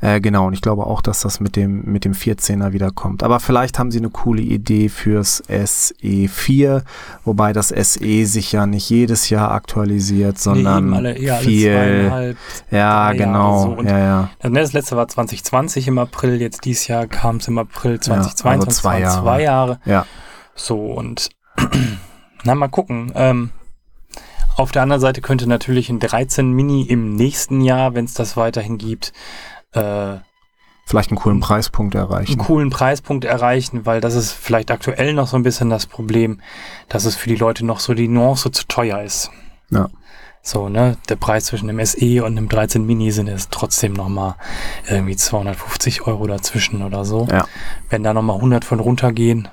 Äh, 0.00 0.20
genau, 0.22 0.46
und 0.46 0.54
ich 0.54 0.62
glaube 0.62 0.86
auch, 0.86 1.02
dass 1.02 1.20
das 1.20 1.40
mit 1.40 1.56
dem, 1.56 1.84
mit 1.84 2.06
dem 2.06 2.14
14er 2.14 2.72
wieder 2.72 2.90
kommt. 2.90 3.22
Aber 3.22 3.38
vielleicht 3.38 3.78
haben 3.78 3.90
sie 3.90 3.98
eine 3.98 4.08
coole 4.08 4.40
Idee 4.40 4.88
fürs 4.88 5.42
SE4, 5.44 6.82
wobei 7.24 7.52
das 7.52 7.68
SE 7.68 8.26
sich 8.26 8.52
ja 8.52 8.64
nicht 8.66 8.88
jedes 8.88 9.28
Jahr 9.28 9.50
aktualisiert, 9.50 10.38
sondern 10.38 10.84
eben 10.84 10.94
alle, 10.94 11.10
alle 11.10 11.38
viel. 11.40 12.36
Ja, 12.70 13.12
genau. 13.12 13.76
so. 13.76 13.82
Ja, 13.82 13.98
ja. 13.98 14.30
Das 14.40 14.72
letzte 14.72 14.96
war 14.96 15.06
2020 15.06 15.88
im 15.88 15.98
April, 15.98 16.40
jetzt 16.40 16.64
dieses 16.64 16.86
Jahr 16.86 17.06
kam 17.06 17.36
es 17.36 17.48
im 17.48 17.58
April 17.58 18.00
2022, 18.00 18.68
also 18.68 18.80
zwei 18.80 19.00
Jahre. 19.00 19.22
zwei 19.22 19.42
Jahre. 19.42 19.49
Ja. 19.84 20.06
So 20.54 20.76
und 20.78 21.30
na 22.44 22.54
mal 22.54 22.68
gucken. 22.68 23.12
Ähm, 23.14 23.50
auf 24.56 24.72
der 24.72 24.82
anderen 24.82 25.00
Seite 25.00 25.20
könnte 25.20 25.46
natürlich 25.48 25.88
ein 25.90 26.00
13 26.00 26.50
Mini 26.52 26.82
im 26.82 27.14
nächsten 27.14 27.60
Jahr, 27.62 27.94
wenn 27.94 28.04
es 28.04 28.14
das 28.14 28.36
weiterhin 28.36 28.78
gibt, 28.78 29.12
äh, 29.72 30.16
Vielleicht 30.86 31.10
einen 31.10 31.18
coolen. 31.18 31.38
Preispunkt 31.38 31.94
einen 31.94 32.04
erreichen. 32.04 32.38
coolen 32.38 32.70
Preispunkt 32.70 33.24
erreichen, 33.24 33.86
weil 33.86 34.00
das 34.00 34.16
ist 34.16 34.32
vielleicht 34.32 34.72
aktuell 34.72 35.14
noch 35.14 35.28
so 35.28 35.36
ein 35.36 35.44
bisschen 35.44 35.70
das 35.70 35.86
Problem, 35.86 36.40
dass 36.88 37.04
es 37.04 37.14
für 37.14 37.28
die 37.28 37.36
Leute 37.36 37.64
noch 37.64 37.78
so 37.78 37.94
die 37.94 38.08
Nuance 38.08 38.50
zu 38.50 38.66
teuer 38.66 39.00
ist. 39.00 39.30
Ja. 39.70 39.88
So, 40.42 40.68
ne, 40.70 40.96
der 41.08 41.16
Preis 41.16 41.44
zwischen 41.46 41.68
dem 41.68 41.84
SE 41.84 42.24
und 42.24 42.34
dem 42.36 42.48
13 42.48 42.84
Mini 42.86 43.10
sind 43.12 43.28
es 43.28 43.50
trotzdem 43.50 43.92
nochmal 43.92 44.36
irgendwie 44.88 45.14
250 45.16 46.06
Euro 46.06 46.26
dazwischen 46.26 46.82
oder 46.82 47.04
so. 47.04 47.28
Ja. 47.30 47.44
Wenn 47.90 48.02
da 48.02 48.14
nochmal 48.14 48.36
100 48.36 48.64
von 48.64 48.80
runtergehen, 48.80 49.48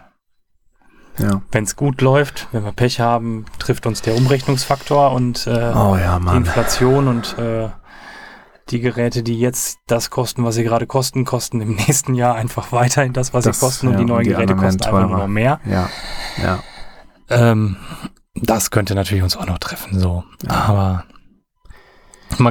Ja. 1.20 1.42
wenn 1.52 1.66
es 1.66 1.76
gut 1.76 2.00
läuft, 2.02 2.48
wenn 2.54 2.64
wir 2.64 2.72
Pech 2.72 3.00
haben, 3.02 3.46
trifft 3.60 3.86
uns 3.86 4.02
der 4.02 4.16
Umrechnungsfaktor 4.16 5.12
und 5.12 5.46
äh, 5.46 5.50
Oh 5.76 5.98
ja, 5.98 6.20
die. 6.20 6.38
Inflation 6.38 7.08
und 7.10 7.38
äh, 7.38 7.68
die 8.70 8.80
Geräte, 8.80 9.24
die 9.24 9.40
jetzt 9.40 9.80
das 9.88 10.10
kosten, 10.10 10.44
was 10.46 10.56
sie 10.56 10.64
gerade 10.64 10.88
kosten, 10.88 11.26
kosten 11.26 11.60
im 11.60 11.76
nächsten 11.88 12.16
Jahr 12.16 12.36
einfach 12.36 12.72
weiterhin 12.72 13.12
das, 13.12 13.34
was 13.34 13.44
Das, 13.44 13.60
sie 13.60 13.66
kosten 13.66 13.88
und 13.88 13.96
die 13.98 14.02
und 14.04 14.08
neuen 14.08 14.24
die 14.24 14.30
Geräte 14.30 14.56
kosten 14.56 14.84
einfach 14.86 15.10
nur 15.10 15.28
mehr. 15.28 15.60
Ja. 15.66 15.90
Ja. 16.42 16.60
Ähm, 17.30 17.76
Das 18.42 18.72
könnte 18.72 18.96
natürlich 18.96 19.24
uns 19.24 19.36
auch 19.36 19.46
noch 19.46 19.60
treffen, 19.60 20.00
so. 20.00 20.24
Ja. 20.44 20.52
Aber 20.52 21.06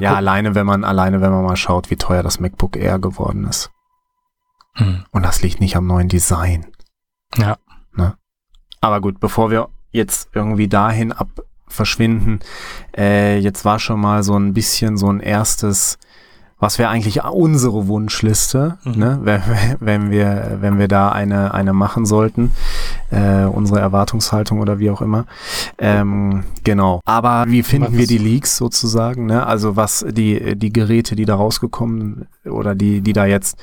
Ja, 0.01 0.15
alleine 0.15 0.55
wenn 0.55 0.67
man, 0.67 0.85
alleine 0.85 1.21
wenn 1.21 1.31
man 1.31 1.45
mal 1.45 1.57
schaut, 1.57 1.91
wie 1.91 1.97
teuer 1.97 2.23
das 2.23 2.41
MacBook 2.41 2.77
Air 2.77 2.99
geworden 2.99 3.45
ist. 3.45 3.71
Hm. 4.75 5.05
Und 5.11 5.23
das 5.23 5.43
liegt 5.43 5.61
nicht 5.61 5.77
am 5.77 5.87
neuen 5.87 6.09
Design. 6.09 6.67
Ja. 7.37 7.57
Aber 8.81 9.01
gut, 9.01 9.19
bevor 9.19 9.51
wir 9.51 9.69
jetzt 9.91 10.29
irgendwie 10.33 10.69
dahin 10.69 11.13
ab 11.13 11.29
verschwinden, 11.67 12.39
äh, 12.97 13.39
jetzt 13.39 13.65
war 13.65 13.79
schon 13.79 14.01
mal 14.01 14.23
so 14.23 14.39
ein 14.39 14.55
bisschen 14.55 14.97
so 14.97 15.11
ein 15.11 15.21
erstes, 15.21 15.99
was 16.59 16.79
wäre 16.79 16.89
eigentlich 16.89 17.23
unsere 17.23 17.87
Wunschliste, 17.87 18.79
Mhm. 18.85 18.93
ne, 18.97 19.19
wenn, 19.23 19.43
wenn 19.81 20.11
wir, 20.11 20.57
wenn 20.61 20.79
wir 20.79 20.89
da 20.89 21.11
eine, 21.11 21.53
eine 21.53 21.73
machen 21.75 22.07
sollten, 22.07 22.53
äh, 23.11 23.45
unsere 23.45 23.81
Erwartungshaltung 23.81 24.61
oder 24.61 24.79
wie 24.79 24.91
auch 24.91 25.03
immer. 25.03 25.27
Ähm, 25.79 26.45
genau. 26.65 27.01
Aber 27.05 27.45
wie 27.49 27.63
finden 27.63 27.93
Was- 27.93 27.99
wir 27.99 28.07
die 28.07 28.19
Leaks 28.19 28.57
sozusagen, 28.57 29.27
ne? 29.27 29.47
Also 29.47 29.77
was 29.77 30.05
die, 30.09 30.57
die 30.57 30.73
Geräte, 30.73 31.15
die 31.15 31.27
da 31.27 31.35
rausgekommen 31.35 32.27
oder 32.47 32.75
die, 32.75 33.03
die 33.03 33.13
da 33.13 33.27
jetzt 33.27 33.59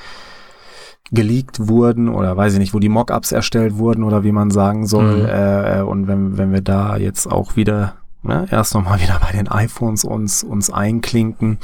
geleakt 1.11 1.67
wurden 1.67 2.09
oder 2.09 2.35
weiß 2.37 2.53
ich 2.53 2.59
nicht, 2.59 2.73
wo 2.73 2.79
die 2.79 2.89
Mockups 2.89 3.31
erstellt 3.31 3.77
wurden 3.77 4.03
oder 4.03 4.23
wie 4.23 4.31
man 4.31 4.51
sagen 4.51 4.87
soll. 4.87 5.21
Mhm. 5.23 5.25
Äh, 5.25 5.79
äh, 5.79 5.81
und 5.81 6.07
wenn, 6.07 6.37
wenn 6.37 6.51
wir 6.53 6.61
da 6.61 6.97
jetzt 6.97 7.29
auch 7.31 7.55
wieder 7.55 7.95
ne, 8.23 8.47
erst 8.49 8.73
nochmal 8.73 9.01
wieder 9.01 9.19
bei 9.19 9.31
den 9.31 9.47
iPhones 9.47 10.03
uns, 10.03 10.43
uns 10.43 10.69
einklinken. 10.69 11.59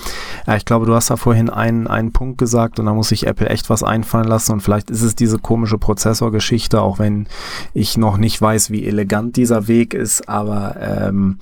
Ja, 0.46 0.56
ich 0.56 0.66
glaube, 0.66 0.86
du 0.86 0.94
hast 0.94 1.10
da 1.10 1.16
vorhin 1.16 1.50
einen, 1.50 1.88
einen 1.88 2.12
Punkt 2.12 2.38
gesagt 2.38 2.80
und 2.80 2.86
da 2.86 2.94
muss 2.94 3.10
sich 3.10 3.26
Apple 3.26 3.50
echt 3.50 3.70
was 3.70 3.84
einfallen 3.84 4.28
lassen 4.28 4.54
und 4.54 4.62
vielleicht 4.62 4.90
ist 4.90 5.02
es 5.02 5.16
diese 5.16 5.40
komische 5.40 5.78
Prozessorgeschichte, 5.78 6.82
auch 6.82 7.00
wenn 7.00 7.28
ich 7.74 7.98
noch 7.98 8.18
nicht 8.18 8.42
weiß, 8.42 8.72
wie 8.72 8.86
elegant 8.86 9.38
dieser 9.38 9.68
Weg 9.68 9.94
ist, 9.94 10.30
aber 10.30 10.76
ähm, 10.80 11.40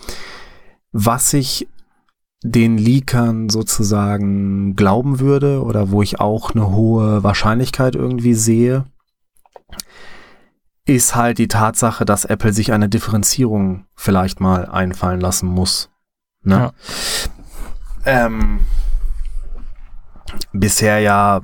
was 0.92 1.34
ich 1.34 1.68
den 2.44 2.78
Leakern 2.78 3.50
sozusagen 3.50 4.76
glauben 4.76 5.20
würde 5.20 5.64
oder 5.64 5.92
wo 5.92 6.02
ich 6.02 6.20
auch 6.20 6.52
eine 6.52 6.72
hohe 6.72 7.24
Wahrscheinlichkeit 7.24 7.96
irgendwie 7.96 8.36
sehe, 8.36 8.86
ist 10.88 11.16
halt 11.16 11.38
die 11.38 11.50
Tatsache, 11.50 12.06
dass 12.06 12.26
Apple 12.26 12.54
sich 12.54 12.72
eine 12.72 12.90
Differenzierung 12.90 13.86
vielleicht 13.96 14.40
mal 14.40 14.66
einfallen 14.66 15.20
lassen 15.20 15.48
muss. 15.48 15.90
Ne? 16.44 16.72
Ja. 18.06 18.26
Ähm, 18.26 18.66
bisher 20.54 21.00
ja 21.00 21.42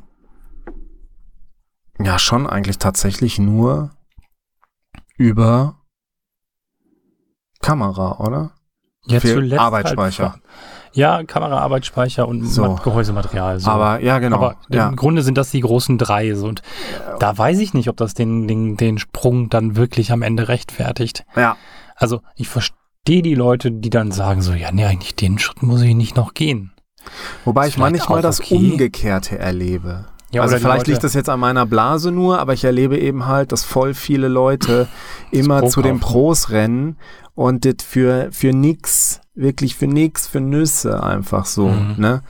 ja 1.99 2.19
schon 2.19 2.47
eigentlich 2.47 2.77
tatsächlich 2.79 3.37
nur 3.37 3.91
über 5.17 5.81
Kamera, 7.61 8.19
oder? 8.19 8.51
Ja, 9.05 9.19
Für 9.19 9.33
zuletzt 9.33 9.61
Arbeitsspeicher. 9.61 10.31
Halt, 10.33 10.41
ja, 10.93 11.23
Kamera, 11.23 11.57
Arbeitsspeicher 11.59 12.27
und 12.27 12.45
So. 12.47 12.61
Mat- 12.63 12.83
Gehäusematerial. 12.83 13.59
So. 13.59 13.69
Aber 13.69 13.99
ja, 14.01 14.19
genau. 14.19 14.37
Aber 14.37 14.55
ja. 14.69 14.89
im 14.89 14.95
Grunde 14.95 15.21
sind 15.23 15.37
das 15.37 15.51
die 15.51 15.61
großen 15.61 15.97
drei. 15.97 16.33
So. 16.35 16.47
Und 16.47 16.61
da 17.19 17.37
weiß 17.37 17.59
ich 17.59 17.73
nicht, 17.73 17.89
ob 17.89 17.97
das 17.97 18.13
den, 18.13 18.47
den, 18.47 18.77
den 18.77 18.97
Sprung 18.99 19.49
dann 19.49 19.75
wirklich 19.75 20.11
am 20.11 20.21
Ende 20.21 20.47
rechtfertigt. 20.47 21.25
ja. 21.35 21.55
Also 21.95 22.21
ich 22.35 22.49
verstehe 22.49 23.21
die 23.21 23.35
Leute, 23.35 23.71
die 23.71 23.91
dann 23.91 24.11
sagen 24.11 24.41
so, 24.41 24.53
ja, 24.53 24.71
nee, 24.71 24.83
eigentlich 24.85 25.15
den 25.15 25.37
Schritt 25.37 25.61
muss 25.61 25.81
ich 25.83 25.93
nicht 25.93 26.15
noch 26.17 26.33
gehen. 26.33 26.71
Wobei 27.45 27.67
ich 27.67 27.77
manchmal 27.77 28.21
das 28.23 28.39
okay. 28.39 28.55
Umgekehrte 28.55 29.37
erlebe. 29.37 30.05
Ja, 30.31 30.41
also 30.41 30.57
vielleicht 30.57 30.79
Leute- 30.79 30.91
liegt 30.91 31.03
das 31.03 31.13
jetzt 31.13 31.29
an 31.29 31.39
meiner 31.39 31.67
Blase 31.67 32.11
nur, 32.11 32.39
aber 32.39 32.53
ich 32.53 32.63
erlebe 32.63 32.97
eben 32.97 33.27
halt, 33.27 33.51
dass 33.51 33.63
voll 33.63 33.93
viele 33.93 34.27
Leute 34.27 34.87
immer 35.29 35.59
Pro 35.59 35.67
zu 35.69 35.81
den. 35.83 35.99
Pros 35.99 36.49
rennen 36.49 36.97
und 37.36 37.65
das 37.65 37.86
für, 37.86 38.29
für 38.31 38.53
nix, 38.53 39.21
wirklich 39.36 39.75
für 39.75 39.88
nix, 39.88 40.27
für 40.27 40.39
Nüsse 40.39 41.01
einfach 41.03 41.45
so, 41.45 41.67
Mhm. 41.67 41.95
ne? 41.97 42.21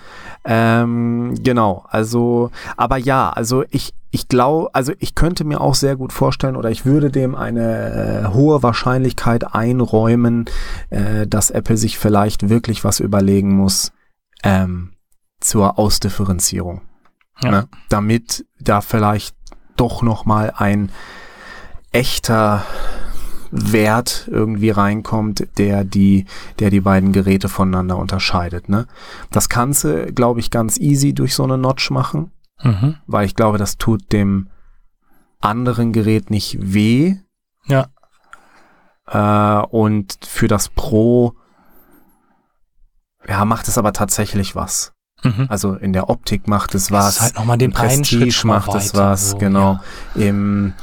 Ähm, 0.45 1.35
genau, 1.41 1.85
also, 1.89 2.51
aber 2.77 2.97
ja, 2.97 3.29
also 3.29 3.63
ich, 3.69 3.93
ich 4.11 4.27
glaube, 4.27 4.69
also 4.73 4.93
ich 4.99 5.15
könnte 5.15 5.43
mir 5.45 5.61
auch 5.61 5.75
sehr 5.75 5.95
gut 5.95 6.11
vorstellen 6.13 6.55
oder 6.55 6.69
ich 6.69 6.85
würde 6.85 7.09
dem 7.09 7.33
eine 7.35 8.23
äh, 8.29 8.33
hohe 8.33 8.61
Wahrscheinlichkeit 8.61 9.55
einräumen, 9.55 10.45
äh, 10.89 11.25
dass 11.27 11.49
Apple 11.49 11.77
sich 11.77 11.97
vielleicht 11.97 12.49
wirklich 12.49 12.83
was 12.83 12.99
überlegen 12.99 13.55
muss 13.55 13.91
ähm, 14.43 14.93
zur 15.39 15.79
Ausdifferenzierung. 15.79 16.81
Ja. 17.41 17.51
Ne? 17.51 17.67
Damit 17.89 18.45
da 18.59 18.81
vielleicht 18.81 19.35
doch 19.77 20.01
noch 20.03 20.25
mal 20.25 20.53
ein 20.55 20.91
echter 21.91 22.63
Wert 23.55 24.27
irgendwie 24.31 24.71
reinkommt, 24.71 25.47
der 25.57 25.83
die, 25.83 26.25
der 26.59 26.69
die 26.71 26.81
beiden 26.81 27.11
Geräte 27.11 27.49
voneinander 27.49 27.97
unterscheidet. 27.97 28.67
Ne? 28.67 28.87
Das 29.31 29.47
kannst 29.47 29.83
du, 29.83 30.11
glaube 30.11 30.39
ich, 30.39 30.49
ganz 30.49 30.77
easy 30.79 31.13
durch 31.13 31.35
so 31.35 31.43
eine 31.43 31.57
Notch 31.57 31.91
machen, 31.91 32.31
Mhm. 32.63 32.95
weil 33.07 33.25
ich 33.25 33.35
glaube, 33.35 33.57
das 33.57 33.77
tut 33.77 34.11
dem 34.11 34.47
anderen 35.41 35.91
Gerät 35.91 36.29
nicht 36.29 36.57
weh. 36.59 37.17
Ja. 37.65 37.87
Äh, 39.07 39.65
und 39.67 40.17
für 40.25 40.47
das 40.47 40.69
Pro, 40.69 41.33
ja, 43.27 43.45
macht 43.45 43.67
es 43.67 43.77
aber 43.77 43.93
tatsächlich 43.93 44.55
was. 44.55 44.93
Mhm. 45.23 45.45
Also 45.49 45.75
in 45.75 45.93
der 45.93 46.09
Optik 46.09 46.47
macht 46.47 46.75
es 46.75 46.91
was. 46.91 47.05
Das 47.05 47.15
ist 47.15 47.21
halt 47.21 47.35
nochmal 47.35 47.57
den 47.57 47.71
Prestige 47.71 48.47
macht 48.47 48.73
es 48.75 48.95
was, 48.95 49.31
so, 49.31 49.37
genau. 49.37 49.79
Im, 50.15 50.73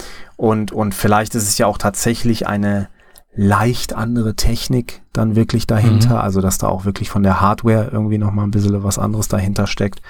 und, 0.40 0.72
und 0.72 0.94
vielleicht 0.94 1.34
ist 1.34 1.46
es 1.48 1.58
ja 1.58 1.66
auch 1.66 1.76
tatsächlich 1.76 2.46
eine 2.46 2.88
leicht 3.34 3.92
andere 3.92 4.34
Technik 4.34 5.02
dann 5.12 5.36
wirklich 5.36 5.66
dahinter, 5.66 6.14
Mhm. 6.14 6.20
also 6.20 6.40
dass 6.40 6.56
da 6.56 6.68
auch 6.68 6.86
wirklich 6.86 7.10
von 7.10 7.22
der 7.22 7.42
Hardware 7.42 7.90
irgendwie 7.92 8.16
nochmal 8.16 8.46
ein 8.46 8.50
bisschen 8.50 8.82
was 8.82 8.98
anderes 8.98 9.28
dahinter 9.28 9.66
steckt. 9.66 10.00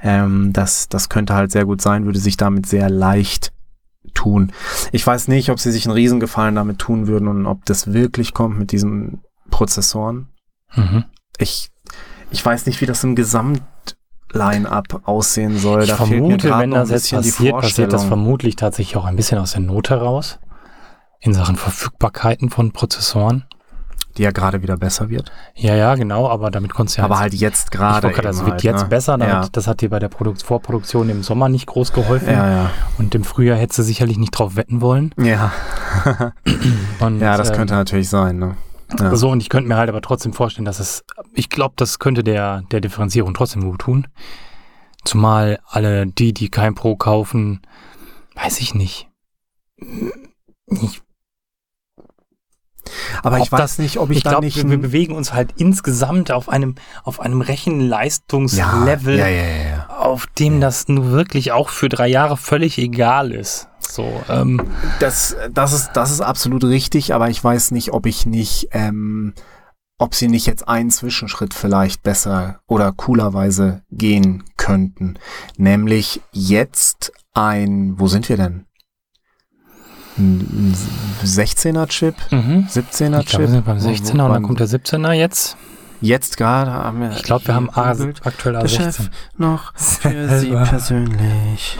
Ähm, 0.00 0.52
das, 0.52 0.88
das 0.88 1.08
könnte 1.08 1.34
halt 1.34 1.50
sehr 1.50 1.64
gut 1.64 1.82
sein, 1.82 2.04
würde 2.06 2.20
sich 2.20 2.36
damit 2.36 2.66
sehr 2.66 2.88
leicht 2.88 3.52
tun. 4.14 4.52
Ich 4.92 5.04
weiß 5.04 5.26
nicht, 5.26 5.50
ob 5.50 5.58
sie 5.58 5.72
sich 5.72 5.86
einen 5.86 5.94
Riesengefallen 5.94 6.54
damit 6.54 6.78
tun 6.78 7.08
würden 7.08 7.26
und 7.26 7.46
ob 7.46 7.64
das 7.66 7.92
wirklich 7.92 8.32
kommt 8.32 8.58
mit 8.60 8.70
diesen 8.70 9.22
Prozessoren. 9.50 10.28
Mhm. 10.76 11.04
Ich, 11.38 11.68
ich 12.30 12.46
weiß 12.46 12.64
nicht, 12.66 12.80
wie 12.80 12.86
das 12.86 13.02
im 13.02 13.16
Gesamt 13.16 13.60
Line-up 14.32 15.02
aussehen 15.04 15.58
soll. 15.58 15.82
Ich 15.82 15.90
da 15.90 15.96
vermute, 15.96 16.56
wenn 16.58 16.70
das 16.70 16.90
jetzt 16.90 17.10
passiert, 17.12 17.58
passiert 17.60 17.92
das 17.92 18.04
vermutlich 18.04 18.56
tatsächlich 18.56 18.96
auch 18.96 19.04
ein 19.04 19.16
bisschen 19.16 19.38
aus 19.38 19.52
der 19.52 19.60
Not 19.62 19.90
heraus. 19.90 20.38
In 21.20 21.34
Sachen 21.34 21.56
Verfügbarkeiten 21.56 22.48
von 22.50 22.72
Prozessoren. 22.72 23.44
die 24.16 24.22
ja 24.22 24.30
gerade 24.32 24.60
wieder 24.62 24.76
besser 24.76 25.08
wird. 25.08 25.30
Ja, 25.54 25.76
ja, 25.76 25.94
genau, 25.94 26.28
aber 26.28 26.50
damit 26.50 26.74
konntest 26.74 26.96
du 26.96 27.02
ja 27.02 27.04
Aber 27.04 27.18
halt 27.20 27.32
jetzt 27.34 27.70
gerade. 27.70 28.10
das 28.10 28.38
eben 28.38 28.46
wird 28.46 28.50
halt, 28.54 28.62
jetzt 28.64 28.82
ne? 28.82 28.88
besser, 28.88 29.18
damit, 29.18 29.32
Ja. 29.34 29.48
das 29.52 29.66
hat 29.68 29.80
dir 29.82 29.88
bei 29.90 29.98
der 30.00 30.08
Produkt 30.08 30.42
Vorproduktion 30.42 31.08
im 31.10 31.22
Sommer 31.22 31.48
nicht 31.48 31.66
groß 31.66 31.92
geholfen. 31.92 32.28
Ja, 32.32 32.50
ja. 32.50 32.70
Und 32.98 33.14
im 33.14 33.22
Frühjahr 33.22 33.56
hättest 33.56 33.78
du 33.78 33.82
sicherlich 33.84 34.18
nicht 34.18 34.32
drauf 34.32 34.56
wetten 34.56 34.80
wollen. 34.80 35.14
Ja, 35.16 35.52
Und, 37.00 37.20
ja 37.20 37.36
das 37.36 37.50
ähm, 37.50 37.56
könnte 37.56 37.74
natürlich 37.74 38.08
sein. 38.08 38.38
Ne? 38.38 38.56
Ja. 38.98 39.14
So, 39.16 39.30
und 39.30 39.40
ich 39.40 39.48
könnte 39.48 39.68
mir 39.68 39.76
halt 39.76 39.88
aber 39.88 40.00
trotzdem 40.02 40.32
vorstellen, 40.32 40.64
dass 40.64 40.80
es, 40.80 41.04
ich 41.34 41.48
glaube, 41.48 41.74
das 41.76 41.98
könnte 41.98 42.24
der, 42.24 42.62
der 42.72 42.80
Differenzierung 42.80 43.34
trotzdem 43.34 43.62
gut 43.62 43.80
tun. 43.80 44.08
Zumal 45.04 45.60
alle 45.66 46.06
die, 46.06 46.32
die 46.34 46.50
kein 46.50 46.74
Pro 46.74 46.96
kaufen, 46.96 47.62
weiß 48.34 48.60
ich 48.60 48.74
nicht. 48.74 49.08
Ich, 50.66 51.00
Aber 53.22 53.38
ich 53.38 53.50
weiß 53.52 53.60
das- 53.60 53.78
nicht, 53.78 53.98
ob 53.98 54.10
ich, 54.10 54.18
ich 54.18 54.22
da 54.24 54.30
glaube, 54.30 54.46
nicht. 54.46 54.56
wir, 54.56 54.68
wir 54.68 54.78
bewegen 54.78 55.14
uns 55.14 55.32
halt 55.32 55.52
insgesamt 55.56 56.30
auf 56.32 56.48
einem, 56.48 56.74
auf 57.04 57.20
einem 57.20 57.40
Rechenleistungslevel, 57.40 59.18
ja, 59.18 59.28
ja, 59.28 59.42
ja, 59.42 59.68
ja. 59.70 59.86
auf 59.98 60.26
dem 60.26 60.60
das 60.60 60.88
nun 60.88 61.10
wirklich 61.12 61.52
auch 61.52 61.68
für 61.68 61.88
drei 61.88 62.08
Jahre 62.08 62.36
völlig 62.36 62.76
egal 62.78 63.32
ist. 63.32 63.68
So, 63.90 64.22
ähm, 64.28 64.60
Das, 65.00 65.36
das, 65.52 65.72
ist, 65.72 65.90
das 65.94 66.10
ist 66.10 66.20
absolut 66.20 66.64
richtig, 66.64 67.14
aber 67.14 67.28
ich 67.30 67.42
weiß 67.42 67.70
nicht, 67.72 67.92
ob 67.92 68.06
ich 68.06 68.24
nicht, 68.26 68.68
ähm, 68.72 69.34
ob 69.98 70.14
sie 70.14 70.28
nicht 70.28 70.46
jetzt 70.46 70.66
einen 70.68 70.90
Zwischenschritt 70.90 71.52
vielleicht 71.54 72.02
besser 72.02 72.60
oder 72.66 72.92
coolerweise 72.92 73.82
gehen 73.90 74.44
könnten. 74.56 75.18
Nämlich 75.56 76.20
jetzt 76.32 77.12
ein, 77.34 77.98
wo 77.98 78.06
sind 78.06 78.28
wir 78.28 78.36
denn? 78.36 78.66
Ein 80.18 80.74
16er 81.24 81.86
Chip? 81.88 82.14
mhm. 82.30 82.66
17er 82.70 83.20
Ich 83.20 83.26
glaube, 83.26 83.26
Chip? 83.26 83.38
wir 83.40 83.48
sind 83.48 83.64
beim 83.66 83.82
Wo- 83.82 83.88
wo- 83.88 83.92
16er 83.92 84.24
und 84.24 84.32
dann 84.32 84.42
kommt 84.42 84.60
der 84.60 84.68
17er 84.68 85.12
jetzt. 85.12 85.56
Jetzt 86.02 86.36
gerade 86.38 86.72
haben 86.72 87.00
wir. 87.00 87.10
Ich 87.10 87.22
glaube, 87.22 87.46
wir 87.46 87.54
haben 87.54 87.68
A, 87.70 87.90
aktuell 88.24 88.58
Der 88.58 88.68
Chef 88.68 88.98
A16. 89.00 89.10
noch 89.36 89.74
für 89.76 90.28
Sie 90.40 90.50
persönlich. 90.50 91.78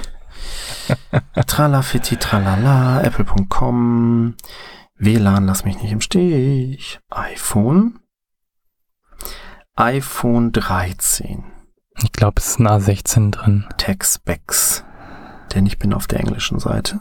Tralafitti, 1.47 2.16
tralala, 2.16 3.03
apple.com, 3.03 4.34
WLAN, 4.97 5.47
lass 5.47 5.64
mich 5.64 5.80
nicht 5.80 5.93
im 5.93 6.01
Stich. 6.01 7.01
iPhone. 7.11 7.99
iPhone 9.76 10.53
13. 10.53 11.45
Ich 12.03 12.12
glaube, 12.12 12.34
es 12.38 12.49
ist 12.49 12.61
ein 12.61 12.68
A16 12.68 13.30
drin. 13.30 13.66
Tech 13.76 14.05
Specs. 14.05 14.84
Denn 15.55 15.66
ich 15.66 15.78
bin 15.78 15.93
auf 15.93 16.07
der 16.07 16.20
englischen 16.20 16.59
Seite. 16.59 17.01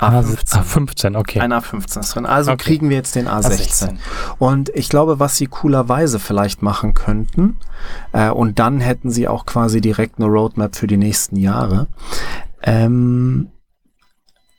A15. 0.00 0.62
A15, 0.62 1.16
okay. 1.16 1.40
Ein 1.40 1.52
A15 1.52 2.00
ist 2.00 2.14
drin. 2.14 2.26
Also 2.26 2.52
Okay. 2.52 2.64
kriegen 2.64 2.88
wir 2.88 2.96
jetzt 2.96 3.14
den 3.14 3.28
A16. 3.28 3.96
Und 4.38 4.70
ich 4.70 4.88
glaube, 4.88 5.18
was 5.18 5.36
sie 5.36 5.46
coolerweise 5.46 6.18
vielleicht 6.18 6.62
machen 6.62 6.94
könnten, 6.94 7.58
äh, 8.12 8.30
und 8.30 8.58
dann 8.58 8.80
hätten 8.80 9.10
sie 9.10 9.28
auch 9.28 9.46
quasi 9.46 9.80
direkt 9.80 10.18
eine 10.18 10.26
Roadmap 10.26 10.76
für 10.76 10.86
die 10.86 10.96
nächsten 10.96 11.36
Jahre, 11.36 11.88
ähm, 12.62 13.50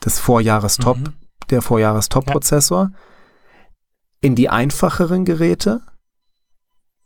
des 0.05 0.19
Vorjahrestop, 0.21 0.99
Mhm. 0.99 1.13
der 1.51 1.63
Vorjahrestop-Prozessor, 1.63 2.93
in 4.21 4.35
die 4.37 4.49
einfacheren 4.49 5.25
Geräte 5.25 5.83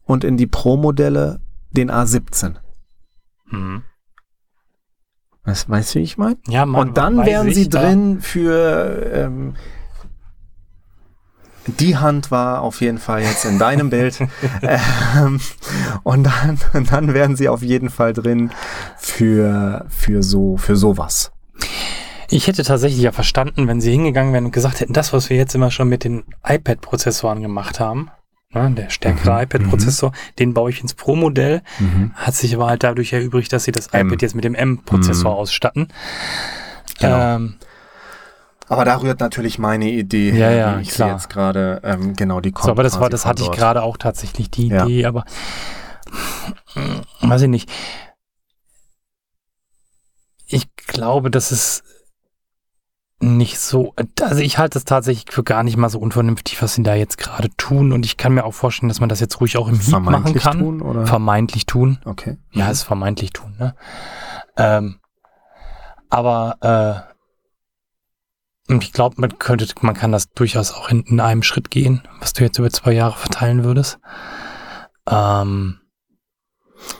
und 0.04 0.24
in 0.24 0.36
die 0.36 0.46
Pro-Modelle 0.46 1.40
den 1.70 1.90
A17. 1.90 2.56
Mhm. 3.46 3.82
Weißt, 5.50 5.68
weißt 5.68 5.94
du, 5.94 5.98
wie 5.98 6.02
ich 6.04 6.16
meine? 6.18 6.36
Ja, 6.48 6.64
man, 6.64 6.88
Und 6.88 6.96
dann 6.96 7.24
wären 7.26 7.52
sie 7.52 7.68
da- 7.68 7.82
drin 7.82 8.20
für 8.20 9.10
ähm, 9.12 9.54
die 11.66 11.96
Hand 11.96 12.30
war 12.30 12.62
auf 12.62 12.80
jeden 12.80 12.98
Fall 12.98 13.22
jetzt 13.22 13.44
in 13.44 13.58
deinem 13.58 13.90
Bild. 13.96 14.18
ähm, 14.62 15.40
und 16.02 16.24
dann, 16.24 16.58
dann 16.90 17.14
wären 17.14 17.36
sie 17.36 17.48
auf 17.48 17.62
jeden 17.62 17.90
Fall 17.90 18.12
drin 18.12 18.50
für, 18.96 19.86
für 19.88 20.22
so, 20.22 20.56
für 20.56 20.76
sowas. 20.76 21.32
Ich 22.28 22.46
hätte 22.46 22.62
tatsächlich 22.62 23.02
ja 23.02 23.12
verstanden, 23.12 23.66
wenn 23.68 23.80
sie 23.80 23.90
hingegangen 23.90 24.32
wären 24.32 24.46
und 24.46 24.52
gesagt 24.52 24.80
hätten, 24.80 24.92
das, 24.92 25.12
was 25.12 25.30
wir 25.30 25.36
jetzt 25.36 25.54
immer 25.54 25.70
schon 25.70 25.88
mit 25.88 26.04
den 26.04 26.24
iPad-Prozessoren 26.44 27.42
gemacht 27.42 27.80
haben, 27.80 28.10
ne, 28.52 28.70
der 28.72 28.90
stärkere 28.90 29.32
Mhm, 29.34 29.42
iPad-Prozessor, 29.42 30.12
den 30.38 30.54
baue 30.54 30.70
ich 30.70 30.80
ins 30.80 30.94
Pro-Modell, 30.94 31.62
hat 32.14 32.34
sich 32.34 32.54
aber 32.54 32.66
halt 32.68 32.82
dadurch 32.82 33.12
erübrigt, 33.12 33.52
dass 33.52 33.64
sie 33.64 33.72
das 33.72 33.88
M. 33.88 34.08
iPad 34.08 34.22
jetzt 34.22 34.34
mit 34.34 34.44
dem 34.44 34.54
M-Prozessor 34.54 35.32
Mhm. 35.32 35.36
ausstatten. 35.38 35.88
Genau. 36.98 37.18
Ähm, 37.36 37.54
Aber 38.68 38.84
da 38.84 39.00
rührt 39.00 39.18
natürlich 39.18 39.58
meine 39.58 39.90
Idee 39.90 40.28
Ja, 40.30 40.34
her, 40.36 40.52
ja, 40.54 40.78
wie 40.78 40.82
ich 40.82 40.90
klar. 40.90 41.08
sie 41.08 41.12
jetzt 41.14 41.28
gerade, 41.30 41.80
ähm, 41.82 42.14
genau, 42.14 42.40
die 42.40 42.52
kommt 42.52 42.66
so, 42.66 42.70
aber 42.70 42.84
das 42.84 43.00
war, 43.00 43.10
das 43.10 43.26
hatte 43.26 43.42
ich 43.42 43.48
dort. 43.48 43.58
gerade 43.58 43.82
auch 43.82 43.96
tatsächlich 43.96 44.48
die 44.50 44.68
Ja. 44.68 44.84
Idee, 44.86 45.06
aber 45.06 45.24
weiß 47.20 47.42
ich 47.42 47.48
nicht. 47.48 47.68
Ich 50.46 50.66
glaube, 50.76 51.30
das 51.30 51.50
ist 51.52 51.82
nicht 53.22 53.58
so, 53.58 53.94
also 54.22 54.40
ich 54.40 54.56
halte 54.56 54.78
es 54.78 54.84
tatsächlich 54.84 55.32
für 55.32 55.44
gar 55.44 55.62
nicht 55.62 55.76
mal 55.76 55.90
so 55.90 55.98
unvernünftig, 55.98 56.60
was 56.62 56.74
sie 56.74 56.82
da 56.82 56.94
jetzt 56.94 57.18
gerade 57.18 57.50
tun 57.56 57.92
und 57.92 58.06
ich 58.06 58.16
kann 58.16 58.32
mir 58.32 58.44
auch 58.44 58.54
vorstellen, 58.54 58.88
dass 58.88 59.00
man 59.00 59.10
das 59.10 59.20
jetzt 59.20 59.40
ruhig 59.40 59.58
auch 59.58 59.68
im 59.68 59.78
Heat 59.78 60.00
machen 60.00 60.34
kann. 60.34 60.58
tun, 60.58 60.80
oder? 60.80 61.06
Vermeintlich 61.06 61.66
tun. 61.66 61.98
okay. 62.06 62.38
Ja, 62.52 62.70
es 62.70 62.82
vermeintlich 62.82 63.32
tun, 63.32 63.54
ne? 63.58 63.74
Ähm, 64.56 65.00
aber 66.08 67.06
äh, 68.68 68.74
ich 68.74 68.92
glaube, 68.92 69.16
man 69.18 69.38
könnte, 69.38 69.66
man 69.82 69.94
kann 69.94 70.12
das 70.12 70.30
durchaus 70.30 70.72
auch 70.72 70.88
in, 70.88 71.02
in 71.02 71.20
einem 71.20 71.42
Schritt 71.42 71.70
gehen, 71.70 72.02
was 72.20 72.32
du 72.32 72.42
jetzt 72.42 72.58
über 72.58 72.70
zwei 72.70 72.92
Jahre 72.92 73.16
verteilen 73.16 73.64
würdest. 73.64 73.98
Ähm, 75.08 75.80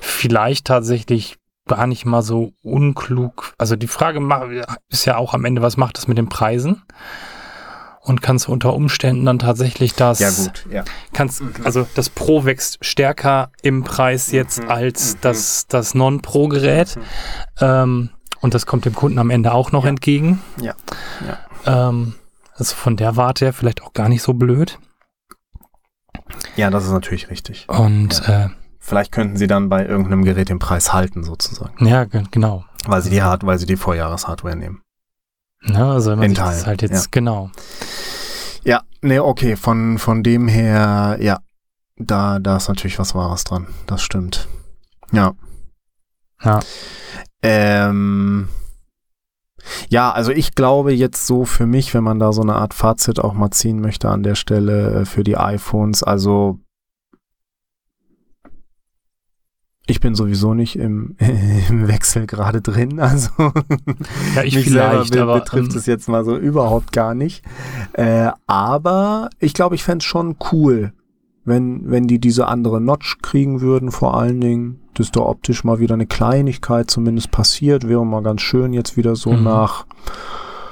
vielleicht 0.00 0.66
tatsächlich 0.66 1.39
gar 1.70 1.86
nicht 1.86 2.04
mal 2.04 2.22
so 2.22 2.52
unklug. 2.62 3.54
Also 3.58 3.76
die 3.76 3.86
Frage 3.86 4.20
ist 4.88 5.04
ja 5.04 5.16
auch 5.16 5.32
am 5.34 5.44
Ende, 5.44 5.62
was 5.62 5.76
macht 5.76 5.96
das 5.96 6.08
mit 6.08 6.18
den 6.18 6.28
Preisen? 6.28 6.82
Und 8.02 8.22
kannst 8.22 8.46
du 8.48 8.52
unter 8.52 8.72
Umständen 8.74 9.26
dann 9.26 9.38
tatsächlich 9.38 9.94
das 9.94 10.18
Ja, 10.20 10.30
gut, 10.30 10.66
ja. 10.70 10.84
kannst, 11.12 11.42
also 11.64 11.86
das 11.94 12.08
Pro 12.08 12.44
wächst 12.46 12.78
stärker 12.84 13.50
im 13.62 13.84
Preis 13.84 14.32
jetzt 14.32 14.62
Mhm, 14.62 14.70
als 14.70 15.14
mhm. 15.14 15.18
das, 15.20 15.66
das 15.68 15.94
Non-Pro-Gerät. 15.94 16.98
Ähm, 17.60 18.10
und 18.40 18.54
das 18.54 18.64
kommt 18.66 18.86
dem 18.86 18.94
Kunden 18.94 19.18
am 19.18 19.28
Ende 19.30 19.52
auch 19.52 19.70
noch 19.70 19.84
Ja. 19.84 19.90
entgegen. 19.90 20.40
Ja, 20.60 20.74
Ähm, 21.66 22.14
also 22.56 22.74
von 22.74 22.96
der 22.96 23.16
Warte 23.16 23.44
her 23.44 23.52
vielleicht 23.52 23.82
auch 23.82 23.92
gar 23.92 24.08
nicht 24.08 24.22
so 24.22 24.32
blöd. 24.32 24.78
Ja, 26.56 26.70
das 26.70 26.84
ist 26.84 26.90
natürlich 26.92 27.28
richtig. 27.30 27.68
Und 27.68 28.26
äh, 28.28 28.48
Vielleicht 28.82 29.12
könnten 29.12 29.36
sie 29.36 29.46
dann 29.46 29.68
bei 29.68 29.84
irgendeinem 29.86 30.24
Gerät 30.24 30.48
den 30.48 30.58
Preis 30.58 30.92
halten, 30.92 31.22
sozusagen. 31.22 31.86
ja, 31.86 32.04
ge- 32.04 32.24
genau. 32.30 32.64
Weil 32.86 33.02
sie 33.02 33.10
die 33.10 33.22
Hard 33.22 33.44
weil 33.44 33.58
sie 33.58 33.66
die 33.66 33.76
Vorjahreshardware 33.76 34.56
nehmen. 34.56 34.82
Ne, 35.62 35.84
also 35.84 36.12
wenn 36.12 36.18
man 36.20 36.28
sich 36.30 36.38
das 36.38 36.66
halt 36.66 36.80
jetzt, 36.82 36.92
ja. 37.04 37.08
genau. 37.10 37.50
Ja, 38.64 38.82
nee, 39.02 39.18
okay, 39.18 39.56
von, 39.56 39.98
von 39.98 40.22
dem 40.22 40.48
her, 40.48 41.18
ja, 41.20 41.38
da, 41.96 42.38
da 42.38 42.56
ist 42.56 42.68
natürlich 42.68 42.98
was 42.98 43.14
Wahres 43.14 43.44
dran. 43.44 43.66
Das 43.86 44.00
stimmt. 44.02 44.48
Ja. 45.12 45.34
Ja. 46.42 46.60
Ähm, 47.42 48.48
ja, 49.90 50.10
also 50.10 50.32
ich 50.32 50.54
glaube 50.54 50.92
jetzt 50.94 51.26
so 51.26 51.44
für 51.44 51.66
mich, 51.66 51.92
wenn 51.92 52.04
man 52.04 52.18
da 52.18 52.32
so 52.32 52.40
eine 52.40 52.54
Art 52.54 52.72
Fazit 52.72 53.20
auch 53.20 53.34
mal 53.34 53.50
ziehen 53.50 53.80
möchte 53.80 54.08
an 54.08 54.22
der 54.22 54.34
Stelle 54.34 55.00
äh, 55.00 55.04
für 55.04 55.22
die 55.24 55.36
iPhones, 55.36 56.02
also 56.02 56.58
ich 59.86 60.00
bin 60.00 60.14
sowieso 60.14 60.54
nicht 60.54 60.76
im, 60.76 61.16
im 61.68 61.88
Wechsel 61.88 62.26
gerade 62.26 62.60
drin, 62.60 63.00
also 63.00 63.30
Ja, 64.36 64.42
ich 64.44 64.54
mich 64.54 64.64
vielleicht, 64.64 65.12
selber 65.12 65.26
be 65.26 65.32
aber 65.32 65.40
betrifft 65.40 65.72
ähm, 65.72 65.78
es 65.78 65.86
jetzt 65.86 66.08
mal 66.08 66.24
so 66.24 66.36
überhaupt 66.36 66.92
gar 66.92 67.14
nicht. 67.14 67.42
Äh, 67.92 68.30
aber 68.46 69.30
ich 69.38 69.52
glaube, 69.54 69.74
ich 69.74 69.82
fänd's 69.82 70.04
schon 70.04 70.36
cool, 70.52 70.92
wenn, 71.44 71.90
wenn 71.90 72.06
die 72.06 72.20
diese 72.20 72.46
andere 72.46 72.80
Notch 72.80 73.18
kriegen 73.22 73.60
würden, 73.60 73.90
vor 73.90 74.16
allen 74.20 74.40
Dingen, 74.40 74.80
dass 74.94 75.10
da 75.10 75.20
optisch 75.20 75.64
mal 75.64 75.78
wieder 75.80 75.94
eine 75.94 76.06
Kleinigkeit 76.06 76.90
zumindest 76.90 77.30
passiert, 77.30 77.88
wäre 77.88 78.04
mal 78.04 78.22
ganz 78.22 78.42
schön 78.42 78.72
jetzt 78.72 78.96
wieder 78.96 79.16
so 79.16 79.32
Mhm. 79.32 79.44
nach 79.44 79.86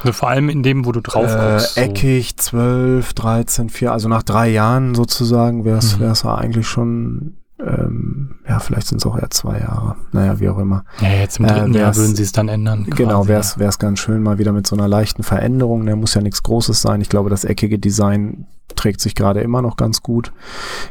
so 0.04 0.12
vor 0.12 0.28
allem 0.28 0.48
in 0.48 0.62
dem, 0.62 0.84
wo 0.86 0.92
du 0.92 1.00
drauf 1.00 1.28
äh, 1.34 1.52
guckst. 1.54 1.74
so. 1.74 1.80
eckig, 1.80 2.36
12, 2.36 3.14
13, 3.14 3.68
4, 3.68 3.90
also 3.90 4.08
nach 4.08 4.22
drei 4.22 4.48
Jahren 4.48 4.94
sozusagen 4.94 5.64
wäre 5.64 5.78
es 5.78 5.96
Mhm. 5.96 6.00
wär's 6.02 6.24
eigentlich 6.24 6.68
schon, 6.68 7.38
ähm, 7.60 8.36
ja, 8.48 8.58
vielleicht 8.60 8.86
sind 8.86 8.98
es 8.98 9.06
auch 9.06 9.18
eher 9.18 9.30
zwei 9.30 9.58
Jahre. 9.58 9.96
Naja, 10.12 10.38
wie 10.40 10.48
auch 10.48 10.58
immer. 10.58 10.84
Ja, 11.00 11.08
jetzt 11.08 11.38
im 11.38 11.44
äh, 11.44 11.48
dritten 11.48 11.74
Jahr 11.74 11.86
wär's- 11.86 11.96
würden 11.98 12.14
sie 12.16 12.22
es 12.22 12.32
dann 12.32 12.48
ändern. 12.48 12.84
Genau, 12.84 13.18
quasi, 13.18 13.28
wäre 13.28 13.40
es 13.40 13.58
wär's 13.58 13.78
ganz 13.78 13.98
schön 13.98 14.22
mal 14.22 14.38
wieder 14.38 14.52
mit 14.52 14.66
so 14.66 14.76
einer 14.76 14.88
leichten 14.88 15.22
Veränderung. 15.22 15.84
Der 15.86 15.96
muss 15.96 16.14
ja 16.14 16.20
nichts 16.20 16.42
Großes 16.42 16.80
sein. 16.80 17.00
Ich 17.00 17.08
glaube, 17.08 17.30
das 17.30 17.44
eckige 17.44 17.78
Design 17.78 18.46
trägt 18.76 19.00
sich 19.00 19.14
gerade 19.14 19.40
immer 19.40 19.60
noch 19.62 19.76
ganz 19.76 20.02
gut. 20.02 20.32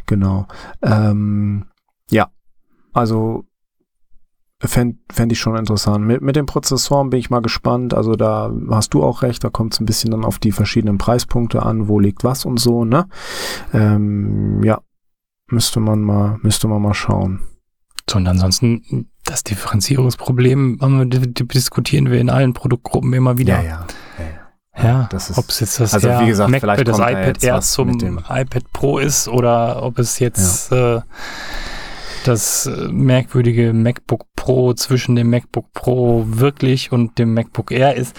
Genau. 0.07 0.47
Ähm, 0.81 1.65
ja, 2.11 2.27
also 2.93 3.45
fände 4.59 4.97
fänd 5.11 5.31
ich 5.31 5.39
schon 5.39 5.55
interessant. 5.55 6.03
Mit, 6.05 6.21
mit 6.21 6.35
den 6.35 6.47
Prozessoren 6.47 7.11
bin 7.11 7.19
ich 7.19 7.29
mal 7.29 7.41
gespannt. 7.41 7.93
Also 7.93 8.15
da 8.15 8.51
hast 8.71 8.93
du 8.93 9.03
auch 9.03 9.21
recht, 9.21 9.43
da 9.43 9.49
kommt 9.49 9.73
es 9.73 9.79
ein 9.79 9.85
bisschen 9.85 10.11
dann 10.11 10.25
auf 10.25 10.39
die 10.39 10.51
verschiedenen 10.51 10.97
Preispunkte 10.97 11.63
an, 11.63 11.87
wo 11.87 11.99
liegt 11.99 12.23
was 12.23 12.43
und 12.43 12.59
so, 12.59 12.83
ne? 12.83 13.05
Ähm, 13.73 14.61
ja, 14.63 14.79
müsste 15.49 15.79
man 15.79 16.01
mal, 16.01 16.37
müsste 16.41 16.67
man 16.67 16.81
mal 16.81 16.93
schauen. 16.93 17.41
So, 18.09 18.17
und 18.17 18.27
ansonsten 18.27 19.09
das 19.25 19.43
Differenzierungsproblem 19.43 20.79
diskutieren 21.53 22.09
wir 22.09 22.19
in 22.21 22.29
allen 22.29 22.53
Produktgruppen 22.53 23.11
immer 23.13 23.37
wieder. 23.37 23.61
Ja, 23.61 23.63
ja. 23.63 23.87
ja, 24.19 24.25
ja. 24.25 24.83
Ja, 24.83 25.07
Das 25.11 25.29
ist- 25.29 25.37
ob 25.37 25.49
es 25.49 25.59
jetzt 25.59 25.79
das 25.79 25.93
also 25.93 26.07
wie 26.21 26.27
gesagt, 26.27 26.51
Mac, 26.51 26.61
vielleicht 26.61 26.87
das 26.87 26.99
iPad 26.99 27.43
Air 27.43 27.61
zum 27.61 27.87
mit 27.89 28.01
dem- 28.01 28.19
iPad 28.29 28.71
Pro 28.73 28.99
ist 28.99 29.27
oder 29.27 29.81
ob 29.83 29.97
es 29.99 30.19
jetzt 30.19 30.71
äh, 30.71 31.01
das 32.25 32.65
äh, 32.67 32.87
merkwürdige 32.89 33.73
MacBook 33.73 34.25
Pro 34.35 34.73
zwischen 34.73 35.15
dem 35.15 35.29
MacBook 35.29 35.73
Pro 35.73 36.23
wirklich 36.27 36.91
und 36.91 37.17
dem 37.17 37.33
MacBook 37.33 37.71
Air 37.71 37.95
ist. 37.95 38.15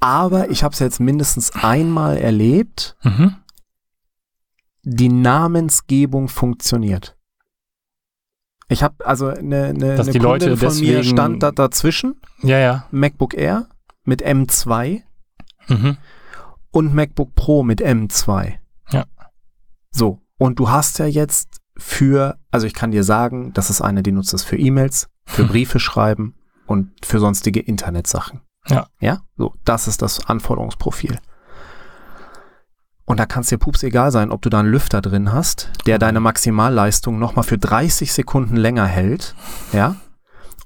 Aber 0.00 0.50
ich 0.50 0.62
habe 0.62 0.72
es 0.74 0.78
jetzt 0.80 1.00
mindestens 1.00 1.52
einmal 1.54 2.16
erlebt, 2.18 2.96
Mhm. 3.02 3.34
Die 4.90 5.08
Namensgebung 5.10 6.28
funktioniert. 6.28 7.16
Ich 8.68 8.82
habe 8.82 9.04
also 9.06 9.28
eine, 9.28 9.66
eine, 9.66 9.96
Dass 9.96 10.06
eine 10.08 10.12
die 10.12 10.18
Leute 10.18 10.46
Kundin 10.50 10.68
von 10.70 10.80
mir 10.80 10.96
deswegen- 10.98 11.16
stand 11.16 11.42
da 11.42 11.50
dazwischen, 11.52 12.20
Ja, 12.42 12.58
ja. 12.58 12.86
MacBook 12.90 13.34
Air 13.34 13.68
mit 14.04 14.22
M2 14.24 15.02
Mhm. 15.68 15.96
und 16.70 16.94
MacBook 16.94 17.34
Pro 17.34 17.62
mit 17.62 17.80
M2. 17.82 18.54
Ja. 18.90 19.04
So, 19.90 20.20
und 20.38 20.58
du 20.58 20.68
hast 20.70 20.98
ja 20.98 21.06
jetzt 21.06 21.58
für, 21.76 22.38
also 22.50 22.66
ich 22.66 22.74
kann 22.74 22.90
dir 22.90 23.04
sagen, 23.04 23.52
das 23.52 23.70
ist 23.70 23.80
eine, 23.80 24.02
die 24.02 24.12
nutzt 24.12 24.34
es 24.34 24.42
für 24.44 24.56
E-Mails, 24.58 25.08
für 25.24 25.42
Hm. 25.42 25.48
Briefe 25.48 25.78
schreiben 25.78 26.34
und 26.66 26.90
für 27.04 27.20
sonstige 27.20 27.60
Internetsachen. 27.60 28.40
Ja. 28.66 28.88
Ja, 29.00 29.22
so, 29.36 29.54
das 29.64 29.88
ist 29.88 30.02
das 30.02 30.26
Anforderungsprofil. 30.26 31.18
Und 33.08 33.18
da 33.18 33.24
kann 33.24 33.40
es 33.40 33.48
dir 33.48 33.56
pups 33.56 33.82
egal 33.84 34.12
sein, 34.12 34.30
ob 34.30 34.42
du 34.42 34.50
da 34.50 34.60
einen 34.60 34.70
Lüfter 34.70 35.00
drin 35.00 35.32
hast, 35.32 35.70
der 35.86 35.98
deine 35.98 36.20
Maximalleistung 36.20 37.18
nochmal 37.18 37.42
für 37.42 37.56
30 37.56 38.12
Sekunden 38.12 38.54
länger 38.54 38.84
hält, 38.84 39.34
ja, 39.72 39.96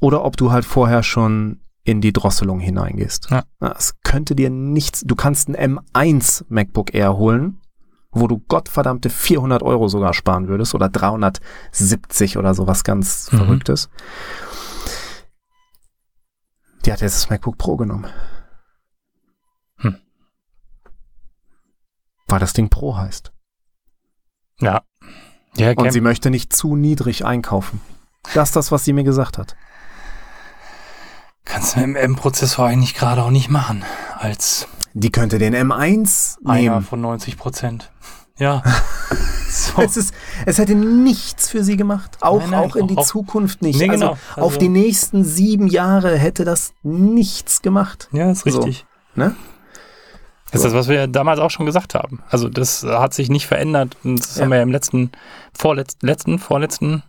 oder 0.00 0.24
ob 0.24 0.36
du 0.36 0.50
halt 0.50 0.64
vorher 0.64 1.04
schon 1.04 1.60
in 1.84 2.00
die 2.00 2.12
Drosselung 2.12 2.58
hineingehst. 2.58 3.28
Ja. 3.30 3.44
Es 3.76 3.94
könnte 4.02 4.34
dir 4.34 4.50
nichts, 4.50 5.02
du 5.02 5.14
kannst 5.14 5.48
ein 5.48 5.78
M1 5.78 6.44
MacBook 6.48 6.92
Air 6.94 7.16
holen, 7.16 7.60
wo 8.10 8.26
du 8.26 8.38
gottverdammte 8.48 9.08
400 9.08 9.62
Euro 9.62 9.86
sogar 9.86 10.12
sparen 10.12 10.48
würdest 10.48 10.74
oder 10.74 10.88
370 10.88 12.38
oder 12.38 12.54
sowas 12.54 12.82
ganz 12.82 13.30
Mhm. 13.30 13.36
Verrücktes. 13.36 13.88
Die 16.84 16.92
hat 16.92 17.00
jetzt 17.02 17.14
das 17.14 17.30
MacBook 17.30 17.56
Pro 17.56 17.76
genommen. 17.76 18.06
Weil 22.32 22.40
das 22.40 22.54
Ding 22.54 22.70
Pro 22.70 22.96
heißt. 22.96 23.30
Ja. 24.60 24.80
Ja, 25.54 25.72
Und 25.76 25.92
sie 25.92 26.00
möchte 26.00 26.30
nicht 26.30 26.50
zu 26.54 26.76
niedrig 26.76 27.26
einkaufen. 27.26 27.82
Das 28.32 28.48
ist 28.48 28.56
das, 28.56 28.72
was 28.72 28.86
sie 28.86 28.94
mir 28.94 29.04
gesagt 29.04 29.36
hat. 29.36 29.54
kannst 31.44 31.74
du 31.76 31.80
mit 31.80 31.88
dem 31.88 31.96
M-Prozessor 31.96 32.66
eigentlich 32.66 32.94
gerade 32.94 33.22
auch 33.22 33.30
nicht 33.30 33.50
machen. 33.50 33.84
Als 34.18 34.66
Die 34.94 35.12
könnte 35.12 35.38
den 35.38 35.54
M1 35.54 36.38
einer 36.46 36.58
nehmen. 36.76 36.82
von 36.82 37.02
90 37.02 37.36
Prozent. 37.36 37.92
Ja. 38.38 38.62
so. 39.50 39.82
Es, 39.82 39.98
ist, 39.98 40.14
es 40.46 40.56
hätte 40.56 40.74
nichts 40.74 41.50
für 41.50 41.62
sie 41.62 41.76
gemacht. 41.76 42.16
Auch, 42.22 42.40
Nein, 42.40 42.50
nein, 42.50 42.60
auch 42.70 42.76
in 42.76 42.86
die 42.88 42.96
auch- 42.96 43.04
Zukunft 43.06 43.60
nicht. 43.60 43.78
Nee, 43.78 43.90
also 43.90 44.00
genau. 44.00 44.12
auf 44.12 44.38
Also- 44.38 44.58
die 44.58 44.68
nächsten 44.70 45.22
sieben 45.22 45.66
Jahre 45.66 46.16
hätte 46.16 46.46
das 46.46 46.72
nichts 46.82 47.60
gemacht. 47.60 48.08
Ja, 48.12 48.30
ist 48.30 48.44
So. 48.44 48.60
richtig. 48.60 48.86
Ne? 49.14 49.36
Das 50.52 50.60
ist 50.60 50.64
das, 50.64 50.74
was 50.74 50.88
wir 50.88 51.06
damals 51.06 51.40
auch 51.40 51.50
schon 51.50 51.66
gesagt 51.66 51.94
haben. 51.94 52.22
Also 52.28 52.48
das 52.48 52.84
hat 52.84 53.14
sich 53.14 53.30
nicht 53.30 53.46
verändert. 53.46 53.96
Und 54.04 54.20
das 54.20 54.36
Ja. 54.36 54.42
haben 54.44 54.50
wir 54.50 54.56
ja 54.58 54.62
im 54.62 54.70
letzten, 54.70 55.10
vorletzten, 55.54 56.06
letzten, 56.06 56.38
vorletzten, 56.38 57.02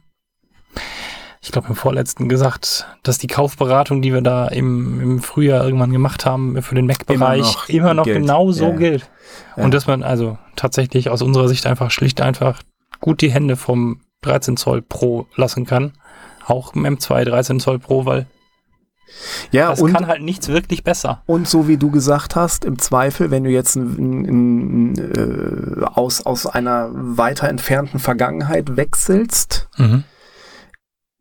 ich 1.41 1.51
glaube 1.51 1.67
im 1.67 1.75
vorletzten 1.75 2.29
gesagt, 2.29 2.87
dass 3.03 3.17
die 3.17 3.27
Kaufberatung, 3.27 4.01
die 4.01 4.13
wir 4.13 4.21
da 4.21 4.47
im, 4.47 5.01
im 5.01 5.21
Frühjahr 5.21 5.63
irgendwann 5.65 5.91
gemacht 5.91 6.25
haben 6.25 6.61
für 6.61 6.73
den 6.73 6.85
Mac-Bereich, 6.85 7.41
noch 7.41 7.69
immer 7.69 7.93
noch, 7.93 8.05
gilt. 8.05 8.19
genau 8.19 8.51
so 8.51 8.69
ja. 8.69 8.75
gilt. 8.77 9.09
Ja. 9.57 9.65
Und 9.65 9.73
dass 9.73 9.87
man 9.87 10.03
also 10.03 10.37
tatsächlich 10.55 11.09
aus 11.09 11.21
unserer 11.21 11.49
Sicht 11.49 11.65
einfach 11.65 11.91
schlicht 11.91 12.21
einfach 12.21 12.61
gut 13.01 13.21
die 13.21 13.31
Hände 13.31 13.57
vom 13.57 13.99
13 14.21 14.55
Zoll 14.55 14.81
Pro 14.81 15.27
lassen 15.35 15.65
kann. 15.65 15.91
Auch 16.45 16.73
im 16.75 16.85
M2 16.85 17.25
13 17.25 17.59
Zoll 17.59 17.79
Pro, 17.79 18.05
weil 18.05 18.25
Ja, 19.51 19.69
das 19.69 19.81
und, 19.81 19.93
kann 19.93 20.07
halt 20.07 20.21
nichts 20.21 20.47
wirklich 20.47 20.83
besser. 20.83 21.21
und 21.25 21.47
so 21.47 21.67
wie 21.67 21.77
du 21.77 21.91
gesagt 21.91 22.35
hast, 22.35 22.65
im 22.65 22.79
Zweifel, 22.79 23.29
wenn 23.31 23.43
du 23.43 23.49
jetzt 23.49 23.75
ein, 23.75 23.97
ein, 24.25 24.93
ein, 24.93 25.81
äh, 25.81 25.85
aus, 25.85 26.25
aus 26.25 26.45
einer 26.47 26.89
weiter 26.93 27.47
entfernten 27.49 27.99
Vergangenheit 27.99 28.75
wechselst, 28.75 29.69
Mhm. 29.77 30.03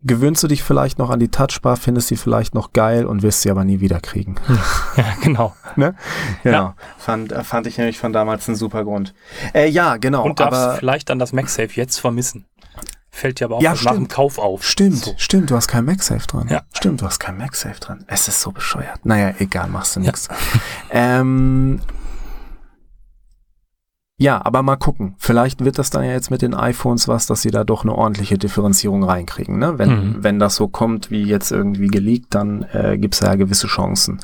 gewöhnst 0.04 0.42
du 0.42 0.48
dich 0.48 0.62
vielleicht 0.62 0.98
noch 0.98 1.10
an 1.10 1.20
die 1.20 1.28
Touchbar, 1.28 1.76
findest 1.76 2.08
sie 2.08 2.16
vielleicht 2.16 2.54
noch 2.54 2.72
geil 2.72 3.04
und 3.06 3.22
wirst 3.22 3.42
sie 3.42 3.50
aber 3.50 3.64
nie 3.64 3.80
wieder 3.80 4.00
kriegen. 4.00 4.34
Ja, 4.96 5.04
genau. 5.22 5.54
Ne? 5.76 5.94
Ja. 6.44 6.50
Genau. 6.50 6.74
Fand, 6.98 7.30
äh, 7.32 7.44
fand 7.44 7.66
ich 7.66 7.78
nämlich 7.78 7.98
von 7.98 8.12
damals 8.12 8.48
einen 8.48 8.56
super 8.56 8.84
Grund. 8.84 9.14
Äh, 9.54 9.68
ja, 9.68 9.96
genau. 9.98 10.24
Und 10.24 10.40
darfst 10.40 10.60
aber 10.60 10.74
vielleicht 10.76 11.08
dann 11.10 11.18
das 11.18 11.32
MagSafe 11.32 11.70
jetzt 11.74 11.98
vermissen. 11.98 12.46
Fällt 13.14 13.40
dir 13.40 13.44
aber 13.44 13.56
auch 13.58 13.62
Ja, 13.62 13.74
nach 13.84 13.92
dem. 13.92 14.08
Kauf 14.08 14.38
auf. 14.38 14.64
stimmt, 14.64 14.96
So. 14.96 15.14
stimmt, 15.18 15.50
du 15.50 15.54
hast 15.56 15.68
kein 15.68 15.84
MagSafe 15.84 16.26
dran. 16.26 16.48
Ja. 16.48 16.62
Stimmt, 16.72 17.02
du 17.02 17.04
hast 17.06 17.18
kein 17.20 17.36
MagSafe 17.36 17.78
dran. 17.78 18.04
Es 18.08 18.26
ist 18.26 18.40
so 18.40 18.52
bescheuert. 18.52 19.04
Naja, 19.04 19.34
egal, 19.38 19.68
machst 19.68 19.94
du 19.96 20.00
nichts. 20.00 20.28
Ähm, 20.90 21.80
ja, 24.18 24.42
aber 24.44 24.62
mal 24.62 24.76
gucken. 24.76 25.14
Vielleicht 25.18 25.62
wird 25.64 25.78
das 25.78 25.90
dann 25.90 26.04
ja 26.04 26.12
jetzt 26.12 26.30
mit 26.30 26.40
den 26.42 26.54
iPhones 26.54 27.06
was, 27.06 27.26
dass 27.26 27.42
sie 27.42 27.50
da 27.50 27.64
doch 27.64 27.82
eine 27.82 27.94
ordentliche 27.94 28.38
Differenzierung 28.38 29.04
reinkriegen. 29.04 29.58
Ne? 29.58 29.78
Wenn, 29.78 29.90
Mhm. 29.90 30.24
wenn 30.24 30.38
das 30.38 30.54
so 30.56 30.68
kommt, 30.68 31.10
wie 31.10 31.24
jetzt 31.24 31.50
irgendwie 31.52 31.88
geleakt, 31.88 32.34
dann 32.34 32.62
äh, 32.72 32.96
gibt 32.98 33.14
es 33.14 33.20
ja 33.20 33.34
gewisse 33.34 33.66
Chancen, 33.66 34.20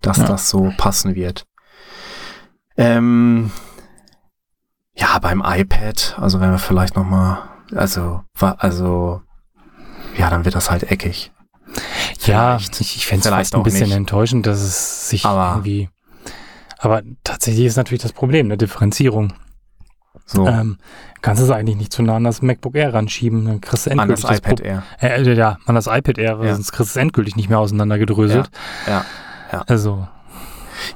dass 0.00 0.18
Ja. 0.18 0.24
das 0.26 0.48
so 0.48 0.72
passen 0.78 1.14
wird. 1.14 1.44
Ähm, 2.78 3.50
ja, 4.94 5.18
beim 5.18 5.42
iPad, 5.44 6.16
also 6.18 6.40
wenn 6.40 6.50
wir 6.50 6.58
vielleicht 6.58 6.96
noch 6.96 7.04
mal, 7.04 7.48
also, 7.74 8.22
also, 8.58 9.22
ja, 10.16 10.30
dann 10.30 10.44
wird 10.44 10.54
das 10.54 10.70
halt 10.70 10.90
eckig. 10.90 11.32
Ja, 12.24 12.58
ich, 12.58 12.80
ich 12.96 13.06
fände 13.06 13.20
es 13.22 13.26
Vielleicht 13.28 13.54
ein 13.54 13.62
bisschen 13.62 13.88
nicht. 13.88 13.96
enttäuschend, 13.96 14.46
dass 14.46 14.60
es 14.60 15.08
sich 15.08 15.24
Aber- 15.24 15.52
irgendwie. 15.56 15.88
Aber 16.78 17.02
tatsächlich 17.24 17.66
ist 17.66 17.76
natürlich 17.76 18.02
das 18.02 18.12
Problem, 18.12 18.46
eine 18.46 18.56
Differenzierung. 18.56 19.32
So, 20.26 20.46
Ähm, 20.46 20.78
kannst 21.20 21.40
du 21.40 21.46
es 21.46 21.50
eigentlich 21.50 21.76
nicht 21.76 21.92
zu 21.92 22.02
nah 22.02 22.16
an 22.16 22.24
das 22.24 22.42
MacBook 22.42 22.74
Air 22.74 22.94
ranschieben, 22.94 23.44
dann 23.44 23.60
kriegst 23.60 23.86
du 23.86 23.90
an 23.92 23.96
das 24.08 24.24
endgültig 24.24 24.38
iPad 24.38 24.58
Pro- 24.60 24.64
Air. 24.66 24.82
Äh, 25.00 25.22
äh, 25.22 25.34
ja, 25.34 25.58
an 25.66 25.74
das 25.74 25.86
iPad 25.86 26.18
Air, 26.18 26.38
Ja. 26.42 26.54
sonst 26.54 26.72
kriegst 26.72 26.94
du 26.94 26.98
es 26.98 27.02
endgültig 27.02 27.36
nicht 27.36 27.48
mehr 27.48 27.58
auseinandergedröselt. 27.58 28.50
Ja, 28.86 29.04
ja. 29.52 29.62
Also, 29.66 30.06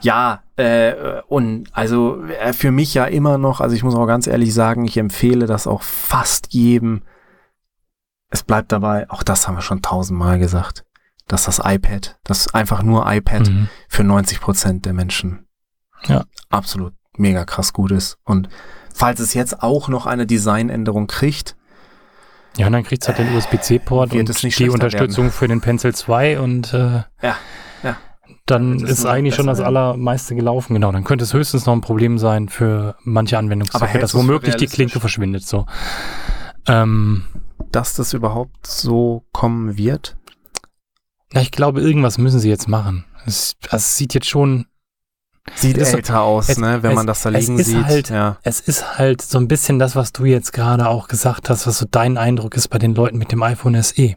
Ja, 0.01 0.43
äh, 0.57 1.21
und 1.29 1.69
also 1.73 2.25
äh, 2.25 2.53
für 2.53 2.71
mich 2.71 2.95
ja 2.95 3.05
immer 3.05 3.39
noch, 3.39 3.61
also 3.61 3.75
ich 3.75 3.85
muss 3.85 3.95
auch 3.95 4.07
ganz 4.07 4.27
ehrlich 4.27 4.55
sagen, 4.55 4.85
ich 4.85 4.97
empfehle 4.97 5.47
das 5.47 5.67
auch 5.67 5.83
fast 5.83 6.53
jedem. 6.53 7.03
Es 8.31 8.43
bleibt 8.43 8.73
dabei, 8.73 9.09
auch 9.11 9.23
das 9.23 9.47
haben 9.47 9.57
wir 9.57 9.63
schon 9.63 9.83
tausendmal 9.83 10.39
gesagt, 10.39 10.85
dass 11.29 11.45
das 11.45 11.61
iPad, 11.65 12.19
das 12.25 12.53
einfach 12.55 12.83
nur 12.83 13.11
iPad 13.11 13.49
mhm. 13.49 13.69
für 13.89 14.05
90 14.05 14.41
Prozent 14.41 14.85
der 14.85 14.93
Menschen 14.93 15.47
Ja. 16.07 16.25
absolut 16.51 16.95
mega 17.17 17.45
krass 17.45 17.73
gut 17.73 17.93
ist. 17.93 18.19
Und 18.25 18.49
falls 18.95 19.21
es 19.21 19.35
jetzt 19.35 19.63
auch 19.63 19.89
noch 19.89 20.07
eine 20.07 20.27
Designänderung 20.27 21.07
kriegt, 21.07 21.57
ja, 22.57 22.67
und 22.67 22.73
dann 22.73 22.85
kriegst 22.85 23.07
du 23.07 23.09
halt 23.09 23.19
den 23.19 23.37
USB-C-Port 23.37 24.13
wird 24.13 24.21
und 24.21 24.31
es 24.31 24.43
nicht 24.43 24.59
die 24.59 24.71
Unterstützung 24.71 25.31
für 25.31 25.47
den 25.47 25.61
Pencil 25.61 25.95
2 25.95 26.41
und 26.41 26.73
äh, 26.73 27.03
Ja, 27.21 27.37
ja. 27.83 27.97
Dann 28.47 28.79
ist 28.81 29.03
nur 29.03 29.13
eigentlich 29.13 29.35
schon 29.35 29.47
das 29.49 29.61
allermeiste 29.61 30.35
gelaufen. 30.37 30.75
Genau, 30.75 30.93
dann 30.93 31.05
könnte 31.05 31.25
es 31.25 31.35
höchstens 31.35 31.67
noch 31.67 31.73
ein 31.75 31.81
Problem 31.81 32.17
sein 32.19 32.49
für 32.49 32.95
manche 33.03 33.37
Anwendungszwecke, 33.39 33.99
dass 33.99 34.15
womöglich 34.15 34.55
die? 34.57 34.67
Klinke 34.67 35.01
verschwindet. 35.01 35.45
So. 35.47 35.67
Ähm, 36.69 37.25
dass 37.73 37.95
das 37.95 38.13
überhaupt 38.13 38.67
so 38.67 39.25
kommen 39.33 39.77
wird. 39.77 40.17
ja, 41.33 41.41
ich 41.41 41.51
glaube, 41.51 41.81
irgendwas 41.81 42.19
müssen 42.19 42.39
sie 42.41 42.49
jetzt 42.49 42.69
machen. 42.69 43.05
Es, 43.27 43.57
also 43.65 43.77
es 43.77 43.97
sieht 43.97 44.15
jetzt 44.15 44.29
schon, 44.29 44.67
Sieht 45.55 45.77
Es 45.77 45.89
ist- 45.91 45.95
älter 45.95 46.23
aus, 46.23 46.49
es- 46.49 46.59
ne, 46.59 46.83
wenn 46.83 46.91
es- 46.91 46.97
man 46.97 47.07
das 47.07 47.23
da 47.23 47.29
liegen 47.29 47.57
ist 47.59 47.67
sieht. 47.69 47.85
halt- 47.85 48.11
ja. 48.11 48.37
es 48.43 48.59
ist 48.59 48.99
halt 48.99 49.23
so 49.23 49.39
ein 49.39 49.47
bisschen 49.47 49.79
das, 49.79 49.95
was 49.95 50.13
du 50.13 50.25
jetzt 50.25 50.53
gerade 50.53 50.89
auch 50.89 51.07
gesagt 51.07 51.51
hast, 51.51 51.69
was 51.69 51.79
so 51.79 51.87
dein 51.89 52.19
Eindruck 52.19 52.57
ist 52.57 52.67
bei 52.69 52.79
den 52.79 52.97
Leuten 52.97 53.17
mit 53.19 53.31
dem 53.31 53.43
iPhone 53.45 53.77
SE. 53.81 54.17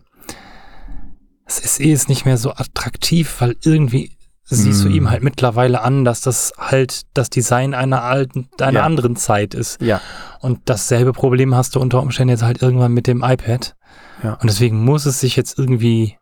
Das 1.45 1.57
SE 1.57 1.83
ist 1.83 2.09
nicht 2.09 2.25
mehr 2.25 2.37
so 2.37 2.51
attraktiv, 2.53 3.35
weil 3.41 3.55
irgendwie 3.63 4.11
siehst 4.55 4.83
du 4.83 4.89
Mm. 4.89 4.93
ihm 4.93 5.09
halt 5.09 5.23
mittlerweile 5.23 5.81
an, 5.81 6.03
dass 6.05 6.21
das 6.21 6.53
halt 6.57 7.03
das 7.13 7.29
Design 7.29 7.73
einer 7.73 8.03
alten, 8.03 8.49
einer 8.59 8.79
Ja. 8.79 8.85
anderen 8.85 9.15
Zeit 9.15 9.53
ist. 9.53 9.81
ja. 9.81 10.01
Und 10.41 10.61
dasselbe 10.65 11.11
Problem 11.13 11.53
hast 11.55 11.75
du 11.75 11.79
unter 11.79 12.01
Umständen 12.01 12.29
jetzt 12.31 12.43
halt 12.43 12.61
irgendwann 12.61 12.93
mit 12.93 13.07
dem 13.07 13.23
iPad. 13.23 13.75
Ja. 14.23 14.33
Und 14.33 14.45
deswegen 14.49 14.83
muss 14.83 15.05
es 15.05 15.19
sich 15.19 15.35
jetzt 15.35 15.57
irgendwie 15.59 16.17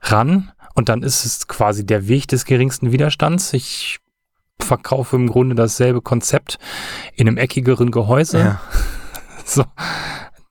ran. 0.00 0.50
Und 0.74 0.88
dann 0.88 1.02
ist 1.02 1.24
es 1.24 1.48
quasi 1.48 1.84
der 1.84 2.08
Weg 2.08 2.28
des 2.28 2.44
geringsten 2.44 2.92
Widerstands. 2.92 3.52
Ich 3.52 3.98
verkaufe 4.60 5.16
im 5.16 5.28
Grunde 5.28 5.54
dasselbe 5.54 6.00
Konzept 6.02 6.58
in 7.14 7.28
einem 7.28 7.36
eckigeren 7.36 7.90
Gehäuse. 7.90 8.38
ja. 8.38 8.60
So. 9.44 9.64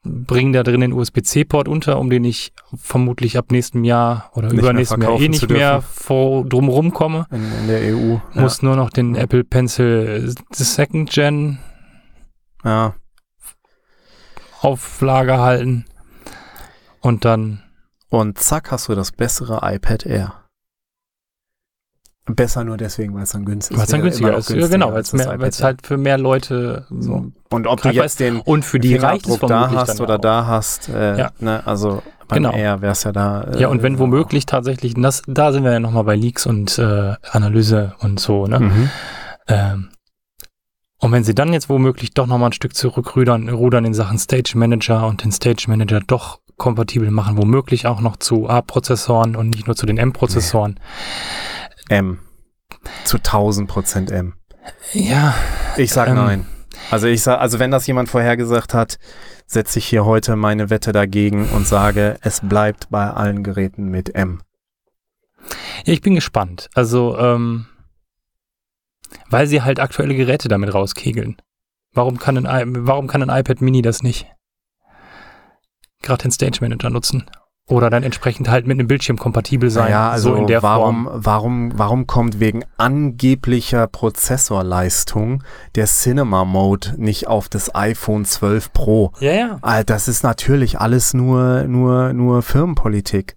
Bring 0.04 0.54
da 0.54 0.64
drin 0.64 0.82
den 0.82 0.93
USB-C-Port 0.93 1.68
unter, 1.68 2.00
um 2.00 2.10
den 2.10 2.24
ich 2.24 2.54
vermutlich 2.76 3.38
ab 3.38 3.52
nächstem 3.52 3.84
Jahr 3.84 4.32
oder 4.36 4.50
Nicht 4.50 4.60
übernächstem 4.60 5.02
Jahr 5.02 5.20
eh 5.20 5.28
nicht 5.28 5.50
mehr 5.50 5.82
vor, 5.82 6.45
drumrum 6.45 6.93
komme. 6.93 7.26
In, 7.32 7.43
in 7.62 7.68
der 7.68 7.95
EU. 7.95 8.18
Muss 8.34 8.62
nur 8.62 8.76
noch 8.76 8.89
den 8.89 9.16
Apple 9.16 9.43
Pencil 9.43 10.34
Second 10.54 11.10
Gen 11.10 11.60
Ja. 12.64 12.95
auf 14.62 15.02
Lager 15.02 15.39
halten. 15.39 15.86
Und 17.02 17.26
dann, 17.26 17.64
Und 18.10 18.38
zack, 18.39 18.72
hast 18.72 18.88
du 18.88 18.95
das 18.95 19.12
bessere 19.12 19.60
iPad 19.64 20.06
Air. 20.06 20.47
Besser 22.30 22.63
nur 22.65 22.75
deswegen, 22.78 23.15
weil 23.15 23.23
es 23.23 23.30
dann 23.32 23.45
günstig 23.45 23.71
ist. 23.75 23.78
weil 23.80 23.86
es 23.86 23.91
dann 23.91 24.01
günstiger 24.01 24.38
ist. 24.38 24.49
Ja, 24.49 24.67
genau, 24.67 24.93
weil 24.93 25.01
es 25.49 25.63
halt 25.63 25.86
für 25.88 25.97
mehr 25.97 26.17
Leute 26.17 26.86
so. 26.89 27.32
Und 27.49 27.67
ob 27.67 27.82
du 27.82 27.89
jetzt 27.89 28.19
den 28.19 28.41
und 28.41 28.65
für 28.65 28.80
die 28.80 28.93
Fingerabdruck 28.93 29.47
da 29.47 29.71
hast 29.71 30.01
oder 30.01 30.15
auch. 30.15 30.21
da 30.21 30.45
hast, 30.45 30.89
äh, 30.89 31.17
Ja. 31.17 31.32
ne, 31.39 31.61
also 31.65 32.03
beim 32.28 32.43
Genau. 32.43 32.51
Air 32.53 32.82
wäre 32.82 32.91
es 32.91 33.03
ja 33.05 33.13
da. 33.13 33.43
Äh, 33.43 33.61
Ja, 33.61 33.67
und 33.69 33.82
wenn 33.84 33.97
womöglich 33.99 34.45
tatsächlich, 34.45 34.93
das, 34.97 35.21
da 35.28 35.53
sind 35.53 35.63
wir 35.63 35.71
ja 35.71 35.80
nochmal 35.80 36.03
bei 36.03 36.15
Leaks 36.17 36.45
und 36.45 36.78
äh, 36.78 37.13
Analyse 37.32 37.93
und 37.99 38.19
so, 38.19 38.45
ne? 38.47 38.59
Mhm. 38.59 38.89
Ähm, 39.47 39.89
und 40.99 41.11
wenn 41.13 41.23
sie 41.23 41.34
dann 41.36 41.53
jetzt 41.53 41.69
womöglich 41.69 42.13
doch 42.13 42.28
nochmal 42.28 42.49
ein 42.49 42.53
Stück 42.53 42.75
zurückrudern 42.75 43.47
rudern 43.49 43.86
in 43.86 43.93
Sachen 43.93 44.17
Stage 44.17 44.53
Manager 44.55 45.07
und 45.07 45.23
den 45.23 45.32
Stage 45.32 45.65
Manager 45.67 46.01
doch 46.05 46.39
kompatibel 46.57 47.11
machen, 47.11 47.38
womöglich 47.38 47.86
auch 47.86 48.01
noch 48.01 48.17
zu 48.17 48.49
A-Prozessoren 48.49 49.36
und 49.36 49.51
nicht 49.51 49.67
nur 49.67 49.75
zu 49.75 49.86
den 49.86 49.97
M-Prozessoren. 49.99 50.80
M. 51.89 52.19
Zu 53.05 53.17
1000 53.17 53.69
Prozent 53.69 54.11
M. 54.11 54.35
Ja, 54.93 55.33
Ich 55.77 55.91
sag 55.91 56.09
Ähm, 56.09 56.15
nein. 56.15 56.47
Also 56.91 57.07
ich 57.07 57.21
sage, 57.23 57.39
also 57.39 57.59
wenn 57.59 57.71
das 57.71 57.88
jemand 57.88 58.09
vorhergesagt 58.09 58.73
hat, 58.73 58.97
setze 59.45 59.79
ich 59.79 59.85
hier 59.85 60.05
heute 60.05 60.35
meine 60.35 60.69
Wette 60.69 60.91
dagegen 60.91 61.49
und 61.49 61.67
sage, 61.67 62.17
es 62.21 62.41
bleibt 62.41 62.89
bei 62.89 63.09
allen 63.09 63.43
Geräten 63.43 63.88
mit 63.88 64.15
M. 64.15 64.41
Ja, 65.85 65.93
ich 65.93 66.01
bin 66.01 66.15
gespannt. 66.15 66.69
Also, 66.73 67.17
ähm, 67.17 67.65
weil 69.29 69.47
sie 69.47 69.61
halt 69.61 69.79
aktuelle 69.79 70.15
Geräte 70.15 70.47
damit 70.47 70.73
rauskegeln. 70.73 71.38
Warum 71.93 72.19
kann 72.19 72.45
ein, 72.45 72.88
warum 72.88 73.07
kann 73.07 73.27
ein 73.27 73.39
iPad 73.39 73.61
Mini 73.61 73.81
das 73.81 74.03
nicht? 74.03 74.27
Gerade 76.01 76.23
den 76.23 76.31
Stage 76.31 76.59
Manager 76.61 76.89
nutzen. 76.89 77.29
Oder 77.70 77.89
dann 77.89 78.03
entsprechend 78.03 78.49
halt 78.49 78.65
mit 78.65 78.80
einem 78.80 78.88
Bildschirm 78.88 79.18
kompatibel 79.18 79.70
sein. 79.70 79.86
Naja, 79.86 80.09
also 80.09 80.30
so 80.30 80.36
in 80.36 80.47
der 80.47 80.63
warum, 80.63 81.03
Form. 81.05 81.20
warum, 81.26 81.72
warum 81.76 82.07
kommt 82.07 82.39
wegen 82.39 82.63
angeblicher 82.78 83.88
Prozessorleistung 83.88 85.43
der 85.76 85.86
Cinema 85.86 86.45
Mode 86.45 86.93
nicht 86.97 87.28
auf 87.28 87.49
das 87.49 87.76
iPhone 87.76 88.24
12 88.24 88.72
Pro? 88.72 89.11
Ja, 89.20 89.34
ja. 89.34 89.57
Ah, 89.61 89.84
Das 89.84 90.07
ist 90.07 90.24
natürlich 90.24 90.80
alles 90.80 91.13
nur, 91.13 91.63
nur, 91.63 92.13
nur 92.13 92.41
Firmenpolitik. 92.41 93.36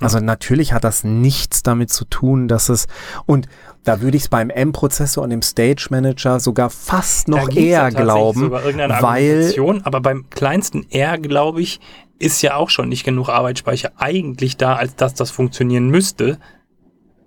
Also 0.00 0.20
natürlich 0.20 0.72
hat 0.72 0.84
das 0.84 1.02
nichts 1.02 1.62
damit 1.62 1.90
zu 1.90 2.04
tun, 2.04 2.46
dass 2.46 2.68
es, 2.68 2.86
und 3.26 3.48
da 3.84 4.00
würde 4.00 4.16
ich 4.16 4.24
es 4.24 4.28
beim 4.28 4.50
M-Prozessor 4.50 5.24
und 5.24 5.30
dem 5.30 5.42
Stage 5.42 5.88
Manager 5.90 6.40
sogar 6.40 6.70
fast 6.70 7.26
noch 7.28 7.50
ja 7.50 7.60
eher 7.60 7.80
tatsächlich 7.90 8.04
glauben, 8.04 8.50
weil, 8.50 9.80
aber 9.84 10.00
beim 10.00 10.26
kleinsten 10.30 10.86
R, 10.90 11.18
glaube 11.18 11.62
ich, 11.62 11.80
ist 12.18 12.42
ja 12.42 12.56
auch 12.56 12.70
schon 12.70 12.88
nicht 12.88 13.04
genug 13.04 13.28
Arbeitsspeicher 13.28 13.92
eigentlich 13.96 14.56
da, 14.56 14.76
als 14.76 14.96
dass 14.96 15.14
das 15.14 15.30
funktionieren 15.30 15.88
müsste. 15.88 16.38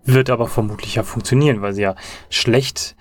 Wird 0.04 0.30
aber 0.30 0.48
vermutlich 0.48 0.96
ja 0.96 1.04
funktionieren, 1.04 1.62
weil 1.62 1.74
sie 1.74 1.84
ja 1.84 1.96
schlecht 2.30 2.96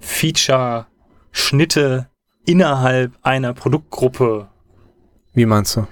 Feature-Schnitte 0.00 2.08
innerhalb 2.46 3.12
einer 3.22 3.52
Produktgruppe. 3.52 4.48
wie 5.34 5.46
meinst 5.46 5.76
du? 5.76 5.86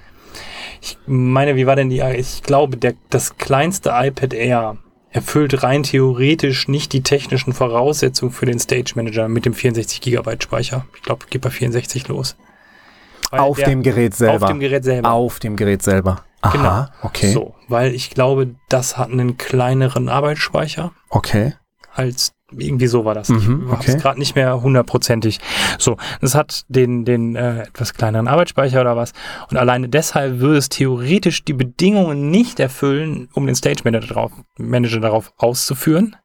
Ich 0.81 0.97
meine, 1.07 1.57
wie 1.57 1.67
war 1.67 1.77
denn 1.77 1.91
die? 1.91 2.01
Ich 2.01 2.43
glaube, 2.43 2.77
der, 2.77 2.95
das 3.11 3.37
kleinste 3.37 3.91
iPad 3.93 4.33
Air 4.33 4.79
erfüllt 5.11 5.63
rein 5.63 5.83
theoretisch 5.83 6.69
nicht 6.69 6.93
die 6.93 7.03
technischen 7.03 7.53
Voraussetzungen 7.53 8.31
für 8.31 8.47
den 8.47 8.59
Stage 8.59 8.93
Manager 8.95 9.29
mit 9.29 9.45
dem 9.45 9.55
64 9.55 10.01
Gigabyte 10.01 10.43
Speicher. 10.43 10.87
Ich 10.95 11.03
glaube, 11.03 11.27
geht 11.29 11.43
bei 11.43 11.51
64 11.51 12.09
los. 12.09 12.37
Auf 13.31 13.57
der- 13.59 13.69
dem 13.69 13.83
Gerät 13.83 14.15
selber. 14.15 14.45
Auf 14.45 14.51
dem 14.51 14.61
Gerät 14.61 14.85
selber. 14.85 15.13
Auf 15.13 15.39
dem 15.39 15.57
Gerät 15.57 15.83
selber. 15.83 16.23
Aha, 16.41 16.53
Genau. 16.53 16.87
okay. 17.07 17.33
So, 17.33 17.55
weil 17.69 17.95
ich 17.95 18.11
glaube, 18.11 18.55
das 18.69 18.97
hat 18.97 19.11
einen 19.11 19.37
kleineren 19.39 20.09
Arbeitsspeicher 20.09 20.93
Okay. 21.11 21.55
als 21.95 22.33
irgendwie 22.51 22.87
so 22.87 23.05
war 23.05 23.13
das. 23.15 23.29
Mhm, 23.29 23.67
ich 23.67 23.73
okay. 23.73 23.91
es 23.97 24.01
gerade 24.03 24.19
nicht 24.19 24.35
mehr 24.35 24.63
hundertprozentig. 24.63 25.39
So, 25.79 25.97
es 26.23 26.35
hat 26.35 26.65
den 26.69 27.05
den 27.05 27.37
äh, 27.37 27.65
etwas 27.65 27.93
kleineren 27.93 28.27
Arbeitsspeicher 28.29 28.81
oder 28.81 28.97
was 28.97 29.13
und 29.51 29.59
alleine 29.59 29.89
deshalb 29.91 30.39
würde 30.39 30.57
es 30.59 30.69
theoretisch 30.71 31.45
die 31.45 31.53
Bedingungen 31.53 32.31
nicht 32.31 32.59
erfüllen, 32.61 33.29
um 33.35 33.45
den 33.47 33.55
Stage 33.55 33.83
Manager 33.85 34.15
darauf, 34.15 34.33
Manager 34.57 35.01
darauf 35.01 35.33
auszuführen. 35.37 36.17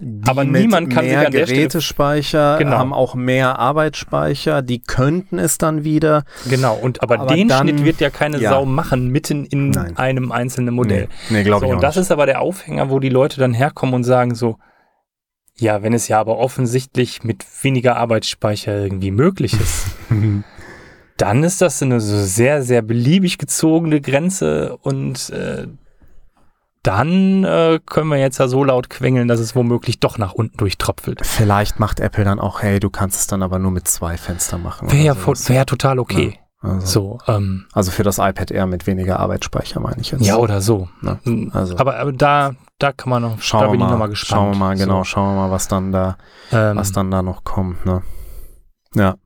Die 0.00 0.28
Aber 0.28 0.44
niemand 0.44 0.90
kann 0.92 1.04
sich 1.04 1.12
mehr 1.12 1.26
an 1.26 1.32
der 1.32 1.46
Gerätespeicher 1.46 2.58
Genau. 2.58 2.76
haben 2.78 2.92
auch 2.92 3.14
mehr 3.14 3.58
Arbeitsspeicher, 3.58 4.62
die 4.62 4.80
könnten 4.80 5.38
es 5.38 5.58
dann 5.58 5.84
wieder. 5.84 6.24
Genau, 6.48 6.74
und 6.74 7.02
aber, 7.02 7.20
Aber 7.20 7.34
den 7.34 7.48
dann- 7.48 7.68
Schnitt 7.68 7.84
wird 7.84 8.00
ja 8.00 8.10
keine 8.10 8.38
ja. 8.38 8.50
Sau 8.50 8.64
machen 8.64 9.08
mitten 9.08 9.44
in 9.44 9.70
Nein. 9.70 9.96
einem 9.96 10.32
einzelnen 10.32 10.74
Modell. 10.74 11.08
Nee, 11.30 11.38
nee 11.38 11.42
glaube 11.44 11.60
So, 11.60 11.66
ich 11.66 11.74
und 11.76 11.82
das 11.82 11.96
nicht. 11.96 12.02
ist 12.02 12.10
aber 12.12 12.26
der 12.26 12.40
Aufhänger, 12.40 12.90
wo 12.90 12.98
die 12.98 13.08
Leute 13.08 13.38
dann 13.40 13.54
herkommen 13.54 13.94
und 13.94 14.04
sagen 14.04 14.34
so, 14.34 14.56
ja, 15.56 15.82
wenn 15.82 15.92
es 15.92 16.08
ja 16.08 16.18
aber 16.18 16.38
offensichtlich 16.38 17.22
mit 17.22 17.44
weniger 17.62 17.96
Arbeitsspeicher 17.96 18.76
irgendwie 18.76 19.12
möglich 19.12 19.52
ist, 19.54 19.86
dann 21.16 21.44
ist 21.44 21.60
das 21.62 21.80
eine 21.82 22.00
so 22.00 22.16
sehr, 22.18 22.62
sehr 22.62 22.82
beliebig 22.82 23.38
gezogene 23.38 24.00
Grenze 24.00 24.76
und 24.78 25.30
äh, 25.30 25.68
dann 26.84 27.42
äh, 27.44 27.80
können 27.84 28.08
wir 28.10 28.18
jetzt 28.18 28.38
ja 28.38 28.46
so 28.46 28.62
laut 28.62 28.88
quengeln, 28.90 29.26
dass 29.26 29.40
es 29.40 29.56
womöglich 29.56 29.98
doch 30.00 30.18
nach 30.18 30.32
unten 30.32 30.56
durchtropfelt. 30.58 31.26
Vielleicht 31.26 31.80
macht 31.80 31.98
Apple 31.98 32.24
dann 32.24 32.38
auch, 32.38 32.62
hey, 32.62 32.78
du 32.78 32.90
kannst 32.90 33.18
es 33.20 33.26
dann 33.26 33.42
aber 33.42 33.58
nur 33.58 33.70
mit 33.72 33.88
zwei 33.88 34.16
Fenstern 34.16 34.62
machen. 34.62 34.92
Wäre 34.92 35.02
ja 35.02 35.14
sowas. 35.14 35.48
wär 35.48 35.66
total 35.66 35.98
okay. 35.98 36.38
also, 36.60 36.86
So, 36.86 37.18
ähm, 37.26 37.66
also 37.72 37.90
für 37.90 38.02
das 38.04 38.18
iPad 38.18 38.50
Air 38.50 38.66
mit 38.66 38.86
weniger 38.86 39.18
Arbeitsspeicher 39.18 39.80
meine 39.80 40.00
ich 40.00 40.10
jetzt. 40.12 40.24
ja, 40.24 40.36
oder 40.36 40.60
so. 40.60 40.88
Ne? 41.00 41.18
Mm, 41.24 41.48
Also- 41.52 41.76
aber, 41.78 41.96
aber 41.98 42.12
da, 42.12 42.52
da 42.78 42.92
kann 42.92 43.10
man 43.10 43.22
noch, 43.22 43.36
da 43.36 43.40
Schauen 43.42 43.62
wir 43.62 43.70
bin 43.72 43.80
ich 43.80 43.86
mal, 43.86 43.90
nochmal 43.92 44.08
gespannt. 44.10 44.40
schauen 44.40 44.52
wir 44.52 44.58
mal, 44.58 44.76
genau, 44.76 44.98
So, 45.00 45.04
schauen 45.04 45.34
wir 45.34 45.42
mal, 45.42 45.50
was 45.50 45.68
dann 45.68 45.90
da, 45.90 46.16
ähm, 46.52 46.76
was 46.76 46.92
dann 46.92 47.10
da 47.10 47.22
noch 47.22 47.44
kommt, 47.44 47.84
ne? 47.86 48.02
Ja. 48.94 49.16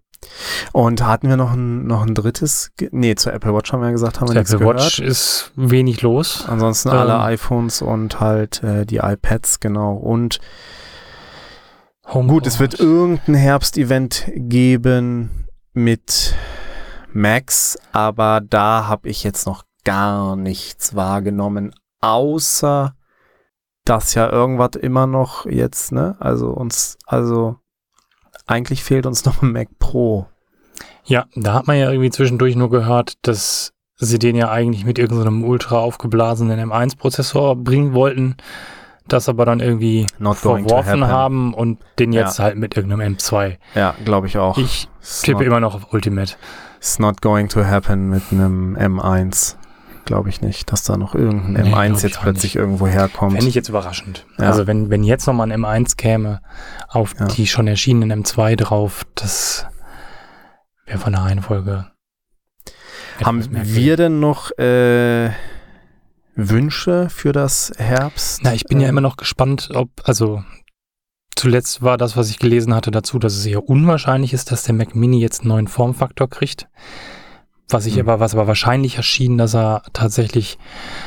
Und 0.72 1.04
hatten 1.04 1.28
wir 1.28 1.36
noch 1.36 1.52
ein, 1.52 1.86
noch 1.86 2.04
ein 2.04 2.14
drittes? 2.14 2.70
Nee, 2.90 3.14
zur 3.14 3.32
Apple 3.32 3.54
Watch 3.54 3.72
haben 3.72 3.80
wir 3.80 3.86
ja 3.86 3.92
gesagt, 3.92 4.20
haben 4.20 4.28
wir 4.28 4.34
nichts 4.34 4.52
Apple 4.52 4.66
gehört. 4.66 4.84
Watch 4.84 4.98
ist 5.00 5.52
wenig 5.56 6.02
los. 6.02 6.44
Ansonsten 6.46 6.90
Ähm, 6.90 6.96
alle 6.96 7.20
iPhones 7.20 7.82
und 7.82 8.20
halt 8.20 8.62
äh, 8.62 8.84
die 8.84 8.96
iPads, 8.98 9.60
genau. 9.60 9.94
Und 9.94 10.40
Home 12.12 12.28
gut, 12.28 12.46
es 12.46 12.58
wird 12.58 12.78
irgendein 12.80 13.34
Herbst-Event 13.34 14.30
geben 14.34 15.46
mit 15.72 16.34
Max, 17.12 17.78
aber 17.92 18.40
da 18.40 18.86
habe 18.86 19.08
ich 19.08 19.24
jetzt 19.24 19.46
noch 19.46 19.64
gar 19.84 20.36
nichts 20.36 20.94
wahrgenommen, 20.94 21.74
außer 22.00 22.94
dass 23.84 24.14
ja 24.14 24.30
irgendwas 24.30 24.76
immer 24.80 25.06
noch 25.06 25.46
jetzt, 25.46 25.92
ne? 25.92 26.16
Also 26.20 26.50
uns, 26.50 26.98
also 27.06 27.56
eigentlich 28.48 28.82
fehlt 28.82 29.06
uns 29.06 29.24
noch 29.24 29.42
ein 29.42 29.52
Mac 29.52 29.68
Pro. 29.78 30.26
Ja, 31.04 31.26
da 31.36 31.54
hat 31.54 31.66
man 31.66 31.78
ja 31.78 31.90
irgendwie 31.90 32.10
zwischendurch 32.10 32.56
nur 32.56 32.70
gehört, 32.70 33.14
dass 33.22 33.72
sie 33.96 34.18
den 34.18 34.36
ja 34.36 34.50
eigentlich 34.50 34.84
mit 34.84 34.98
irgendeinem 34.98 35.44
ultra 35.44 35.78
aufgeblasenen 35.78 36.58
M1-Prozessor 36.70 37.56
bringen 37.56 37.94
wollten, 37.94 38.36
das 39.06 39.28
aber 39.28 39.44
dann 39.46 39.60
irgendwie 39.60 40.06
Not 40.18 40.36
verworfen 40.36 41.06
haben 41.06 41.54
und 41.54 41.78
den 41.98 42.12
jetzt 42.12 42.38
Ja. 42.38 42.44
halt 42.44 42.56
mit 42.56 42.76
irgendeinem 42.76 43.14
M2. 43.16 43.56
Ja, 43.74 43.94
glaube 44.04 44.26
ich 44.26 44.36
auch. 44.38 44.58
Ich 44.58 44.88
It's 45.00 45.22
tippe 45.22 45.38
not- 45.38 45.46
immer 45.46 45.60
noch 45.60 45.74
auf 45.74 45.92
Ultimate. 45.92 46.34
It's 46.78 46.98
not 46.98 47.20
going 47.22 47.48
to 47.48 47.64
happen 47.64 48.10
mit 48.10 48.22
einem 48.30 48.76
M1. 48.76 49.56
Glaube 50.08 50.30
ich 50.30 50.40
nicht, 50.40 50.72
dass 50.72 50.84
da 50.84 50.96
noch 50.96 51.14
irgendein 51.14 51.52
Nee, 51.52 51.68
glaub 51.70 51.80
M1 51.82 51.96
ich 51.98 52.02
jetzt 52.02 52.20
plötzlich 52.20 52.54
nicht. 52.54 52.60
irgendwo 52.62 52.86
herkommt. 52.86 53.32
Fände 53.34 53.46
ich 53.46 53.54
jetzt 53.54 53.68
überraschend. 53.68 54.24
Ja. 54.38 54.46
Also 54.46 54.66
wenn, 54.66 54.88
wenn 54.88 55.04
jetzt 55.04 55.26
nochmal 55.26 55.52
ein 55.52 55.62
M1 55.62 55.96
käme 55.96 56.40
auf 56.88 57.14
Ja. 57.20 57.26
die 57.26 57.46
schon 57.46 57.66
erschienenen 57.68 58.24
M2 58.24 58.56
drauf, 58.56 59.04
das 59.14 59.66
wäre 60.86 60.98
von 60.98 61.12
der 61.12 61.20
Reihenfolge. 61.24 61.90
Haben 63.22 63.46
wir 63.52 63.96
denn 63.98 64.18
noch 64.18 64.50
äh, 64.58 65.30
Wünsche 66.36 67.10
für 67.10 67.32
das 67.32 67.70
Herbst? 67.76 68.40
Na, 68.42 68.54
ich 68.54 68.64
bin 68.64 68.80
ja 68.80 68.86
Äh, 68.86 68.90
immer 68.90 69.02
noch 69.02 69.18
gespannt, 69.18 69.68
ob, 69.74 69.90
also 70.04 70.42
zuletzt 71.36 71.82
war 71.82 71.98
das, 71.98 72.16
was 72.16 72.30
ich 72.30 72.38
gelesen 72.38 72.74
hatte 72.74 72.90
dazu, 72.90 73.18
dass 73.18 73.34
es 73.34 73.44
eher 73.44 73.68
unwahrscheinlich 73.68 74.32
ist, 74.32 74.52
dass 74.52 74.62
der 74.62 74.74
Mac 74.74 74.94
Mini 74.94 75.20
jetzt 75.20 75.40
einen 75.40 75.48
neuen 75.50 75.68
Formfaktor 75.68 76.30
kriegt. 76.30 76.66
Was 77.70 77.84
ich 77.86 77.94
Hm. 77.96 78.00
aber, 78.08 78.20
was 78.20 78.34
aber 78.34 78.46
wahrscheinlich 78.46 78.96
erschien, 78.96 79.36
dass 79.38 79.54
er 79.54 79.82
tatsächlich 79.92 80.58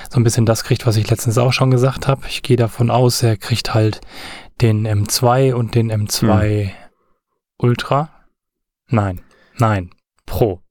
so 0.09 0.19
ein 0.19 0.23
bisschen 0.23 0.45
das 0.45 0.63
kriegt, 0.63 0.85
was 0.85 0.95
ich 0.97 1.09
letztens 1.09 1.37
auch 1.37 1.53
schon 1.53 1.71
gesagt 1.71 2.07
habe. 2.07 2.21
Ich 2.27 2.43
gehe 2.43 2.57
davon 2.57 2.89
aus, 2.91 3.23
er 3.23 3.35
kriegt 3.37 3.73
halt 3.73 4.01
den 4.61 4.87
M2 4.87 5.53
und 5.53 5.73
den 5.75 5.91
M2 5.91 6.63
Hm. 6.65 6.69
Ultra. 7.57 8.09
Nein, 8.87 9.21
nein, 9.57 9.91
Pro. 10.25 10.61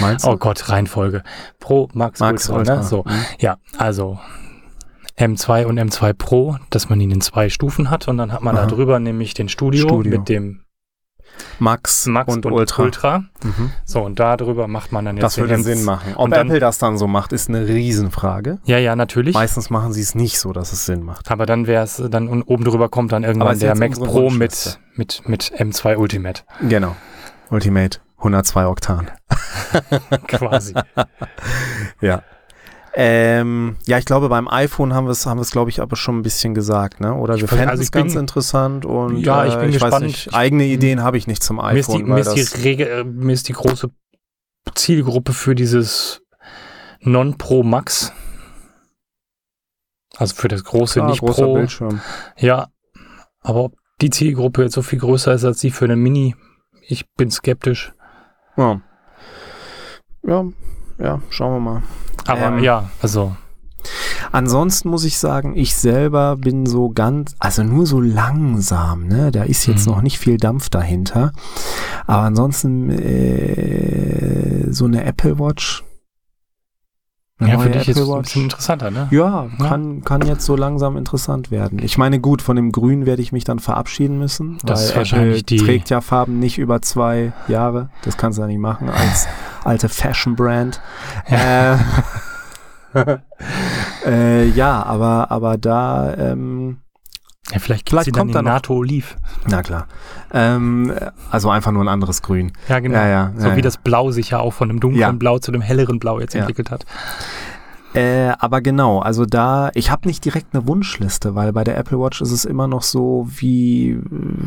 Meinst 0.00 0.24
du? 0.26 0.30
Oh 0.30 0.36
Gott, 0.36 0.68
Reihenfolge. 0.68 1.22
Pro, 1.58 1.88
Max, 1.94 2.20
Max 2.20 2.48
Ultra, 2.48 2.58
Ultra. 2.58 2.76
Ne? 2.76 2.82
So. 2.84 3.04
Hm. 3.04 3.24
Ja, 3.38 3.56
also 3.78 4.18
M2 5.16 5.64
und 5.64 5.78
M2 5.78 6.12
Pro, 6.12 6.56
dass 6.70 6.88
man 6.88 7.00
ihn 7.00 7.10
in 7.10 7.20
zwei 7.20 7.48
Stufen 7.48 7.90
hat 7.90 8.06
und 8.08 8.18
dann 8.18 8.32
hat 8.32 8.42
man 8.42 8.56
da 8.56 8.66
drüber 8.66 8.98
nämlich 9.00 9.34
den 9.34 9.48
Studio, 9.48 9.88
Studio. 9.88 10.18
mit 10.18 10.28
dem 10.28 10.64
Max, 11.58 12.06
Max 12.06 12.34
und, 12.34 12.44
Ultra. 12.46 13.18
Mhm. 13.42 13.70
So, 13.84 14.00
und 14.02 14.18
da 14.18 14.36
drüber 14.36 14.66
macht 14.68 14.92
man 14.92 15.04
dann 15.04 15.16
jetzt 15.16 15.24
Das 15.24 15.38
würde 15.38 15.54
den 15.54 15.60
M- 15.60 15.62
Sinn 15.64 15.84
machen. 15.84 16.14
Ob 16.14 16.24
und 16.24 16.30
dann- 16.32 16.46
Apple 16.48 16.60
das 16.60 16.78
dann 16.78 16.98
so 16.98 17.06
macht, 17.06 17.32
ist 17.32 17.48
eine 17.48 17.66
Riesenfrage. 17.66 18.58
Ja, 18.64 18.78
ja, 18.78 18.96
natürlich. 18.96 19.34
Meistens 19.34 19.70
machen 19.70 19.92
sie 19.92 20.00
es 20.02 20.14
nicht 20.14 20.38
so, 20.38 20.52
dass 20.52 20.72
es 20.72 20.86
Sinn 20.86 21.02
macht. 21.02 21.30
Aber 21.30 21.46
dann 21.46 21.66
wäre 21.66 21.84
es, 21.84 22.02
dann 22.10 22.28
und 22.28 22.42
oben 22.44 22.64
drüber 22.64 22.88
kommt 22.88 23.12
dann 23.12 23.24
irgendwann 23.24 23.58
der 23.58 23.76
Mac 23.76 23.92
Pro 23.92 24.30
mit, 24.30 24.78
mit, 24.94 25.22
mit 25.26 25.52
M2 25.58 25.96
Ultimate 25.96 26.42
Genau. 26.68 26.96
Ultimate 27.50 27.98
102 28.18 28.66
Oktan. 28.66 29.10
quasi. 30.26 30.74
Ja. 32.00 32.22
Ähm, 32.92 33.76
ja, 33.86 33.98
ich 33.98 34.04
glaube, 34.04 34.28
beim 34.28 34.48
iPhone 34.48 34.94
haben 34.94 35.06
wir 35.06 35.12
es, 35.12 35.24
haben 35.24 35.38
wir 35.38 35.42
es, 35.42 35.50
glaube 35.52 35.70
ich, 35.70 35.80
aber 35.80 35.94
schon 35.96 36.18
ein 36.18 36.22
bisschen 36.22 36.54
gesagt, 36.54 37.00
ne? 37.00 37.14
Oder 37.14 37.40
wir 37.40 37.46
fänden 37.46 37.68
also 37.68 37.80
es 37.82 37.86
ich 37.86 37.92
bin- 37.92 38.02
ganz 38.02 38.14
interessant 38.16 38.84
und 38.84 39.18
Ja, 39.18 39.46
ich 39.46 39.54
äh, 39.54 39.58
bin 39.60 39.68
ich 39.70 39.78
gespannt. 39.78 40.06
nicht, 40.06 40.34
eigene 40.34 40.64
Ideen 40.64 41.02
habe 41.02 41.16
ich 41.16 41.26
nicht 41.28 41.42
zum 41.42 41.56
mir, 41.56 41.72
ist 41.76 41.88
die, 41.88 41.92
iPhone. 41.98 42.08
mir, 42.08 42.18
ist 42.18 42.34
die 42.56 42.62
Rege, 42.62 42.88
äh, 42.88 43.04
mir 43.04 43.32
ist 43.32 43.48
die 43.48 43.52
große 43.52 43.90
Zielgruppe 44.74 45.32
für 45.32 45.54
dieses 45.54 46.20
Non-Pro 47.00 47.62
Max. 47.62 48.12
Also 50.16 50.34
für 50.34 50.48
das 50.48 50.64
große, 50.64 50.94
klar, 51.00 51.10
nicht 51.10 51.20
Pro. 51.24 51.54
Bildschirm. 51.54 52.00
Ja, 52.36 52.68
aber 53.40 53.64
ob 53.64 53.74
die 54.00 54.10
Zielgruppe 54.10 54.62
jetzt 54.64 54.74
so 54.74 54.82
viel 54.82 54.98
größer 54.98 55.32
ist 55.32 55.44
als 55.44 55.60
die 55.60 55.70
für 55.70 55.84
einen 55.84 56.00
Mini. 56.00 56.34
Ich 56.82 57.08
bin 57.14 57.30
skeptisch. 57.30 57.92
Ja. 58.56 58.80
Ja, 60.22 60.44
ja, 61.02 61.20
schauen 61.30 61.54
wir 61.54 61.60
mal. 61.72 61.82
Aber 62.26 62.56
Ähm, 62.56 62.58
ja, 62.62 62.90
also 63.02 63.34
Ansonsten 64.32 64.90
muss 64.90 65.04
ich 65.04 65.18
sagen, 65.18 65.56
ich 65.56 65.74
selber 65.74 66.36
bin 66.36 66.66
so 66.66 66.90
ganz, 66.90 67.34
also 67.38 67.62
nur 67.64 67.86
so 67.86 67.98
langsam, 67.98 69.06
ne? 69.08 69.30
Da 69.32 69.44
ist 69.44 69.66
jetzt 69.66 69.86
Mhm. 69.86 69.94
noch 69.94 70.02
nicht 70.02 70.18
viel 70.18 70.36
Dampf 70.36 70.68
dahinter. 70.68 71.32
Aber 72.06 72.24
ansonsten 72.24 72.90
äh, 72.90 74.70
so 74.70 74.84
eine 74.84 75.04
Apple 75.04 75.38
Watch. 75.38 75.82
Ja, 77.48 77.58
für 77.58 77.70
dich 77.70 77.88
ist 77.88 77.96
Apple 77.96 78.02
ein 78.12 78.18
Watch. 78.18 78.22
bisschen 78.28 78.42
interessanter, 78.44 78.90
ne? 78.90 79.08
Ja, 79.10 79.46
Ja. 79.58 79.66
kann, 79.66 80.02
kann 80.04 80.22
jetzt 80.26 80.44
so 80.44 80.56
langsam 80.56 80.96
interessant 80.96 81.50
werden. 81.50 81.78
Ich 81.82 81.96
meine, 81.98 82.20
gut, 82.20 82.42
von 82.42 82.56
dem 82.56 82.70
Grün 82.72 83.06
werde 83.06 83.22
ich 83.22 83.32
mich 83.32 83.44
dann 83.44 83.58
verabschieden 83.58 84.18
müssen. 84.18 84.58
Das 84.64 84.80
weil 84.80 84.86
ist 84.88 84.96
wahrscheinlich 84.96 85.40
Apple 85.42 85.56
die- 85.58 85.64
trägt 85.64 85.90
ja 85.90 86.00
Farben 86.00 86.38
nicht 86.38 86.58
über 86.58 86.82
zwei 86.82 87.32
Jahre. 87.48 87.88
Das 88.02 88.16
kannst 88.16 88.38
du 88.38 88.42
ja 88.42 88.48
nicht 88.48 88.58
machen 88.60 88.88
als 88.90 89.26
alte 89.64 89.88
Fashion-Brand. 89.88 90.80
Äh, 91.26 91.76
äh, 94.06 94.48
ja, 94.50 94.82
aber, 94.82 95.30
aber 95.30 95.56
da, 95.58 96.14
ähm, 96.14 96.59
Ja, 97.52 97.58
vielleicht 97.58 97.88
Vielleicht 97.90 98.08
dann 98.08 98.14
kommt 98.14 98.34
da 98.34 98.40
den 98.40 98.44
noch- 98.46 98.52
NATO 98.52 98.74
Oliv. 98.74 99.16
na 99.48 99.62
klar. 99.62 99.86
Ähm, 100.32 100.92
also 101.30 101.50
einfach 101.50 101.72
nur 101.72 101.82
ein 101.82 101.88
anderes 101.88 102.22
Grün. 102.22 102.52
Ja, 102.68 102.78
genau. 102.80 102.96
Ja, 102.98 103.08
ja, 103.08 103.32
so 103.36 103.48
ja, 103.48 103.56
wie 103.56 103.62
das 103.62 103.76
Blau 103.76 104.10
sich 104.12 104.30
ja 104.30 104.38
auch 104.40 104.52
von 104.52 104.68
dem 104.68 104.78
dunklen 104.80 105.00
Ja. 105.00 105.10
Blau 105.12 105.38
zu 105.38 105.50
dem 105.52 105.60
helleren 105.60 105.98
Blau 105.98 106.20
jetzt 106.20 106.34
entwickelt 106.34 106.70
hat. 106.70 106.86
Äh, 107.92 108.34
aber 108.38 108.60
genau, 108.60 109.00
also 109.00 109.26
da, 109.26 109.70
ich 109.74 109.90
habe 109.90 110.06
nicht 110.06 110.24
direkt 110.24 110.54
eine 110.54 110.68
Wunschliste, 110.68 111.34
weil 111.34 111.52
bei 111.52 111.64
der 111.64 111.76
Apple 111.76 111.98
Watch 111.98 112.20
ist 112.20 112.30
es 112.30 112.44
immer 112.44 112.68
noch 112.68 112.82
so 112.82 113.26
wie 113.28 113.90
äh, 113.90 113.98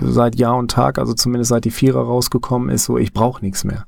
seit 0.04 0.36
Jahr 0.38 0.56
und 0.56 0.72
Tag, 0.72 0.98
also 0.98 1.14
zumindest 1.14 1.50
seit 1.50 1.66
die 1.66 1.72
Vierer 1.72 2.04
rausgekommen 2.06 2.70
ist, 2.70 2.86
so 2.86 2.98
ich 2.98 3.12
brauche 3.12 3.44
nichts 3.44 3.66
mehr. 3.66 3.84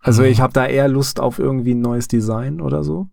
Also 0.00 0.22
Mhm. 0.22 0.28
ich 0.28 0.40
habe 0.42 0.52
da 0.52 0.66
eher 0.66 0.88
Lust 0.88 1.20
auf 1.20 1.38
irgendwie 1.38 1.74
ein 1.74 1.80
neues 1.80 2.06
Design 2.06 2.60
oder 2.60 2.84
so, 2.84 3.08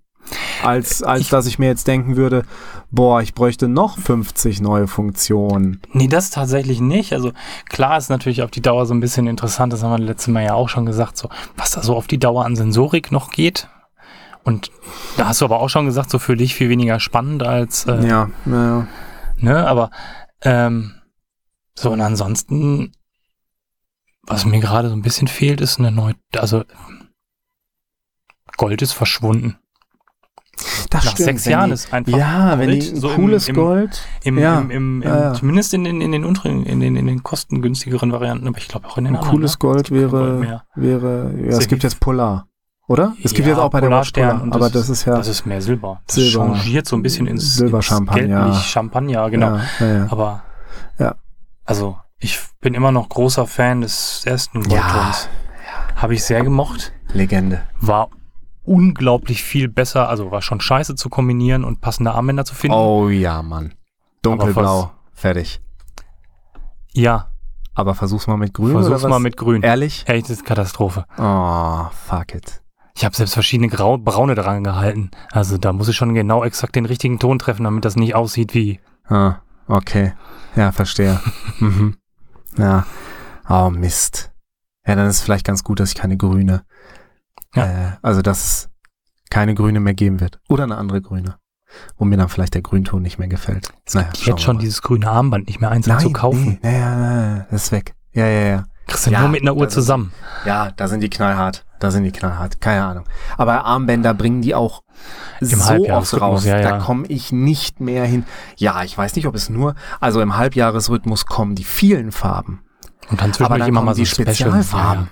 als, 0.64 1.04
als 1.04 1.22
Ich- 1.22 1.30
dass 1.30 1.46
ich 1.46 1.60
mir 1.60 1.68
jetzt 1.68 1.88
denken 1.88 2.16
würde, 2.18 2.44
boah, 2.92 3.22
ich 3.22 3.34
bräuchte 3.34 3.68
noch 3.68 3.98
50 3.98 4.62
neue 4.62 4.88
Funktionen. 4.88 5.82
Nee, 5.94 6.08
das 6.08 6.30
tatsächlich 6.30 6.80
nicht. 6.82 7.14
Also 7.14 7.32
klar 7.70 7.98
ist 7.98 8.10
natürlich 8.10 8.42
auf 8.44 8.52
die 8.52 8.62
Dauer 8.62 8.86
so 8.86 8.94
ein 8.94 9.00
bisschen 9.00 9.28
interessant, 9.28 9.72
das 9.74 9.84
haben 9.84 9.92
wir 9.92 10.00
letztes 10.06 10.28
Mal 10.34 10.44
ja 10.44 10.54
auch 10.54 10.70
schon 10.70 10.86
gesagt, 10.86 11.18
so 11.18 11.30
was 11.56 11.72
da 11.72 11.82
so 11.84 11.96
auf 11.96 12.08
die 12.08 12.18
Dauer 12.20 12.46
an 12.46 12.56
Sensorik 12.56 13.12
noch 13.12 13.32
geht. 13.32 13.70
Und 14.44 14.72
da 15.18 15.28
hast 15.28 15.42
du 15.42 15.46
aber 15.46 15.60
auch 15.60 15.70
schon 15.70 15.86
gesagt, 15.86 16.10
so 16.10 16.20
für 16.20 16.38
dich 16.38 16.56
viel 16.56 16.70
weniger 16.70 17.00
spannend 17.02 17.44
als, 17.44 17.86
äh, 17.86 18.06
Ja, 18.08 18.30
ja, 18.46 18.88
ne, 19.38 19.68
aber 19.68 19.92
ähm, 20.42 20.94
so 21.76 21.92
und 21.92 22.00
ansonsten, 22.00 22.94
was 24.24 24.46
mir 24.46 24.60
gerade 24.62 24.88
so 24.90 24.96
ein 24.96 25.02
bisschen 25.02 25.28
fehlt, 25.28 25.60
ist 25.62 25.80
eine 25.80 25.92
neue, 25.92 26.16
also 26.36 26.64
Gold 28.58 28.82
ist 28.82 28.94
verschwunden. 28.94 29.58
Das 30.90 31.06
Nach 31.06 31.18
sechs 31.18 31.46
wenn 31.46 31.52
Jahren 31.52 31.68
die, 31.70 31.74
ist 31.74 31.94
einfach 31.94 32.18
Ja, 32.18 32.58
wenn 32.60 32.70
die 32.72 32.80
Gold, 32.80 32.98
so 32.98 33.10
cooles 33.10 33.48
im- 33.50 33.56
Gold. 33.56 34.02
im, 34.24 34.38
Ja, 34.38 34.60
im, 34.62 35.02
ja, 35.02 35.20
ja. 35.20 35.34
zumindest 35.34 35.74
in 35.74 35.84
den, 35.84 36.02
in 36.02 36.12
den 36.12 36.24
unteren, 36.26 36.66
in 36.66 36.80
den, 36.80 36.96
in 36.96 37.08
den 37.08 37.24
kostengünstigeren 37.24 38.12
Varianten, 38.12 38.48
aber 38.48 38.58
ich 38.58 38.68
glaube 38.68 38.88
auch 38.88 38.98
in 38.98 39.06
den 39.06 39.16
anderen. 39.16 39.32
cooles 39.36 39.54
ne? 39.54 39.58
Gold 39.60 39.90
Kein 39.90 39.98
Gold 40.10 40.14
wäre, 40.14 40.62
wäre, 40.76 41.34
ja, 41.40 41.58
es 41.58 41.68
gibt 41.68 41.84
jetzt 41.84 42.00
Polar, 42.00 42.48
oder? 42.88 43.14
Es 43.24 43.34
gibt 43.34 43.48
Ja, 43.48 43.54
jetzt 43.54 43.62
auch 43.62 43.70
bei 43.70 43.82
der 43.82 43.90
Watch 43.92 44.12
Polar, 44.12 44.42
und 44.42 44.54
aber 44.54 44.66
das 44.70 44.88
das 44.88 44.90
ist 44.90 45.06
ja 45.06 45.16
Das 45.16 45.28
ist 45.28 45.46
mehr 45.46 45.62
Silber. 45.62 46.02
Das 46.08 46.16
Silber. 46.16 46.46
changiert 46.54 46.88
so 46.88 46.96
ein 46.96 47.02
bisschen 47.04 47.28
ins, 47.28 47.56
Silberchampagner. 47.56 48.22
ins 48.24 48.32
gelblich 48.46 48.64
Champagner, 48.68 49.30
genau. 49.30 49.56
Ja, 49.58 49.62
ja, 49.80 49.94
ja. 49.94 50.08
Aber 50.10 50.44
Ja. 51.00 51.16
also 51.66 51.98
ich 52.20 52.40
bin 52.62 52.74
immer 52.74 52.92
noch 52.92 53.10
großer 53.10 53.46
Fan 53.46 53.82
des 53.82 54.24
ersten 54.26 54.62
Ja, 54.70 54.82
Goldtons. 54.82 55.30
Habe 55.96 56.14
ich 56.14 56.24
sehr 56.24 56.44
gemocht. 56.44 56.94
Legende. 57.14 57.62
War 57.80 58.10
unglaublich 58.68 59.44
viel 59.44 59.68
besser, 59.70 60.10
also 60.10 60.30
war 60.32 60.42
schon 60.42 60.60
scheiße 60.62 60.96
zu 60.96 61.10
kombinieren 61.10 61.64
und 61.64 61.82
passende 61.82 62.12
Armbänder 62.12 62.46
zu 62.46 62.54
finden. 62.54 62.76
Oh 62.78 63.10
ja, 63.10 63.42
Mann. 63.42 63.74
Dunkelblau, 64.22 64.92
fertig. 65.14 65.62
Ja, 66.94 67.28
Aber 67.76 67.94
versuch's 67.96 68.28
mal 68.28 68.38
mit 68.38 68.54
Grün 68.54 68.76
oder 68.76 68.88
versuch's 68.88 69.10
mal 69.10 69.20
mit 69.20 69.38
Grün. 69.38 69.62
Ehrlich? 69.62 70.04
Ey, 70.08 70.22
das 70.22 70.32
ist 70.32 70.46
Katastrophe. 70.46 71.06
Oh, 71.18 71.86
fuck 72.08 72.34
it. 72.34 72.62
Ich 72.96 73.06
habe 73.06 73.16
selbst 73.16 73.34
verschiedene 73.34 73.70
Grau 73.70 74.00
Braune 74.00 74.34
dran 74.34 74.64
gehalten. 74.64 75.12
Also 75.32 75.60
da 75.60 75.72
muss 75.72 75.88
ich 75.88 75.96
schon 75.96 76.16
genau 76.16 76.44
exakt 76.44 76.76
den 76.76 76.86
richtigen 76.88 77.20
Ton 77.20 77.38
treffen, 77.38 77.64
damit 77.64 77.86
das 77.86 77.96
nicht 77.96 78.16
aussieht 78.16 78.56
wie. 78.56 78.80
Ah, 79.08 79.36
okay. 79.68 80.14
Ja, 80.56 80.72
verstehe. 80.72 81.20
mhm. 81.60 81.96
Ja. 82.58 82.88
Oh, 83.48 83.70
Mist. 83.70 84.32
Ja, 84.88 84.96
dann 84.96 85.06
ist 85.06 85.18
es 85.18 85.22
vielleicht 85.22 85.46
ganz 85.46 85.64
gut, 85.64 85.80
dass 85.80 85.90
ich 85.90 85.96
keine 85.96 86.18
Grüne. 86.18 86.64
Ja. 87.56 87.66
Äh, 87.66 87.92
also, 88.02 88.22
dass 88.22 88.44
es 88.44 88.70
keine 89.30 89.56
Grüne 89.56 89.80
mehr 89.80 89.94
geben 89.94 90.20
wird. 90.20 90.40
Oder 90.48 90.64
eine 90.64 90.78
andere 90.78 91.02
Grüne. 91.02 91.36
Wo 91.98 92.06
mir 92.06 92.16
dann 92.18 92.30
vielleicht 92.30 92.54
der 92.54 92.62
Grünton 92.62 93.02
nicht 93.02 93.20
mehr 93.20 93.28
gefällt. 93.28 93.70
Naja, 93.94 94.08
schauen 94.16 94.26
wir 94.26 94.32
Jetzt 94.34 94.42
schon 94.44 94.56
mal. 94.56 94.62
dieses 94.62 94.82
grüne 94.82 95.10
Armband 95.10 95.48
nicht 95.48 95.60
mehr 95.60 95.70
einzeln 95.70 95.96
Nein, 95.96 96.04
zu 96.04 96.14
kaufen. 96.14 96.60
Nee, 96.64 96.80
ja, 96.80 97.36
ja, 97.38 97.48
das 97.52 97.66
ist 97.66 97.72
weg. 97.74 97.94
Ja, 98.14 98.26
ja, 98.26 98.48
ja. 98.48 98.64
Kriegst 98.88 99.06
du 99.08 99.12
Ja, 99.12 99.20
nur 99.20 99.30
mit 99.30 99.42
einer 99.42 99.56
Uhr 99.56 99.68
zusammen. 99.68 100.14
Ja, 100.46 100.72
da 100.72 100.88
sind 100.88 101.02
die 101.02 101.10
knallhart. 101.10 101.66
Da 101.80 101.92
sind 101.92 102.04
die 102.04 102.12
knallhart. 102.12 102.62
Keine 102.62 102.86
Ahnung. 102.86 103.04
Aber 103.38 103.66
Armbänder 103.66 104.14
bringen 104.14 104.42
die 104.42 104.56
auch 104.56 104.82
so 105.42 105.90
oft 105.90 106.22
raus. 106.22 106.46
ja, 106.46 106.58
ja. 106.60 106.72
Da 106.72 106.78
komme 106.80 107.06
ich 107.08 107.34
nicht 107.34 107.82
mehr 107.82 108.06
hin. 108.06 108.26
Ja, 108.56 108.84
ich 108.84 108.98
weiß 108.98 109.16
nicht, 109.18 109.28
ob 109.28 109.36
es 109.36 109.50
nur, 109.50 109.76
also 110.00 110.22
im 110.22 110.38
Halbjahresrhythmus 110.38 111.26
kommen 111.26 111.54
die 111.56 111.66
vielen 111.66 112.12
Farben. 112.14 112.62
Und 113.10 113.22
dann 113.22 113.34
zwischendurch 113.34 113.68
immer 113.68 113.82
mal 113.82 113.94
so 113.94 114.02
die. 114.02 114.06
Spezialfarben. 114.06 115.10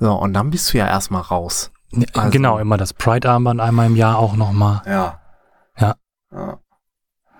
So, 0.00 0.12
und 0.14 0.32
dann 0.32 0.50
bist 0.50 0.72
du 0.72 0.78
ja 0.78 0.86
erstmal 0.88 1.22
raus. 1.22 1.70
Also- 2.14 2.30
genau, 2.30 2.58
immer 2.58 2.76
das 2.76 2.94
Pride-Armband 2.94 3.60
einmal 3.60 3.86
im 3.86 3.96
Jahr 3.96 4.18
auch 4.18 4.34
nochmal. 4.34 4.82
Ja. 4.86 5.20
Ja. 5.78 5.94
ja. 6.32 6.58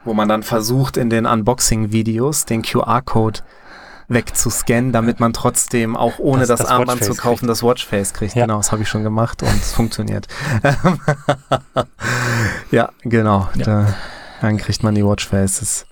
Wo 0.05 0.15
man 0.15 0.29
dann 0.29 0.43
versucht, 0.43 0.97
in 0.97 1.11
den 1.11 1.27
Unboxing-Videos 1.27 2.45
den 2.47 2.63
QR-Code 2.63 3.41
wegzuscannen, 4.09 4.93
damit 4.93 5.21
man 5.21 5.33
trotzdem 5.33 5.97
auch 5.97 6.19
ohne 6.19 6.41
Das- 6.41 6.49
das, 6.49 6.61
das 6.61 6.69
Armband 6.71 7.05
zu 7.05 7.15
kaufen 7.15 7.47
das 7.47 7.63
Watchface 7.63 8.13
kriegt. 8.13 8.35
Ja. 8.35 8.45
Genau, 8.47 8.57
das 8.57 8.73
habe 8.73 8.83
ich 8.83 8.89
schon 8.89 9.05
gemacht 9.05 9.43
und 9.43 9.49
es 9.55 9.73
funktioniert. 9.73 10.27
ja, 12.71 12.91
genau. 13.03 13.49
Ja. 13.55 13.65
Da, 13.65 13.95
dann 14.41 14.57
kriegt 14.57 14.83
man 14.83 14.95
die 14.95 15.05
Watchfaces. 15.05 15.87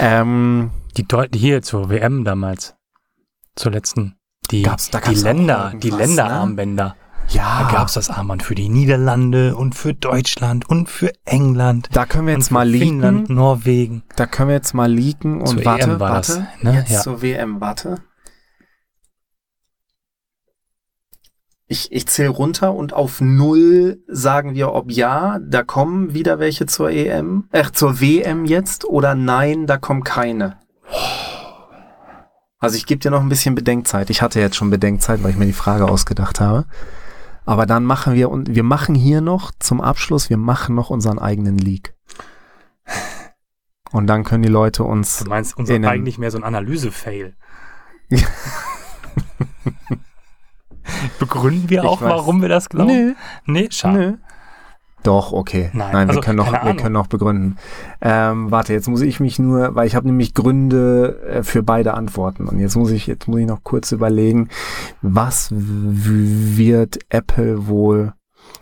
Ähm, 0.00 0.70
Die 0.96 1.06
Deu 1.06 1.26
die 1.28 1.38
hier 1.38 1.62
zur 1.62 1.88
WM 1.88 2.24
damals. 2.24 2.74
Zur 3.54 3.72
letzten. 3.72 4.16
Die, 4.48 4.62
Gab's- 4.62 4.90
da 4.90 4.98
die 5.00 5.04
gab's 5.06 5.22
Länder, 5.22 5.72
die 5.74 5.88
irgendwas, 5.88 6.08
ne? 6.08 6.14
Länderarmbänder. 6.16 6.96
ja, 7.28 7.62
Da 7.68 7.72
gab 7.76 7.88
es 7.88 7.94
das 7.94 8.10
Armband 8.10 8.42
für 8.42 8.54
die 8.54 8.68
Niederlande 8.68 9.56
und 9.56 9.74
für 9.74 9.94
Deutschland 9.94 10.68
und 10.68 10.88
für 10.88 11.12
England. 11.24 11.88
da 11.92 12.06
können 12.06 12.26
wir 12.28 12.34
jetzt 12.34 12.50
mal 12.50 12.70
Finnland, 12.70 13.20
leaken. 13.22 13.34
Norwegen. 13.34 14.02
Da 14.16 14.26
können 14.26 14.48
wir 14.50 14.56
jetzt 14.56 14.74
mal 14.74 14.90
leaken 14.90 15.40
und 15.40 15.48
Zur 15.48 15.64
warte, 15.64 15.90
EM 15.90 16.00
war 16.00 16.14
das, 16.16 16.36
warte. 16.38 16.48
ne? 16.62 16.74
Jetzt 16.74 16.90
Ja. 16.92 17.00
zur 17.00 17.22
WM, 17.22 17.60
warte. 17.60 17.96
Ich, 21.68 21.90
ich 21.90 22.06
zähle 22.06 22.28
runter 22.28 22.74
und 22.74 22.92
auf 22.92 23.20
null 23.20 23.98
sagen 24.06 24.54
wir, 24.54 24.72
ob 24.72 24.92
ja, 24.92 25.40
da 25.44 25.64
kommen 25.64 26.14
wieder 26.14 26.38
welche 26.38 26.66
zur 26.66 26.90
EM, 26.90 27.48
äh, 27.50 27.64
zur 27.72 28.00
WM 28.00 28.44
jetzt 28.44 28.84
oder 28.84 29.16
nein, 29.16 29.66
da 29.66 29.76
kommen 29.76 30.04
keine. 30.04 30.60
Also 32.66 32.76
ich 32.76 32.86
gebe 32.86 32.98
dir 33.00 33.10
noch 33.10 33.20
ein 33.20 33.28
bisschen 33.28 33.54
Bedenkzeit. 33.54 34.10
Ich 34.10 34.22
hatte 34.22 34.40
jetzt 34.40 34.56
schon 34.56 34.70
Bedenkzeit, 34.70 35.22
weil 35.22 35.30
ich 35.30 35.36
mir 35.36 35.46
die 35.46 35.52
Frage 35.52 35.86
ausgedacht 35.88 36.40
habe. 36.40 36.66
Aber 37.44 37.64
dann 37.66 37.84
machen 37.84 38.14
wir 38.14 38.30
und 38.30 38.54
wir 38.54 38.62
machen 38.64 38.94
hier 38.94 39.20
noch 39.20 39.52
zum 39.58 39.80
Abschluss, 39.80 40.28
wir 40.30 40.36
machen 40.36 40.74
noch 40.74 40.90
unseren 40.90 41.18
eigenen 41.18 41.58
Leak. 41.58 41.94
Und 43.92 44.08
dann 44.08 44.24
können 44.24 44.42
die 44.42 44.48
Leute 44.48 44.82
uns 44.84 45.20
Du 45.20 45.28
meinst 45.30 45.56
unser 45.56 45.74
Innen. 45.76 45.88
eigentlich 45.88 46.18
mehr 46.18 46.30
so 46.32 46.38
ein 46.38 46.44
Analyse-Fail. 46.44 47.36
Begründen 51.18 51.68
wir 51.70 51.82
Ich 51.82 51.88
auch, 51.88 52.00
weiß. 52.00 52.10
warum 52.10 52.42
wir 52.42 52.48
das 52.48 52.68
glauben? 52.68 52.88
Nö, 52.88 53.14
Nee, 53.46 53.68
schade. 53.70 54.18
Doch, 55.06 55.32
okay. 55.32 55.70
Nein, 55.72 55.92
Nein, 55.92 56.08
also 56.08 56.18
wir, 56.20 56.24
können 56.24 56.38
noch, 56.38 56.50
wir 56.50 56.62
Ahnung. 56.62 56.76
können 56.78 56.92
noch 56.94 57.06
begründen. 57.06 57.58
Ähm, 58.00 58.50
warte, 58.50 58.72
jetzt 58.72 58.88
muss 58.88 59.02
ich 59.02 59.20
mich 59.20 59.38
nur, 59.38 59.76
weil 59.76 59.86
ich 59.86 59.94
habe 59.94 60.08
nämlich 60.08 60.34
Gründe 60.34 61.20
äh, 61.28 61.42
für 61.44 61.62
beide 61.62 61.94
Antworten. 61.94 62.48
Und 62.48 62.58
jetzt 62.58 62.76
muss 62.76 62.90
ich, 62.90 63.06
jetzt 63.06 63.28
muss 63.28 63.38
ich 63.38 63.46
noch 63.46 63.62
kurz 63.62 63.92
überlegen, 63.92 64.48
was 65.02 65.48
wird 65.52 66.98
Apple 67.08 67.68
wohl. 67.68 68.14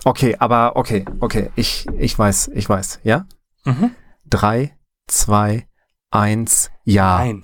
Okay, 0.04 0.36
aber 0.38 0.76
okay, 0.76 1.06
okay, 1.20 1.50
ich, 1.56 1.86
ich 1.96 2.18
weiß, 2.18 2.50
ich 2.52 2.68
weiß, 2.68 3.00
ja? 3.04 3.24
Mhm. 3.64 3.92
Drei, 4.28 4.76
zwei, 5.06 5.66
eins, 6.10 6.70
ja. 6.84 7.18
Nein. 7.18 7.42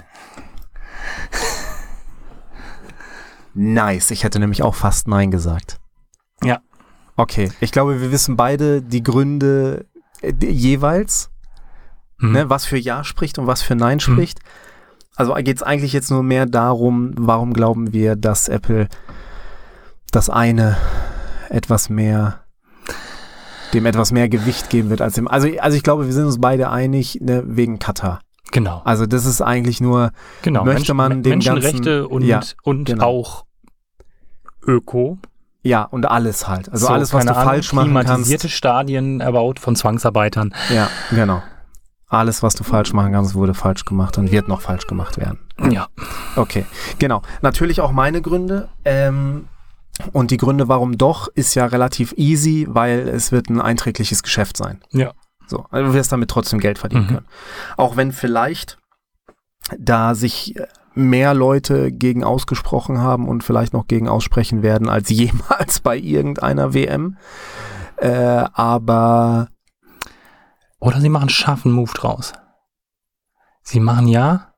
Nice. 3.55 4.11
Ich 4.11 4.25
hätte 4.25 4.39
nämlich 4.39 4.63
auch 4.63 4.75
fast 4.75 5.09
Nein 5.09 5.31
gesagt. 5.31 5.80
Okay, 7.21 7.53
ich 7.61 7.71
glaube, 7.71 8.01
wir 8.01 8.11
wissen 8.13 8.37
beide 8.37 8.81
die 8.81 9.03
Gründe 9.03 9.85
äh, 10.23 10.33
jeweils, 10.41 11.31
Mhm. 12.19 12.33
ne, 12.33 12.51
was 12.51 12.65
für 12.65 12.79
Ja 12.79 13.05
spricht 13.05 13.39
und 13.39 13.47
was 13.47 13.63
für 13.63 13.75
Nein 13.75 14.01
spricht. 14.01 14.41
Also 15.17 15.35
geht 15.35 15.57
es 15.57 15.63
eigentlich 15.63 15.93
jetzt 15.93 16.11
nur 16.11 16.23
mehr 16.23 16.47
darum, 16.47 17.13
warum 17.17 17.53
glauben 17.53 17.93
wir, 17.93 18.17
dass 18.17 18.49
Apple 18.49 18.89
das 20.13 20.31
eine 20.31 20.77
etwas 21.51 21.91
mehr 21.91 22.45
dem 23.75 23.87
etwas 23.87 24.13
mehr 24.13 24.29
Gewicht 24.29 24.71
geben 24.71 24.91
wird 24.91 25.01
als 25.01 25.15
dem. 25.15 25.29
Also, 25.29 25.49
also 25.61 25.77
ich 25.77 25.83
glaube, 25.83 26.07
wir 26.07 26.13
sind 26.13 26.25
uns 26.25 26.41
beide 26.41 26.71
einig 26.71 27.19
ne, 27.21 27.45
wegen 27.47 27.79
Katar. 27.79 28.21
Genau. 28.51 28.83
Also 28.85 29.07
das 29.07 29.27
ist 29.27 29.43
eigentlich 29.43 29.81
nur, 29.81 30.11
genau. 30.43 30.65
möchte 30.65 30.95
man 30.95 31.23
den 31.23 31.35
Menschenrechte 31.35 32.01
ganzen, 32.01 32.07
und, 32.07 32.23
ja, 32.25 32.41
und 32.65 32.87
genau. 32.87 33.05
auch 33.05 33.45
Öko. 34.67 35.19
Ja, 35.63 35.83
und 35.83 36.07
alles 36.07 36.49
halt. 36.49 36.71
Also 36.71 36.87
So, 36.87 36.93
alles, 36.93 37.13
was 37.13 37.25
du 37.25 37.33
Ahnung, 37.33 37.45
falsch 37.45 37.73
machen 37.73 37.85
klimatisierte 37.87 38.43
kannst. 38.45 38.57
Stadien 38.57 39.21
erbaut 39.21 39.59
von 39.61 39.77
Zwangsarbeitern. 39.77 40.55
Ja, 40.75 40.89
genau. 41.11 41.43
Alles, 42.09 42.43
was 42.43 42.55
du 42.57 42.65
falsch 42.65 42.93
machen 42.93 43.13
kannst, 43.13 43.35
wurde 43.35 43.55
falsch 43.55 43.85
gemacht 43.85 44.19
und 44.19 44.31
wird 44.33 44.49
noch 44.49 44.61
falsch 44.63 44.87
gemacht 44.87 45.17
werden. 45.19 45.39
Ja. 45.71 45.87
Okay, 46.35 46.65
genau. 46.99 47.23
Natürlich 47.43 47.81
auch 47.81 47.93
meine 47.93 48.21
Gründe. 48.21 48.69
Ähm, 48.85 49.49
und 50.13 50.31
die 50.31 50.37
Gründe, 50.39 50.67
warum 50.69 50.99
doch, 50.99 51.29
ist 51.29 51.55
ja 51.55 51.67
relativ 51.67 52.15
easy, 52.17 52.67
weil 52.69 53.09
es 53.09 53.31
wird 53.33 53.49
ein 53.51 53.61
einträgliches 53.61 54.23
Geschäft 54.23 54.57
sein. 54.57 54.81
Ja. 54.93 55.13
So, 55.47 55.67
also 55.71 55.89
du 55.89 55.95
wirst 55.95 56.11
damit 56.11 56.31
trotzdem 56.31 56.59
Geld 56.59 56.79
verdienen 56.79 57.05
Mhm. 57.05 57.09
können. 57.09 57.27
Auch 57.77 57.97
wenn 57.97 58.13
vielleicht 58.13 58.79
da 59.79 60.15
sich 60.15 60.57
mehr 60.95 61.35
Leute 61.35 61.93
gegen 61.93 62.25
ausgesprochen 62.25 62.99
haben 62.99 63.29
und 63.29 63.45
vielleicht 63.45 63.73
noch 63.73 63.87
gegen 63.87 64.09
aussprechen 64.09 64.63
werden 64.63 64.89
als 64.89 65.09
jemals 65.11 65.81
bei 65.81 65.97
irgendeiner 65.97 66.75
WM. 66.75 67.17
Äh, 67.97 68.45
aber 68.53 69.49
Oder 70.79 71.01
sie 71.01 71.11
machen 71.11 71.29
scharfen 71.29 71.73
Move 71.73 71.93
draus. 71.95 72.33
Sie 73.63 73.81
machen 73.81 74.09
ja 74.09 74.51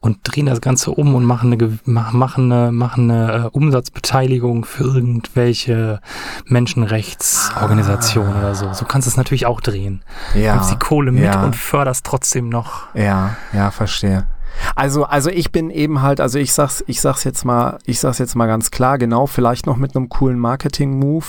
und 0.00 0.18
drehen 0.22 0.46
das 0.46 0.60
Ganze 0.60 0.90
um 0.92 1.14
und 1.14 1.24
machen 1.24 1.52
eine, 1.52 1.78
machen 1.84 2.50
eine, 2.52 2.72
machen 2.72 3.10
eine 3.10 3.32
äh, 3.32 3.48
Umsatzbeteiligung 3.48 4.64
für 4.64 4.84
irgendwelche 4.84 6.00
Menschenrechtsorganisationen 6.46 8.36
oder 8.36 8.54
so. 8.54 8.72
So 8.72 8.84
kannst 8.86 9.06
du 9.06 9.10
es 9.10 9.16
natürlich 9.16 9.46
auch 9.46 9.60
drehen. 9.60 10.02
Du 10.32 10.40
ja, 10.40 10.54
nimmst 10.54 10.70
die 10.70 10.78
Kohle 10.78 11.12
mit 11.12 11.24
ja. 11.24 11.42
und 11.44 11.54
förderst 11.54 12.06
trotzdem 12.06 12.48
noch. 12.48 12.94
ja, 12.94 13.36
ja, 13.52 13.70
verstehe. 13.70 14.26
Also, 14.74 15.04
also 15.04 15.30
ich 15.30 15.52
bin 15.52 15.70
eben 15.70 16.02
halt, 16.02 16.20
also 16.20 16.38
ich 16.38 16.52
sag's, 16.52 16.84
ich 16.86 17.00
sag's 17.00 17.24
jetzt 17.24 17.44
mal, 17.44 17.78
ich 17.84 18.00
sag's 18.00 18.18
jetzt 18.18 18.34
mal 18.34 18.46
ganz 18.46 18.70
klar, 18.70 18.98
genau, 18.98 19.26
vielleicht 19.26 19.66
noch 19.66 19.76
mit 19.76 19.96
einem 19.96 20.08
coolen 20.08 20.38
Marketing-Move, 20.38 21.26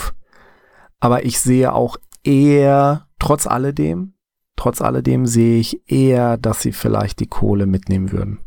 aber 0.99 1.25
ich 1.25 1.39
sehe 1.39 1.73
auch 1.73 1.97
eher, 2.23 3.07
trotz 3.19 3.47
alledem, 3.47 4.13
trotz 4.55 4.81
alledem 4.81 5.25
sehe 5.25 5.59
ich 5.59 5.89
eher, 5.89 6.37
dass 6.37 6.61
sie 6.61 6.71
vielleicht 6.71 7.19
die 7.19 7.27
Kohle 7.27 7.65
mitnehmen 7.65 8.11
würden. 8.11 8.39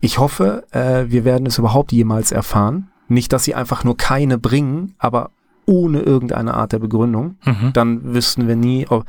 Ich 0.00 0.18
hoffe, 0.18 0.66
äh, 0.72 1.10
wir 1.10 1.24
werden 1.24 1.46
es 1.46 1.56
überhaupt 1.56 1.90
jemals 1.90 2.30
erfahren. 2.30 2.90
Nicht, 3.08 3.32
dass 3.32 3.44
sie 3.44 3.54
einfach 3.54 3.84
nur 3.84 3.96
keine 3.96 4.36
bringen, 4.36 4.94
aber 4.98 5.30
ohne 5.66 6.00
irgendeine 6.00 6.54
Art 6.54 6.72
der 6.72 6.78
Begründung. 6.78 7.36
Mhm. 7.44 7.72
Dann 7.72 8.14
wüssten 8.14 8.46
wir 8.46 8.56
nie, 8.56 8.86
ob, 8.86 9.06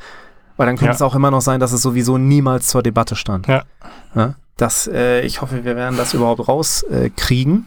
weil 0.58 0.66
dann 0.68 0.76
könnte 0.76 0.91
Ja. 0.91 0.95
es 0.95 1.01
auch 1.01 1.16
immer 1.16 1.32
noch 1.32 1.41
sein, 1.41 1.60
dass 1.60 1.72
es 1.72 1.82
sowieso 1.82 2.18
niemals 2.18 2.68
zur 2.68 2.84
Debatte 2.84 3.16
stand. 3.16 3.47
Ja. 3.47 3.64
Ja, 4.16 4.36
das, 4.58 4.88
äh, 4.88 5.22
ich 5.22 5.41
hoffe, 5.41 5.66
wir 5.66 5.76
werden 5.76 5.97
das 5.97 6.14
überhaupt 6.14 6.47
rauskriegen. 6.47 7.66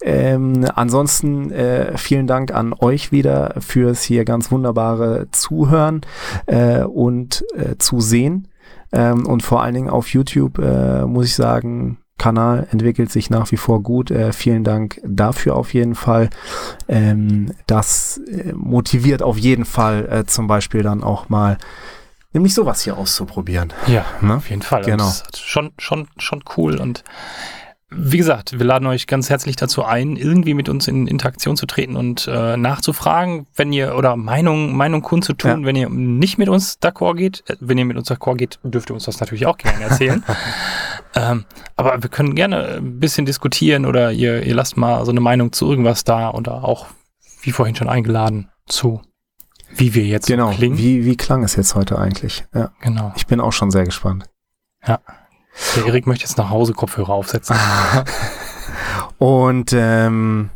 Äh, 0.00 0.32
ähm, 0.34 0.64
ansonsten 0.74 1.50
äh, 1.52 1.96
vielen 1.96 2.26
Dank 2.26 2.52
an 2.52 2.72
euch 2.72 3.12
wieder 3.12 3.54
fürs 3.58 4.02
hier 4.02 4.24
ganz 4.24 4.50
wunderbare 4.50 5.28
Zuhören 5.32 6.00
äh, 6.46 6.82
und 6.82 7.44
äh, 7.54 7.76
Zusehen. 7.78 8.48
Ähm, 8.92 9.26
und 9.26 9.42
vor 9.42 9.62
allen 9.62 9.74
Dingen 9.74 9.90
auf 9.90 10.08
YouTube 10.08 10.58
äh, 10.58 11.04
muss 11.06 11.26
ich 11.26 11.34
sagen, 11.34 11.98
Kanal 12.18 12.66
entwickelt 12.70 13.12
sich 13.12 13.28
nach 13.30 13.50
wie 13.52 13.56
vor 13.56 13.82
gut. 13.82 14.10
Äh, 14.10 14.32
vielen 14.32 14.64
Dank 14.64 15.00
dafür 15.04 15.54
auf 15.54 15.74
jeden 15.74 15.94
Fall. 15.94 16.30
Ähm, 16.88 17.52
das 17.66 18.20
äh, 18.28 18.52
motiviert 18.54 19.22
auf 19.22 19.36
jeden 19.38 19.64
Fall 19.64 20.08
äh, 20.10 20.24
zum 20.24 20.46
Beispiel 20.46 20.82
dann 20.82 21.02
auch 21.04 21.28
mal, 21.28 21.58
nämlich 22.32 22.54
sowas 22.54 22.82
hier 22.82 22.96
auszuprobieren. 22.96 23.72
Ja, 23.86 24.04
Ne? 24.20 24.36
auf 24.36 24.50
jeden 24.50 24.62
Fall. 24.62 24.82
Genau. 24.84 25.04
Das 25.04 25.22
ist 25.32 25.38
schon, 25.46 25.72
schon, 25.78 26.08
schon 26.18 26.42
cool. 26.56 26.76
Und 26.76 27.04
wie 27.88 28.16
gesagt, 28.18 28.58
wir 28.58 28.66
laden 28.66 28.86
euch 28.88 29.06
ganz 29.06 29.30
herzlich 29.30 29.54
dazu 29.54 29.84
ein, 29.84 30.16
irgendwie 30.16 30.54
mit 30.54 30.68
uns 30.68 30.88
in 30.88 31.06
Interaktion 31.06 31.56
zu 31.56 31.66
treten 31.66 31.94
und 31.94 32.26
äh, 32.26 32.56
nachzufragen, 32.56 33.46
wenn 33.54 33.72
ihr 33.72 33.94
oder 33.96 34.16
Meinung, 34.16 34.74
Meinung 34.76 35.02
kundzutun, 35.02 35.64
wenn 35.64 35.76
ihr 35.76 35.88
nicht 35.88 36.36
mit 36.36 36.48
uns 36.48 36.80
d'accord 36.82 37.14
geht. 37.14 37.44
Äh, 37.46 37.56
Wenn 37.60 37.78
ihr 37.78 37.84
mit 37.84 37.96
uns 37.96 38.10
d'accord 38.10 38.36
geht, 38.38 38.58
dürft 38.64 38.90
ihr 38.90 38.94
uns 38.94 39.04
das 39.04 39.20
natürlich 39.20 39.46
auch 39.46 39.56
gerne 39.56 39.84
erzählen. 39.84 40.24
ähm, 41.14 41.44
aber 41.76 42.02
wir 42.02 42.10
können 42.10 42.34
gerne 42.34 42.76
ein 42.78 42.98
bisschen 42.98 43.24
diskutieren 43.24 43.86
oder 43.86 44.10
ihr, 44.10 44.42
ihr 44.42 44.54
lasst 44.56 44.76
mal 44.76 45.04
so 45.04 45.12
eine 45.12 45.20
Meinung 45.20 45.52
zu 45.52 45.70
irgendwas 45.70 46.02
da 46.02 46.30
oder 46.30 46.64
auch, 46.64 46.86
wie 47.42 47.52
vorhin 47.52 47.76
schon 47.76 47.88
eingeladen, 47.88 48.50
zu 48.66 49.00
wie 49.78 49.94
wir 49.94 50.04
jetzt 50.04 50.26
Genau. 50.26 50.50
so 50.50 50.56
klingen. 50.56 50.78
Wie, 50.78 51.04
wie 51.04 51.16
klang 51.16 51.44
es 51.44 51.56
jetzt 51.56 51.74
heute 51.74 51.98
eigentlich? 51.98 52.44
Ja, 52.54 52.70
genau. 52.80 53.12
ich 53.16 53.26
bin 53.26 53.40
auch 53.40 53.52
schon 53.52 53.70
sehr 53.70 53.84
gespannt. 53.84 54.28
Der 54.86 55.86
Erik 55.86 56.06
möchte 56.06 56.24
jetzt 56.24 56.38
nach 56.38 56.50
Hause 56.50 56.72
Kopfhörer 56.74 57.10
aufsetzen. 57.10 57.56
Und 59.18 59.72
ähm, 59.72 60.50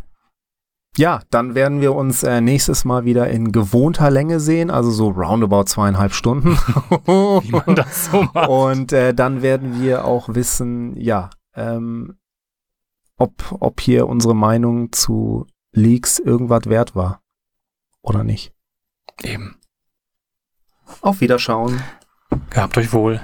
ja, 0.96 1.20
dann 1.30 1.54
werden 1.54 1.80
wir 1.80 1.94
uns 1.94 2.22
äh, 2.22 2.40
nächstes 2.40 2.84
Mal 2.84 3.04
wieder 3.04 3.28
in 3.30 3.52
gewohnter 3.52 4.10
Länge 4.10 4.40
sehen, 4.40 4.70
also 4.70 4.90
so 4.90 5.08
roundabout 5.08 5.64
zweieinhalb 5.64 6.12
Stunden. 6.12 6.56
wie 7.06 7.50
man 7.52 7.76
das 7.76 8.06
so 8.06 8.22
macht. 8.34 8.48
Und 8.48 8.92
äh, 8.92 9.14
dann 9.14 9.42
werden 9.42 9.82
wir 9.82 10.04
auch 10.04 10.28
wissen, 10.28 10.96
ja, 10.96 11.30
ähm, 11.54 12.18
ob, 13.16 13.32
ob 13.60 13.80
hier 13.80 14.06
unsere 14.08 14.34
Meinung 14.34 14.92
zu 14.92 15.46
Leaks 15.72 16.18
irgendwas 16.18 16.66
wert 16.66 16.94
war 16.96 17.20
oder 18.02 18.24
nicht. 18.24 18.52
Eben. 19.22 19.56
Auf 21.02 21.20
Wiederschauen. 21.20 21.82
Gehabt 22.50 22.76
euch 22.78 22.92
wohl. 22.92 23.20